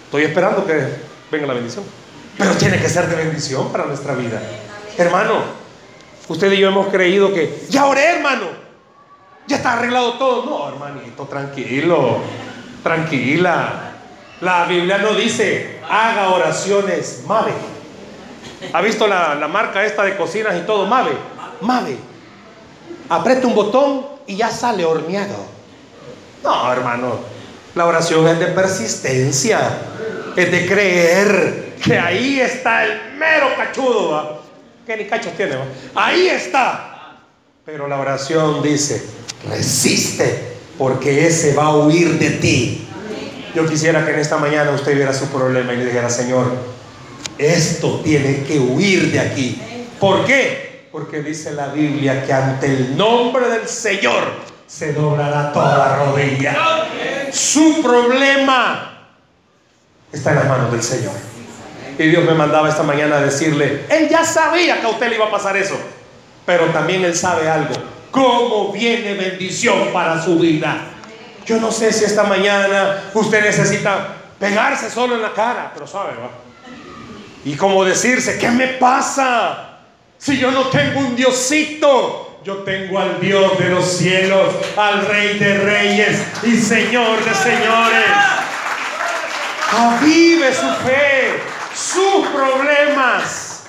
Estoy 0.05 0.24
esperando 0.24 0.66
que 0.66 0.86
venga 1.32 1.47
la 1.47 1.55
bendición. 1.55 1.84
Pero 2.36 2.53
tiene 2.57 2.78
que 2.78 2.91
ser 2.91 3.09
de 3.09 3.16
bendición 3.16 3.72
para 3.72 3.86
nuestra 3.86 4.14
vida. 4.14 4.43
Hermano, 4.99 5.45
usted 6.28 6.53
y 6.53 6.59
yo 6.59 6.68
hemos 6.68 6.88
creído 6.88 7.32
que, 7.32 7.64
ya 7.70 7.86
oré 7.86 8.05
hermano, 8.05 8.49
ya 9.47 9.57
está 9.57 9.72
arreglado 9.72 10.18
todo. 10.18 10.45
No, 10.45 10.68
hermanito, 10.68 11.24
tranquilo, 11.24 12.20
tranquila. 12.83 13.93
La 14.41 14.64
Biblia 14.64 14.99
no 14.99 15.14
dice, 15.14 15.81
haga 15.89 16.31
oraciones, 16.31 17.22
mave. 17.26 17.53
¿Ha 18.72 18.81
visto 18.81 19.07
la, 19.07 19.37
marca 19.49 19.85
esta 19.85 20.03
de 20.05 20.16
cocinas 20.16 20.57
y 20.57 20.66
todo? 20.66 20.87
Mave. 20.87 21.12
Mave. 21.61 21.97
Aprieta 23.09 23.47
un 23.47 23.55
botón 23.55 24.07
y 24.26 24.37
ya 24.37 24.51
sale 24.51 24.85
horneado. 24.85 25.37
No, 26.43 26.72
hermano. 26.72 27.18
La 27.74 27.87
oración 27.87 28.26
es 28.28 28.39
de 28.39 28.47
persistencia. 28.47 29.61
Es 30.37 30.51
de 30.51 30.66
creer 30.66 31.74
que 31.85 31.99
ahí 31.99 32.41
está 32.41 32.85
el 32.85 33.12
mero 33.16 33.49
cachudo. 33.57 34.41
Que 34.87 34.97
ni 34.97 35.05
cachos 35.07 35.35
tiene. 35.37 35.57
Ahí 35.95 36.28
está. 36.28 37.16
Pero 37.64 37.87
la 37.89 38.01
oración 38.01 38.62
dice, 38.62 39.05
resiste 39.49 40.49
porque 40.81 41.26
ese 41.26 41.53
va 41.53 41.64
a 41.64 41.76
huir 41.76 42.18
de 42.18 42.31
ti. 42.31 42.89
Yo 43.55 43.66
quisiera 43.66 44.03
que 44.03 44.12
en 44.12 44.18
esta 44.18 44.39
mañana 44.39 44.70
usted 44.70 44.97
viera 44.97 45.12
su 45.12 45.26
problema 45.26 45.74
y 45.74 45.76
le 45.76 45.85
dijera, 45.85 46.09
Señor, 46.09 46.55
esto 47.37 48.01
tiene 48.03 48.45
que 48.45 48.59
huir 48.59 49.12
de 49.12 49.20
aquí. 49.20 49.61
¿Por 50.01 50.24
qué? 50.24 50.89
Porque 50.91 51.22
dice 51.22 51.53
la 51.53 51.66
Biblia 51.66 52.24
que 52.24 52.33
ante 52.33 52.64
el 52.64 52.97
nombre 52.97 53.51
del 53.51 53.68
Señor 53.68 54.24
se 54.66 54.95
doblará 54.95 55.53
toda 55.53 55.97
rodilla. 55.97 56.57
Su 57.31 57.83
problema 57.83 59.11
está 60.11 60.31
en 60.31 60.37
las 60.37 60.49
manos 60.49 60.72
del 60.72 60.83
Señor. 60.83 61.12
Y 61.99 62.05
Dios 62.05 62.24
me 62.24 62.33
mandaba 62.33 62.70
esta 62.70 62.85
mañana 62.85 63.18
a 63.18 63.20
decirle, 63.20 63.85
Él 63.91 64.09
ya 64.09 64.24
sabía 64.24 64.81
que 64.81 64.87
a 64.87 64.89
usted 64.89 65.11
le 65.11 65.16
iba 65.16 65.26
a 65.26 65.31
pasar 65.31 65.59
eso, 65.59 65.76
pero 66.47 66.68
también 66.68 67.05
Él 67.05 67.14
sabe 67.14 67.51
algo, 67.51 67.74
cómo 68.11 68.72
viene 68.72 69.14
bendición 69.14 69.88
para 69.92 70.22
su 70.22 70.38
vida. 70.38 70.86
Yo 71.46 71.58
no 71.58 71.72
sé 71.72 71.92
si 71.92 72.04
esta 72.04 72.24
mañana 72.24 73.11
usted 73.14 73.42
necesita 73.42 74.16
pegarse 74.38 74.90
solo 74.90 75.16
en 75.16 75.22
la 75.22 75.32
cara, 75.32 75.70
pero 75.74 75.86
sabe, 75.86 76.12
¿va? 76.12 76.30
Y 77.44 77.54
como 77.56 77.84
decirse, 77.84 78.38
¿qué 78.38 78.50
me 78.50 78.68
pasa? 78.68 79.78
Si 80.18 80.38
yo 80.38 80.50
no 80.50 80.66
tengo 80.68 81.00
un 81.00 81.16
Diosito, 81.16 82.40
yo 82.44 82.58
tengo 82.58 82.98
al 82.98 83.20
Dios 83.20 83.58
de 83.58 83.68
los 83.70 83.84
cielos, 83.84 84.54
al 84.76 85.06
Rey 85.06 85.38
de 85.38 85.58
reyes 85.58 86.22
y 86.42 86.56
Señor 86.56 87.24
de 87.24 87.34
señores. 87.34 88.06
Avive 89.72 90.52
su 90.52 90.66
fe, 90.84 91.40
sus 91.74 92.26
problemas 92.28 93.64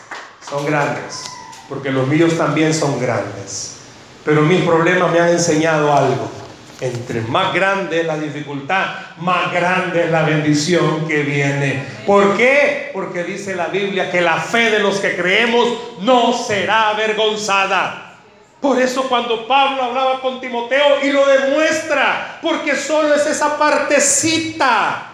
son 0.48 0.66
grandes, 0.66 1.24
porque 1.70 1.92
los 1.92 2.08
míos 2.08 2.38
también 2.38 2.74
son 2.74 3.00
grandes. 3.00 3.81
Pero 4.26 4.42
mis 4.42 4.62
problemas 4.62 5.12
me 5.12 5.20
han 5.20 5.30
enseñado 5.30 5.94
algo. 5.94 6.30
Entre 6.80 7.22
más 7.22 7.54
grande 7.54 8.02
es 8.02 8.08
la 8.08 8.18
dificultad, 8.18 8.86
más 9.20 9.52
grande 9.52 10.06
es 10.06 10.12
la 10.12 10.24
bendición 10.24 11.08
que 11.08 11.22
viene. 11.22 11.86
¿Por 12.08 12.36
qué? 12.36 12.90
Porque 12.92 13.24
dice 13.24 13.56
la 13.56 13.68
Biblia 13.68 14.10
que 14.10 14.22
la 14.22 14.38
fe 14.38 14.72
de 14.72 14.80
los 14.80 15.00
que 15.00 15.16
creemos 15.16 15.68
no 16.02 16.34
será 16.34 16.90
avergonzada. 16.90 18.18
Por 18.60 18.82
eso 18.82 19.04
cuando 19.04 19.48
Pablo 19.48 19.84
hablaba 19.84 20.22
con 20.22 20.42
Timoteo 20.42 21.04
y 21.04 21.12
lo 21.12 21.26
demuestra, 21.28 22.40
porque 22.42 22.76
solo 22.76 23.14
es 23.14 23.28
esa 23.28 23.58
partecita 23.58 25.08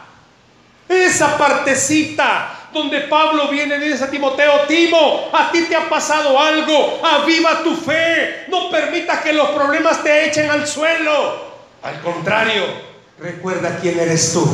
esa 0.89 1.37
partecita 1.37 2.56
donde 2.77 3.01
Pablo 3.01 3.47
viene 3.49 3.75
y 3.77 3.89
dice 3.89 4.05
a 4.05 4.09
Timoteo, 4.09 4.61
Timo, 4.67 5.29
a 5.33 5.51
ti 5.51 5.63
te 5.63 5.75
ha 5.75 5.89
pasado 5.89 6.39
algo, 6.39 6.99
aviva 7.03 7.63
tu 7.63 7.75
fe, 7.75 8.45
no 8.47 8.69
permitas 8.69 9.19
que 9.21 9.33
los 9.33 9.49
problemas 9.49 10.03
te 10.03 10.27
echen 10.27 10.49
al 10.49 10.67
suelo. 10.67 11.47
Al 11.83 12.01
contrario, 12.01 12.63
recuerda 13.19 13.77
quién 13.81 13.99
eres 13.99 14.33
tú. 14.33 14.45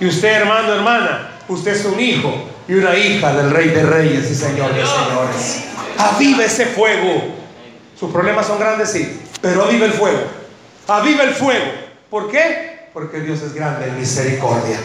Y 0.00 0.06
usted, 0.06 0.28
hermano, 0.28 0.72
hermana, 0.74 1.30
usted 1.48 1.72
es 1.72 1.84
un 1.84 1.98
hijo 2.00 2.32
y 2.66 2.74
una 2.74 2.96
hija 2.96 3.32
del 3.34 3.50
Rey 3.50 3.68
de 3.68 3.82
Reyes 3.82 4.30
y 4.30 4.34
Señor 4.34 4.74
de 4.74 4.84
Señores. 4.84 5.64
Aviva 5.98 6.44
ese 6.44 6.66
fuego. 6.66 7.34
Sus 7.98 8.10
problemas 8.10 8.46
son 8.46 8.58
grandes, 8.58 8.90
sí, 8.90 9.20
pero 9.40 9.64
aviva 9.64 9.86
el 9.86 9.92
fuego. 9.92 10.22
Aviva 10.88 11.24
el 11.24 11.34
fuego. 11.34 11.66
¿Por 12.10 12.30
qué? 12.30 12.88
Porque 12.92 13.20
Dios 13.20 13.40
es 13.42 13.54
grande 13.54 13.86
en 13.86 13.98
misericordia. 13.98 14.78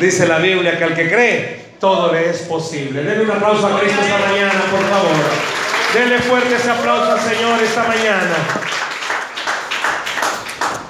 Dice 0.00 0.26
la 0.26 0.38
Biblia 0.38 0.78
que 0.78 0.84
al 0.84 0.94
que 0.94 1.08
cree, 1.10 1.61
todo 1.82 2.12
le 2.12 2.30
es 2.30 2.42
posible. 2.42 3.02
Denle 3.02 3.24
un 3.24 3.30
aplauso 3.32 3.66
a 3.66 3.80
Cristo 3.80 4.00
esta 4.00 4.16
mañana, 4.16 4.52
por 4.70 4.88
favor. 4.88 5.16
Denle 5.92 6.20
fuerte 6.20 6.54
ese 6.54 6.70
aplauso 6.70 7.10
al 7.10 7.20
Señor 7.20 7.60
esta 7.60 7.82
mañana. 7.82 8.36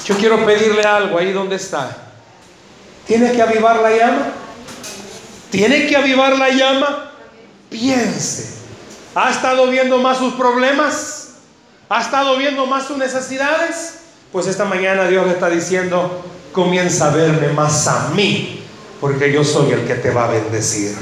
Yo 0.04 0.14
quiero 0.18 0.44
pedirle 0.44 0.82
algo 0.82 1.16
ahí 1.16 1.32
donde 1.32 1.56
está. 1.56 1.96
¿Tiene 3.06 3.32
que 3.32 3.40
avivar 3.40 3.80
la 3.80 3.90
llama? 3.96 4.32
¿Tiene 5.50 5.86
que 5.86 5.96
avivar 5.96 6.36
la 6.36 6.50
llama? 6.50 7.12
Piense. 7.70 8.58
¿Ha 9.14 9.30
estado 9.30 9.68
viendo 9.68 9.96
más 9.96 10.18
sus 10.18 10.34
problemas? 10.34 11.36
¿Ha 11.88 12.02
estado 12.02 12.36
viendo 12.36 12.66
más 12.66 12.86
sus 12.86 12.98
necesidades? 12.98 14.00
Pues 14.30 14.46
esta 14.46 14.66
mañana 14.66 15.06
Dios 15.06 15.26
le 15.26 15.32
está 15.32 15.48
diciendo, 15.48 16.22
comienza 16.52 17.06
a 17.06 17.14
verme 17.14 17.48
más 17.48 17.88
a 17.88 18.10
mí 18.10 18.61
porque 19.02 19.32
yo 19.32 19.42
soy 19.42 19.72
el 19.72 19.84
que 19.84 19.96
te 19.96 20.12
va 20.12 20.26
a 20.26 20.30
bendecir. 20.30 20.96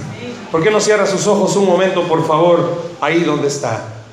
¿Por 0.50 0.62
qué 0.62 0.70
no 0.70 0.80
cierra 0.80 1.06
sus 1.06 1.26
ojos 1.26 1.54
un 1.56 1.66
momento, 1.66 2.08
por 2.08 2.26
favor, 2.26 2.94
ahí 2.98 3.20
donde 3.20 3.48
está? 3.48 3.99